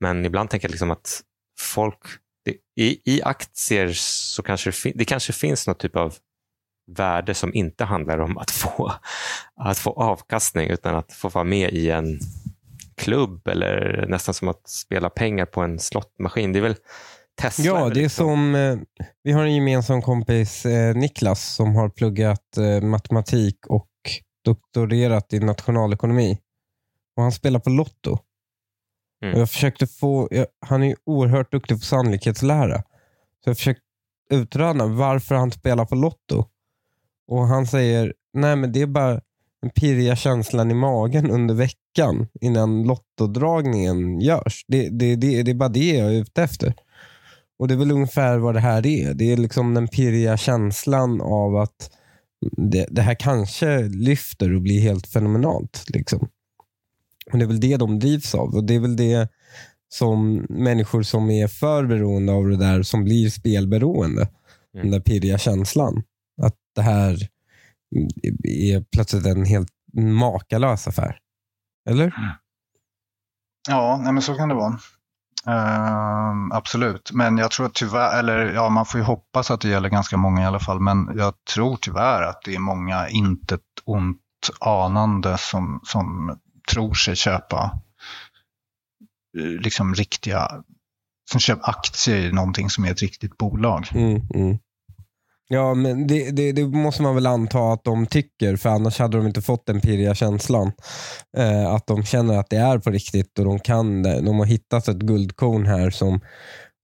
Men 0.00 0.24
ibland 0.24 0.50
tänker 0.50 0.68
jag 0.68 0.70
liksom 0.70 0.90
att 0.90 1.22
folk, 1.58 1.98
det, 2.44 2.56
i, 2.76 3.14
i 3.16 3.22
aktier 3.22 3.92
så 3.94 4.42
kanske 4.42 4.68
det, 4.68 4.72
fin, 4.72 4.92
det 4.96 5.04
kanske 5.04 5.32
finns 5.32 5.66
något 5.66 5.78
typ 5.78 5.96
av 5.96 6.14
värde 6.86 7.34
som 7.34 7.54
inte 7.54 7.84
handlar 7.84 8.18
om 8.18 8.38
att 8.38 8.50
få, 8.50 8.92
att 9.56 9.78
få 9.78 9.90
avkastning 9.90 10.70
utan 10.70 10.96
att 10.96 11.12
få 11.12 11.28
vara 11.28 11.44
med 11.44 11.72
i 11.72 11.90
en 11.90 12.20
klubb 13.00 13.48
eller 13.48 14.06
nästan 14.08 14.34
som 14.34 14.48
att 14.48 14.68
spela 14.68 15.10
pengar 15.10 15.46
på 15.46 15.60
en 15.60 15.78
slottmaskin. 15.78 16.52
Det 16.52 16.58
är 16.58 16.62
väl 16.62 16.76
Tesla. 17.40 17.64
Ja, 17.64 17.88
det 17.88 18.00
är 18.00 18.02
liksom- 18.02 18.26
som, 18.26 18.54
eh, 18.54 18.78
vi 19.22 19.32
har 19.32 19.44
en 19.44 19.54
gemensam 19.54 20.02
kompis, 20.02 20.66
eh, 20.66 20.94
Niklas, 20.94 21.54
som 21.54 21.74
har 21.74 21.88
pluggat 21.88 22.56
eh, 22.56 22.80
matematik 22.86 23.66
och 23.66 23.88
doktorerat 24.44 25.32
i 25.32 25.40
nationalekonomi. 25.40 26.38
Och 27.16 27.22
Han 27.22 27.32
spelar 27.32 27.60
på 27.60 27.70
Lotto. 27.70 28.18
Mm. 29.24 29.38
Jag 29.38 29.50
försökte 29.50 29.86
få, 29.86 30.28
jag, 30.30 30.46
han 30.66 30.82
är 30.82 30.96
oerhört 31.06 31.52
duktig 31.52 31.76
på 31.78 31.84
sannolikhetslära. 31.84 32.82
Så 33.44 33.50
jag 33.50 33.56
försökte 33.56 33.82
utröna 34.32 34.86
varför 34.86 35.34
han 35.34 35.50
spelar 35.50 35.84
på 35.84 35.94
Lotto. 35.94 36.44
Och 37.28 37.46
han 37.46 37.66
säger, 37.66 38.14
nej 38.32 38.56
men 38.56 38.72
det 38.72 38.82
är 38.82 38.86
bara 38.86 39.20
den 39.62 39.70
pirriga 39.70 40.16
känslan 40.16 40.70
i 40.70 40.74
magen 40.74 41.30
under 41.30 41.54
veckan 41.54 42.28
innan 42.40 42.82
lottodragningen 42.82 44.20
görs. 44.20 44.64
Det, 44.68 44.88
det, 44.88 45.16
det, 45.16 45.42
det 45.42 45.50
är 45.50 45.54
bara 45.54 45.68
det 45.68 45.92
jag 45.92 46.14
är 46.14 46.20
ute 46.20 46.42
efter. 46.42 46.74
Och 47.58 47.68
det 47.68 47.74
är 47.74 47.78
väl 47.78 47.90
ungefär 47.90 48.38
vad 48.38 48.54
det 48.54 48.60
här 48.60 48.86
är. 48.86 49.14
Det 49.14 49.32
är 49.32 49.36
liksom 49.36 49.74
den 49.74 49.88
pirriga 49.88 50.36
känslan 50.36 51.20
av 51.20 51.56
att 51.56 51.90
det, 52.56 52.86
det 52.90 53.02
här 53.02 53.14
kanske 53.14 53.80
lyfter 53.82 54.54
och 54.54 54.62
blir 54.62 54.80
helt 54.80 55.06
fenomenalt. 55.06 55.84
Liksom. 55.88 56.28
Och 57.32 57.38
Det 57.38 57.44
är 57.44 57.48
väl 57.48 57.60
det 57.60 57.76
de 57.76 57.98
drivs 57.98 58.34
av. 58.34 58.54
Och 58.54 58.64
Det 58.64 58.74
är 58.74 58.80
väl 58.80 58.96
det 58.96 59.28
som 59.88 60.46
människor 60.48 61.02
som 61.02 61.30
är 61.30 61.48
för 61.48 61.86
beroende 61.86 62.32
av 62.32 62.48
det 62.48 62.56
där, 62.56 62.82
som 62.82 63.04
blir 63.04 63.30
spelberoende. 63.30 64.22
Mm. 64.22 64.30
Den 64.72 64.90
där 64.90 65.00
pirriga 65.00 65.38
känslan. 65.38 66.02
Att 66.42 66.56
det 66.74 66.82
här 66.82 67.28
är 68.42 68.84
plötsligt 68.92 69.26
en 69.26 69.44
helt 69.44 69.68
makalös 69.94 70.88
affär. 70.88 71.18
Eller? 71.90 72.14
Ja, 73.68 74.00
nej, 74.02 74.12
men 74.12 74.22
så 74.22 74.34
kan 74.34 74.48
det 74.48 74.54
vara. 74.54 74.78
Ehm, 75.46 76.52
absolut, 76.52 77.12
men 77.12 77.38
jag 77.38 77.50
tror 77.50 77.66
att 77.66 77.74
tyvärr, 77.74 78.18
eller 78.18 78.52
ja, 78.54 78.68
man 78.68 78.86
får 78.86 79.00
ju 79.00 79.04
hoppas 79.04 79.50
att 79.50 79.60
det 79.60 79.68
gäller 79.68 79.88
ganska 79.88 80.16
många 80.16 80.42
i 80.42 80.44
alla 80.44 80.60
fall, 80.60 80.80
men 80.80 81.12
jag 81.16 81.34
tror 81.54 81.76
tyvärr 81.76 82.22
att 82.22 82.42
det 82.44 82.54
är 82.54 82.58
många 82.58 83.08
intet 83.08 83.60
ont 83.84 84.20
anande 84.60 85.38
som, 85.38 85.80
som 85.84 86.38
tror 86.72 86.94
sig 86.94 87.16
köpa 87.16 87.80
eh, 89.38 89.60
liksom 89.62 89.94
riktiga, 89.94 90.62
som 91.30 91.40
köper 91.40 91.70
aktier 91.70 92.16
i 92.16 92.32
någonting 92.32 92.70
som 92.70 92.84
är 92.84 92.90
ett 92.90 93.02
riktigt 93.02 93.38
bolag. 93.38 93.88
Mm, 93.94 94.20
mm. 94.34 94.58
Ja, 95.52 95.74
men 95.74 96.06
det, 96.06 96.30
det, 96.30 96.52
det 96.52 96.66
måste 96.66 97.02
man 97.02 97.14
väl 97.14 97.26
anta 97.26 97.72
att 97.72 97.84
de 97.84 98.06
tycker, 98.06 98.56
för 98.56 98.68
annars 98.68 98.98
hade 98.98 99.16
de 99.16 99.26
inte 99.26 99.42
fått 99.42 99.66
den 99.66 99.80
pirriga 99.80 100.14
känslan. 100.14 100.72
Eh, 101.36 101.66
att 101.66 101.86
de 101.86 102.04
känner 102.04 102.38
att 102.38 102.50
det 102.50 102.56
är 102.56 102.78
på 102.78 102.90
riktigt 102.90 103.38
och 103.38 103.44
de 103.44 103.58
kan 103.58 104.02
det. 104.02 104.20
De 104.20 104.38
har 104.38 104.46
hittat 104.46 104.88
ett 104.88 104.96
guldkorn 104.96 105.66
här 105.66 105.90
som, 105.90 106.20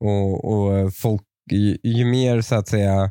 och, 0.04 0.44
och 0.44 0.78
eh, 0.78 0.88
folk, 0.88 1.22
ju, 1.50 1.78
ju 1.82 2.04
mer 2.04 2.40
så 2.40 2.54
att 2.54 2.68
säga, 2.68 3.10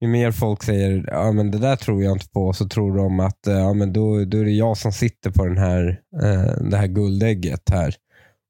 ju 0.00 0.08
mer 0.08 0.32
folk 0.32 0.62
säger 0.62 1.04
ja 1.06 1.32
men 1.32 1.50
det 1.50 1.58
där 1.58 1.76
tror 1.76 2.02
jag 2.02 2.12
inte 2.12 2.28
på, 2.28 2.52
så 2.52 2.68
tror 2.68 2.96
de 2.96 3.20
att 3.20 3.46
eh, 3.46 3.58
ja, 3.58 3.72
men 3.72 3.92
då, 3.92 4.24
då 4.24 4.38
är 4.38 4.44
det 4.44 4.50
jag 4.50 4.76
som 4.76 4.92
sitter 4.92 5.30
på 5.30 5.44
den 5.44 5.58
här, 5.58 6.00
eh, 6.22 6.68
det 6.70 6.76
här 6.76 6.86
guldägget 6.86 7.70
här. 7.70 7.94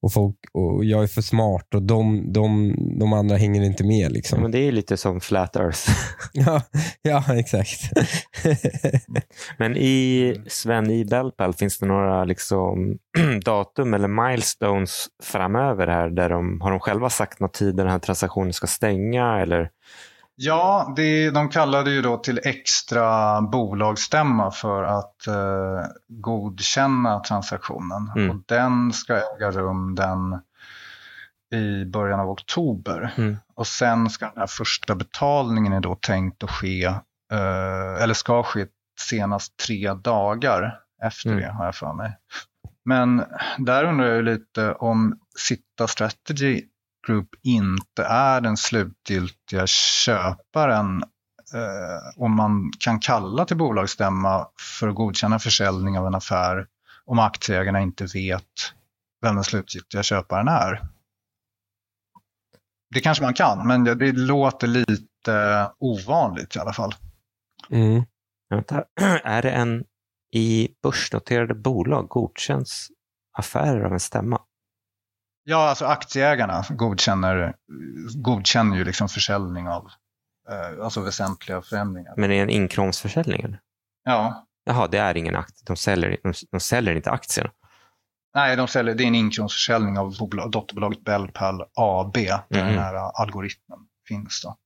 Och, 0.02 0.12
folk, 0.12 0.36
och 0.52 0.84
jag 0.84 1.02
är 1.02 1.06
för 1.06 1.22
smart 1.22 1.74
och 1.74 1.82
de, 1.82 2.32
de, 2.32 2.74
de 2.98 3.12
andra 3.12 3.36
hänger 3.36 3.62
inte 3.62 3.84
med. 3.84 4.12
Liksom. 4.12 4.42
Men 4.42 4.50
det 4.50 4.58
är 4.58 4.72
lite 4.72 4.96
som 4.96 5.20
Flat 5.20 5.56
Earth. 5.56 5.90
Ja, 6.32 6.62
ja 7.02 7.24
exakt. 7.38 7.80
Men 9.58 9.76
i 9.76 10.34
Sven, 10.46 10.90
i 10.90 11.04
Bellpal, 11.04 11.54
finns 11.54 11.78
det 11.78 11.86
några 11.86 12.24
liksom, 12.24 12.98
datum 13.44 13.94
eller 13.94 14.08
milestones 14.08 15.06
framöver 15.22 15.86
här? 15.86 16.10
Där 16.10 16.28
de, 16.28 16.60
har 16.60 16.70
de 16.70 16.80
själva 16.80 17.10
sagt 17.10 17.40
någon 17.40 17.50
tid 17.50 17.76
när 17.76 17.84
den 17.84 17.92
här 17.92 17.98
transaktionen 17.98 18.52
ska 18.52 18.66
stänga? 18.66 19.40
Eller? 19.40 19.70
Ja, 20.40 20.92
det, 20.96 21.30
de 21.30 21.48
kallade 21.48 21.90
ju 21.90 22.02
då 22.02 22.16
till 22.16 22.40
extra 22.44 23.40
bolagsstämma 23.42 24.50
för 24.50 24.82
att 24.82 25.26
eh, 25.26 25.86
godkänna 26.08 27.20
transaktionen. 27.20 28.12
Mm. 28.16 28.30
Och 28.30 28.36
den 28.46 28.92
ska 28.92 29.14
äga 29.14 29.50
rum 29.50 29.94
den 29.94 30.40
i 31.62 31.84
början 31.84 32.20
av 32.20 32.30
oktober. 32.30 33.14
Mm. 33.16 33.36
Och 33.54 33.66
sen 33.66 34.10
ska 34.10 34.26
den 34.26 34.38
här 34.38 34.46
första 34.46 34.94
betalningen 34.94 35.72
är 35.72 35.80
då 35.80 35.94
tänkt 35.94 36.44
att 36.44 36.50
ske, 36.50 36.84
eh, 37.32 38.02
eller 38.02 38.14
ska 38.14 38.42
ske 38.42 38.66
senast 39.00 39.56
tre 39.56 39.92
dagar 39.94 40.78
efter 41.02 41.30
Mm. 41.30 41.42
det 41.42 41.50
har 41.52 41.64
jag 41.64 41.74
för 41.74 41.92
mig. 41.92 42.16
Men 42.84 43.24
där 43.58 43.84
undrar 43.84 44.06
jag 44.06 44.24
lite 44.24 44.72
om 44.72 45.18
Sitta 45.38 45.86
Strategy 45.86 46.62
Group 47.08 47.28
inte 47.42 48.04
är 48.04 48.40
den 48.40 48.56
slutgiltiga 48.56 49.66
köparen 49.66 51.02
eh, 51.54 52.22
om 52.22 52.36
man 52.36 52.72
kan 52.78 53.00
kalla 53.00 53.44
till 53.44 53.56
bolagsstämma 53.56 54.48
för 54.78 54.88
att 54.88 54.94
godkänna 54.94 55.38
försäljning 55.38 55.98
av 55.98 56.06
en 56.06 56.14
affär 56.14 56.66
om 57.04 57.18
aktieägarna 57.18 57.80
inte 57.80 58.04
vet 58.04 58.44
vem 59.22 59.34
den 59.34 59.44
slutgiltiga 59.44 60.02
köparen 60.02 60.48
är. 60.48 60.82
Det 62.94 63.00
kanske 63.00 63.24
man 63.24 63.34
kan, 63.34 63.66
men 63.66 63.84
det, 63.84 63.94
det 63.94 64.12
låter 64.12 64.66
lite 64.66 65.70
ovanligt 65.78 66.56
i 66.56 66.58
alla 66.58 66.72
fall. 66.72 66.94
Mm. 67.70 68.02
Vänta, 68.50 68.84
är 69.24 69.42
det 69.42 69.50
en 69.50 69.84
i 70.32 70.68
börsnoterade 70.82 71.54
bolag 71.54 72.08
godkänns 72.08 72.88
affärer 73.38 73.84
av 73.84 73.92
en 73.92 74.00
stämma? 74.00 74.40
Ja, 75.50 75.68
alltså 75.68 75.84
aktieägarna 75.84 76.64
godkänner, 76.70 77.54
godkänner 78.16 78.76
ju 78.76 78.84
liksom 78.84 79.08
försäljning 79.08 79.68
av 79.68 79.88
eh, 80.50 80.84
alltså 80.84 81.00
väsentliga 81.00 81.62
förändringar. 81.62 82.14
Men 82.16 82.24
är 82.24 82.28
det 82.34 82.40
en 82.42 82.50
inkråmsförsäljning? 82.50 83.40
eller? 83.42 83.60
Ja, 84.04 84.46
Jaha, 84.64 84.86
det 84.86 84.98
är 84.98 85.16
ingen 85.16 85.36
aktie. 85.36 85.64
De 85.66 85.76
säljer, 85.76 86.16
de, 86.22 86.32
de 86.50 86.60
säljer 86.60 86.94
inte 86.94 87.10
aktierna. 87.10 87.50
nej, 88.34 88.56
de 88.56 88.68
säljer, 88.68 88.94
det 88.94 89.04
är 89.04 89.06
en 89.08 89.14
inkråmsförsäljning 89.14 89.98
av 89.98 90.18
bolag, 90.18 90.50
dotterbolaget 90.50 91.04
Bellpal 91.04 91.62
AB, 91.74 92.14
där 92.14 92.42
Mhm. 92.50 92.66
den 92.66 92.78
här 92.78 92.94
algoritmen 93.22 93.78
finns. 94.08 94.42
Då. 94.42 94.56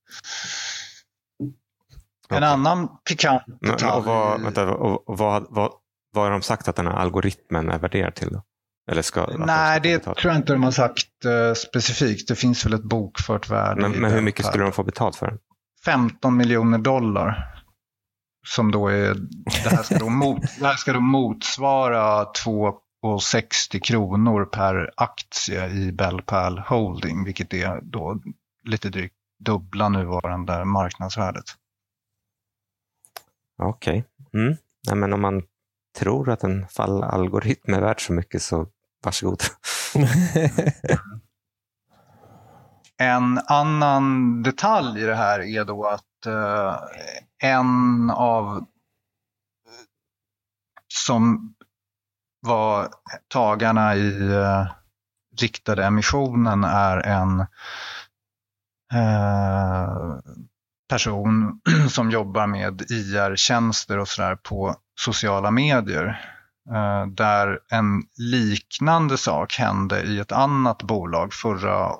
En 2.29 2.43
annan 2.43 2.87
pikant 3.09 3.43
Men, 3.47 3.71
och 3.71 3.77
detalj- 3.79 4.03
vad, 4.05 4.41
vänta, 4.41 4.73
och 4.75 5.17
vad, 5.17 5.45
vad, 5.49 5.71
vad 6.13 6.23
har 6.23 6.31
de 6.31 6.41
sagt 6.41 6.67
att 6.67 6.75
den 6.75 6.87
här 6.87 6.93
algoritmen 6.93 7.69
är 7.69 7.79
värderad 7.79 8.15
till? 8.15 8.29
Då? 8.33 8.41
Eller 8.91 9.01
ska, 9.01 9.25
de 9.25 9.37
Nej, 9.37 9.79
ska 9.79 9.89
det 9.89 9.99
tror 9.99 10.33
jag 10.33 10.35
inte 10.35 10.53
de 10.53 10.63
har 10.63 10.71
sagt 10.71 11.25
eh, 11.25 11.53
specifikt. 11.53 12.27
Det 12.27 12.35
finns 12.35 12.65
väl 12.65 12.73
ett 12.73 12.83
bokfört 12.83 13.49
värde. 13.49 13.81
men, 13.81 13.91
men 13.91 14.11
hur 14.11 14.21
mycket 14.21 14.45
skulle 14.45 14.63
de 14.63 14.71
få 14.71 14.83
betalt 14.83 15.15
för 15.15 15.27
den? 15.27 15.39
15 15.85 16.37
miljoner 16.37 16.77
dollar. 16.77 17.49
Som 18.47 18.71
då 18.71 18.87
är, 18.87 19.15
det 19.63 19.69
här 19.69 19.83
ska 19.83 19.97
då, 19.97 20.09
mot, 20.09 20.41
det 20.59 20.65
här 20.65 20.75
ska 20.75 20.93
då 20.93 20.99
motsvara 20.99 22.23
2,60 22.23 23.79
kronor 23.79 24.45
per 24.45 24.91
aktie 24.97 25.69
i 25.69 25.91
Bellpal 25.91 26.59
Holding, 26.59 27.25
vilket 27.25 27.53
är 27.53 27.81
då 27.81 28.19
lite 28.67 28.89
drygt 28.89 29.15
dubbla 29.39 29.89
nuvarande 29.89 30.65
marknadsvärdet. 30.65 31.45
Okej. 33.57 34.05
Mm. 34.33 34.55
Nej, 34.87 34.95
men 34.95 35.13
om 35.13 35.21
man 35.21 35.43
tror 35.93 36.29
att 36.29 36.43
en 36.43 36.67
fallalgoritm 36.67 37.73
är 37.73 37.81
värd 37.81 38.05
så 38.05 38.13
mycket 38.13 38.41
så 38.41 38.67
varsågod. 39.03 39.41
En 42.97 43.39
annan 43.47 44.43
detalj 44.43 45.01
i 45.01 45.05
det 45.05 45.15
här 45.15 45.39
är 45.39 45.65
då 45.65 45.85
att 45.85 46.25
eh, 46.25 46.79
en 47.43 48.09
av 48.09 48.65
som 50.87 51.55
var 52.39 52.89
tagarna 53.27 53.95
i 53.95 54.33
eh, 54.33 54.67
riktade 55.41 55.85
emissionen 55.85 56.63
är 56.63 56.97
en 56.97 57.39
eh, 58.93 60.17
person 60.89 61.61
som 61.89 62.11
jobbar 62.11 62.47
med 62.47 62.81
IR-tjänster 62.81 63.97
och 63.97 64.07
sådär 64.07 64.35
på 64.35 64.75
sociala 64.99 65.51
medier. 65.51 66.29
Eh, 66.69 67.07
där 67.07 67.59
en 67.71 68.03
liknande 68.17 69.17
sak 69.17 69.53
hände 69.57 70.01
i 70.01 70.19
ett 70.19 70.31
annat 70.31 70.83
bolag 70.83 71.33
förra 71.33 71.91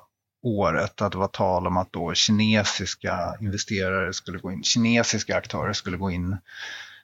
året. 0.43 1.01
Att 1.01 1.11
det 1.11 1.17
var 1.17 1.27
tal 1.27 1.67
om 1.67 1.77
att 1.77 1.93
då 1.93 2.13
kinesiska 2.13 3.35
investerare 3.41 4.13
skulle 4.13 4.37
gå 4.37 4.51
in, 4.51 4.63
kinesiska 4.63 5.37
aktörer 5.37 5.73
skulle 5.73 5.97
gå 5.97 6.11
in 6.11 6.37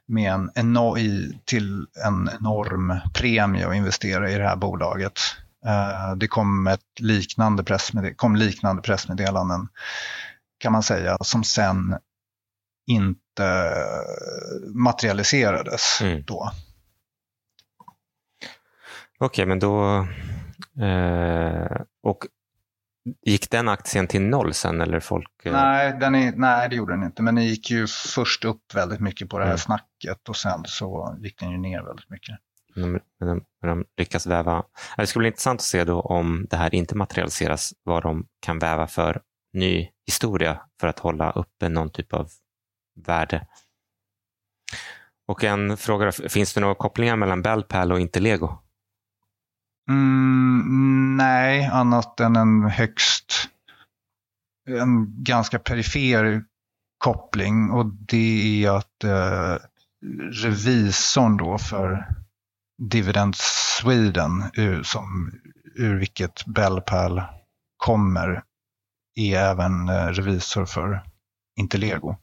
med 0.05 0.33
en 0.33 0.49
eno- 0.55 0.97
i, 0.97 1.39
till 1.45 1.85
en 2.05 2.29
enorm 2.39 2.99
premie 3.13 3.65
och 3.65 3.75
investera 3.75 4.31
i 4.31 4.37
det 4.37 4.47
här 4.47 4.55
bolaget. 4.55 5.19
Eh, 5.65 6.15
det 6.15 6.27
kom, 6.27 6.67
ett 6.67 6.99
liknande 6.99 7.63
pressmedel, 7.63 8.13
kom 8.15 8.35
liknande 8.35 8.81
pressmeddelanden 8.81 9.67
kan 10.59 10.71
man 10.71 10.83
säga 10.83 11.17
som 11.21 11.43
sen 11.43 11.97
inte 12.89 13.73
materialiserades 14.75 16.01
Mm. 16.01 16.23
då. 16.27 16.51
Okej, 19.19 19.45
men 19.45 19.59
då... 19.59 20.07
Eh, 20.81 21.81
och 22.03 22.25
gick 23.25 23.49
den 23.49 23.69
aktien 23.69 24.07
till 24.07 24.21
noll 24.21 24.53
sen 24.53 24.81
eller 24.81 24.99
folk... 24.99 25.45
eh, 25.45 25.51
Nej, 25.51 25.97
den 25.99 26.15
är, 26.15 26.31
nej, 26.35 26.69
det 26.69 26.75
gjorde 26.75 26.93
den 26.93 27.03
inte. 27.03 27.21
Men 27.23 27.35
den 27.35 27.43
gick 27.45 27.71
ju 27.71 27.87
först 27.87 28.45
upp 28.45 28.75
väldigt 28.75 28.99
mycket 28.99 29.29
på 29.29 29.37
det 29.39 29.43
här 29.45 29.51
Mm. 29.51 29.57
snacket 29.57 30.29
och 30.29 30.35
sen 30.37 30.63
så 30.65 31.17
gick 31.19 31.39
den 31.39 31.51
ju 31.51 31.57
ner 31.57 31.83
väldigt 31.83 32.09
mycket. 32.09 32.35
de, 32.75 32.99
när 33.61 33.69
de 33.69 33.85
lyckas 33.97 34.27
väva. 34.27 34.63
Det 34.97 35.07
skulle 35.07 35.21
bli 35.21 35.27
intressant 35.27 35.59
att 35.59 35.63
se 35.65 35.83
då 35.83 36.01
om 36.01 36.47
det 36.49 36.57
här 36.57 36.75
inte 36.75 36.95
materialiseras, 36.95 37.73
vad 37.83 38.03
de 38.03 38.27
kan 38.39 38.59
väva 38.59 38.87
för 38.87 39.21
ny 39.53 39.87
historia 40.05 40.61
för 40.79 40.87
att 40.87 40.99
hålla 40.99 41.31
uppe 41.31 41.69
någon 41.69 41.89
typ 41.89 42.13
av 42.13 42.29
värde. 43.07 43.47
Och 45.27 45.43
en 45.43 45.77
fråga, 45.77 46.11
finns 46.11 46.53
det 46.53 46.61
några 46.61 46.75
kopplingar 46.75 47.15
mellan 47.15 47.41
Bellpal 47.41 47.91
och 47.91 47.99
Interlego? 47.99 48.57
Mm, 49.89 50.61
mm, 50.61 51.17
nej, 51.17 51.65
annat 51.65 52.19
än 52.19 52.35
en 52.35 52.63
högst, 52.63 53.49
en 54.67 55.23
ganska 55.23 55.59
perifer 55.59 56.43
koppling 56.97 57.71
och 57.71 57.85
det 57.85 58.65
är 58.65 58.71
att 58.71 59.03
eh, 59.03 59.57
revisorn 60.31 61.37
då 61.37 61.57
för 61.57 62.07
Dividend 62.91 63.35
Sweden, 63.35 64.43
ur, 64.53 64.83
som, 64.83 65.31
ur 65.75 65.95
vilket 65.99 66.45
Bellpal 66.45 67.21
kommer, 67.77 68.43
är 69.15 69.37
även 69.37 69.89
eh, 69.89 70.07
revisor 70.07 70.65
för 70.65 71.03
Interlego. 71.59 72.17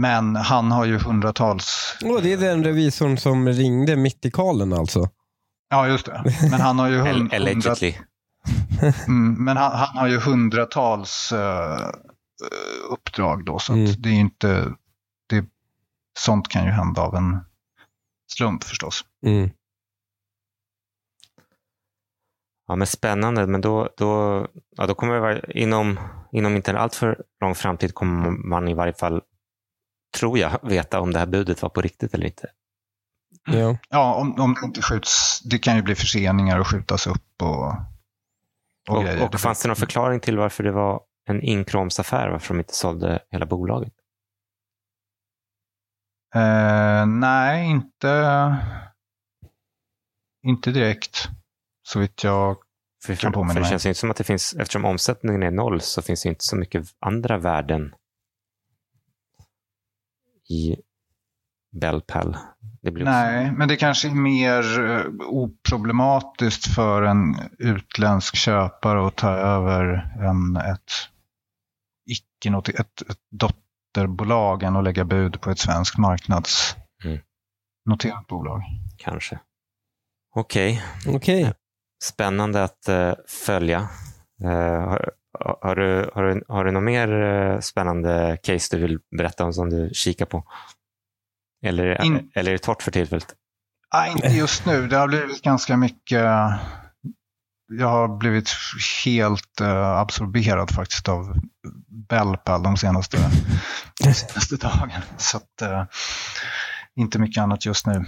Men 0.00 0.36
han 0.36 0.72
har 0.72 0.84
ju 0.84 0.98
hundratals... 0.98 1.96
Oh, 2.02 2.22
det 2.22 2.32
är 2.32 2.36
den 2.36 2.64
revisorn 2.64 3.18
som 3.18 3.48
ringde 3.48 3.96
mitt 3.96 4.24
i 4.24 4.30
kalen 4.30 4.72
alltså? 4.72 5.08
Ja, 5.70 5.88
just 5.88 6.06
det. 6.06 6.22
Men 6.50 6.60
han 6.60 6.78
har 6.78 6.88
ju 6.88 6.98
hund, 7.08 7.34
Allegedly. 7.34 7.94
Mm, 9.06 9.44
men 9.44 9.56
han, 9.56 9.72
han, 9.72 9.96
har 9.96 10.06
ju 10.06 10.18
hundratals 10.18 11.32
uh, 11.32 11.88
uppdrag 12.90 13.44
då, 13.44 13.58
så 13.58 13.72
mm. 13.72 13.92
det 13.98 14.08
är 14.08 14.12
inte... 14.12 14.72
Det, 15.28 15.44
sånt 16.18 16.48
kan 16.48 16.64
ju 16.64 16.70
hända 16.70 17.02
av 17.02 17.14
en 17.14 17.38
slump 18.32 18.64
förstås. 18.64 19.04
Mm. 19.26 19.50
Ja, 22.66 22.76
men 22.76 22.86
spännande. 22.86 23.46
Men 23.46 23.60
då, 23.60 23.88
då, 23.96 24.46
ja, 24.76 24.86
då 24.86 24.94
kommer 24.94 25.14
det 25.14 25.20
vara, 25.20 25.40
inom, 25.40 25.98
inom 26.32 26.56
inte 26.56 26.70
en 26.70 26.76
alltför 26.76 27.22
lång 27.40 27.54
framtid 27.54 27.94
kommer 27.94 28.30
man 28.30 28.68
i 28.68 28.74
varje 28.74 28.94
fall, 28.94 29.22
tror 30.18 30.38
jag, 30.38 30.58
veta 30.62 31.00
om 31.00 31.12
det 31.12 31.18
här 31.18 31.26
budet 31.26 31.62
var 31.62 31.68
på 31.68 31.80
riktigt 31.80 32.14
eller 32.14 32.26
inte. 32.26 32.48
Ja, 33.44 33.78
ja 33.88 34.14
om, 34.14 34.40
om 34.40 34.54
det 34.54 34.66
inte 34.66 34.82
skjuts. 34.82 35.40
Det 35.44 35.58
kan 35.58 35.76
ju 35.76 35.82
bli 35.82 35.94
förseningar 35.94 36.58
och 36.60 36.66
skjutas 36.66 37.06
upp 37.06 37.42
och, 37.42 37.66
och, 38.88 38.96
och 38.96 39.04
grejer. 39.04 39.24
Och 39.24 39.40
fanns 39.40 39.62
det 39.62 39.68
någon 39.68 39.76
förklaring 39.76 40.20
till 40.20 40.38
varför 40.38 40.64
det 40.64 40.72
var 40.72 41.00
en 41.28 41.42
inkromsaffär, 41.42 42.28
varför 42.28 42.54
de 42.54 42.60
inte 42.60 42.74
sålde 42.74 43.22
hela 43.30 43.46
bolaget? 43.46 43.92
Eh, 46.34 47.06
nej, 47.06 47.70
inte, 47.70 48.56
inte 50.46 50.70
direkt. 50.70 51.28
Så 51.82 52.00
vitt 52.00 52.24
jag 52.24 52.56
för, 53.04 53.14
kan 53.14 53.32
påminna 53.32 53.54
för 53.54 53.60
mig. 53.60 53.68
Det 53.68 53.70
känns 53.70 53.86
inte 53.86 54.00
som 54.00 54.10
att 54.10 54.16
det 54.16 54.24
finns, 54.24 54.52
eftersom 54.52 54.84
omsättningen 54.84 55.42
är 55.42 55.50
noll, 55.50 55.80
så 55.80 56.02
finns 56.02 56.22
det 56.22 56.28
inte 56.28 56.44
så 56.44 56.56
mycket 56.56 56.86
andra 57.00 57.38
värden 57.38 57.94
i 60.50 60.76
Bellpal. 61.80 62.36
Nej, 62.82 63.52
men 63.52 63.68
det 63.68 63.76
kanske 63.76 64.08
är 64.08 64.14
mer 64.14 64.80
uh, 64.80 65.06
oproblematiskt 65.20 66.74
för 66.74 67.02
en 67.02 67.36
utländsk 67.58 68.36
köpare 68.36 69.06
att 69.06 69.16
ta 69.16 69.30
över 69.30 69.84
en, 70.20 70.56
ett, 70.56 70.92
icke 72.06 72.50
något, 72.50 72.68
ett, 72.68 73.02
ett 73.02 73.18
dotterbolag 73.30 74.62
än 74.62 74.76
att 74.76 74.84
lägga 74.84 75.04
bud 75.04 75.40
på 75.40 75.50
ett 75.50 75.58
svenskt 75.58 75.98
marknadsnoterat 75.98 76.74
mm. 78.04 78.24
bolag. 78.28 78.62
Kanske. 78.96 79.38
Okej. 80.34 80.82
Okay. 81.06 81.16
okay. 81.16 81.52
Spännande 82.02 82.64
att 82.64 82.88
uh, 82.88 83.12
följa. 83.46 83.88
Uh, 84.44 84.96
har, 85.38 85.76
du, 85.76 86.10
har, 86.14 86.22
du, 86.22 86.44
har 86.48 86.64
du 86.64 86.70
något 86.70 86.82
mer 86.82 87.12
uh, 87.12 87.60
spännande 87.60 88.38
case 88.42 88.76
du 88.76 88.82
vill 88.82 88.98
berätta 89.16 89.44
om 89.44 89.52
som 89.52 89.70
du 89.70 89.90
kikar 89.92 90.26
på? 90.26 90.44
Eller, 91.66 92.04
In... 92.04 92.30
eller 92.34 92.50
är 92.50 92.52
det 92.52 92.62
torrt 92.62 92.82
för 92.82 92.90
tillfället? 92.90 93.34
Nej, 93.94 94.10
inte 94.10 94.28
just 94.28 94.66
nu. 94.66 94.86
Det 94.86 94.96
har 94.96 95.08
blivit 95.08 95.42
ganska 95.42 95.76
mycket. 95.76 96.24
Jag 97.72 97.88
har 97.88 98.18
blivit 98.18 98.50
helt 99.04 99.60
uh, 99.60 99.98
absorberad 99.98 100.70
faktiskt 100.70 101.08
av 101.08 101.40
Bellpal 102.08 102.62
de 102.62 102.76
senaste, 102.76 103.30
de 104.00 104.14
senaste 104.14 104.56
dagarna. 104.56 105.02
Så 105.16 105.36
att, 105.36 105.62
uh, 105.62 105.84
inte 106.96 107.18
mycket 107.18 107.42
annat 107.42 107.66
just 107.66 107.86
nu. 107.86 108.04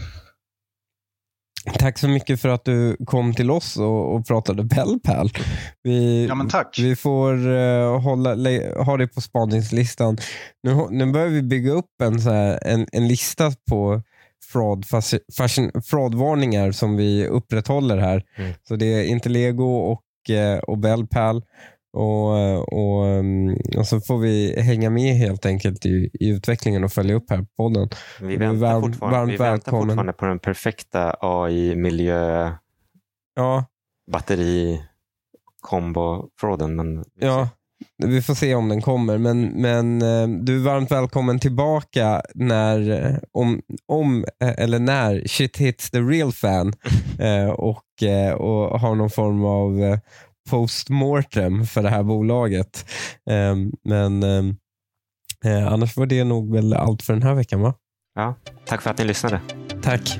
Tack 1.64 1.98
så 1.98 2.08
mycket 2.08 2.40
för 2.40 2.48
att 2.48 2.64
du 2.64 2.96
kom 3.06 3.34
till 3.34 3.50
oss 3.50 3.76
och, 3.76 4.14
och 4.14 4.26
pratade 4.26 4.64
Bellpal. 4.64 5.30
Vi, 5.82 6.26
ja, 6.26 6.34
men 6.34 6.48
tack. 6.48 6.78
vi 6.78 6.96
får 6.96 7.46
uh, 7.46 8.00
hålla, 8.00 8.30
ha 8.84 8.96
det 8.96 9.06
på 9.06 9.20
spaningslistan. 9.20 10.18
Nu, 10.62 10.86
nu 10.90 11.12
börjar 11.12 11.28
vi 11.28 11.42
bygga 11.42 11.72
upp 11.72 12.00
en, 12.02 12.20
så 12.20 12.30
här, 12.30 12.58
en, 12.62 12.86
en 12.92 13.08
lista 13.08 13.52
på 13.70 14.02
fraud, 14.52 14.84
fraudvarningar 15.84 16.72
som 16.72 16.96
vi 16.96 17.26
upprätthåller 17.26 17.96
här. 17.96 18.22
Mm. 18.36 18.52
Så 18.68 18.76
det 18.76 18.86
är 18.86 19.04
Interlego 19.04 19.64
och, 19.64 20.02
uh, 20.30 20.58
och 20.58 20.78
Bellpal. 20.78 21.42
Och, 21.93 22.28
och, 22.72 23.07
mm, 23.07 23.57
och 23.78 23.86
så 23.86 24.01
får 24.01 24.18
vi 24.18 24.61
hänga 24.61 24.90
med 24.90 25.14
helt 25.14 25.47
enkelt 25.47 25.86
i, 25.86 26.11
i 26.20 26.28
utvecklingen 26.28 26.84
och 26.84 26.93
följa 26.93 27.14
upp 27.14 27.30
här 27.30 27.38
på 27.38 27.47
podden. 27.57 27.88
Vi 28.20 28.36
väntar, 28.36 28.66
varmt, 28.66 28.84
fortfarande, 28.84 29.18
varmt 29.18 29.32
vi 29.32 29.36
väntar 29.36 29.72
fortfarande 29.72 30.12
på 30.12 30.26
den 30.26 30.38
perfekta 30.38 31.16
AI-miljö 31.20 32.53
ja. 33.34 33.64
batteri 34.12 34.82
kombo-fråden. 35.61 36.76
Men 36.76 37.05
ja, 37.14 37.49
vi 37.99 38.22
får 38.22 38.34
se 38.34 38.55
om 38.55 38.68
den 38.68 38.82
kommer. 38.82 39.18
Men, 39.18 39.49
men 39.49 40.03
eh, 40.03 40.28
du 40.28 40.57
är 40.57 40.64
varmt 40.64 40.90
välkommen 40.90 41.38
tillbaka 41.38 42.22
när, 42.34 43.20
om, 43.32 43.62
om 43.86 44.24
eller 44.57 44.78
när 44.78 45.22
shit 45.26 45.57
hits 45.57 45.90
the 45.90 46.01
real 46.01 46.32
fan 46.32 46.72
eh, 47.18 47.51
och, 47.51 48.03
eh, 48.03 48.32
och 48.32 48.80
har 48.80 48.95
någon 48.95 49.11
form 49.11 49.45
av 49.45 49.99
postmortem 50.51 51.64
för 51.64 51.82
det 51.82 51.88
här 51.88 52.03
bolaget. 52.03 52.90
Um, 53.30 53.72
men 53.84 54.22
um, 54.22 54.57
eh, 55.45 55.72
annars 55.72 55.97
var 55.97 56.07
det 56.07 56.24
nog 56.24 56.55
väl 56.55 56.74
allt 56.74 57.03
för 57.03 57.12
den 57.12 57.22
här 57.22 57.34
veckan 57.34 57.61
va? 57.61 57.74
Ja, 58.14 58.34
tack 58.64 58.82
för 58.82 58.90
att 58.90 58.99
ni 58.99 59.05
lyssnade. 59.05 59.40
Tack. 59.82 60.18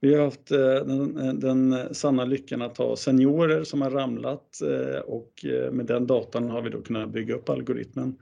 Vi 0.00 0.14
har 0.14 0.24
haft 0.24 0.50
eh, 0.50 0.58
den, 0.58 1.40
den 1.40 1.94
sanna 1.94 2.24
lyckan 2.24 2.62
att 2.62 2.78
ha 2.78 2.96
seniorer 2.96 3.64
som 3.64 3.82
har 3.82 3.90
ramlat 3.90 4.60
eh, 4.62 5.00
och 5.00 5.32
med 5.72 5.86
den 5.86 6.06
datan 6.06 6.50
har 6.50 6.62
vi 6.62 6.70
då 6.70 6.80
kunnat 6.80 7.12
bygga 7.12 7.34
upp 7.34 7.48
algoritmen. 7.48 8.16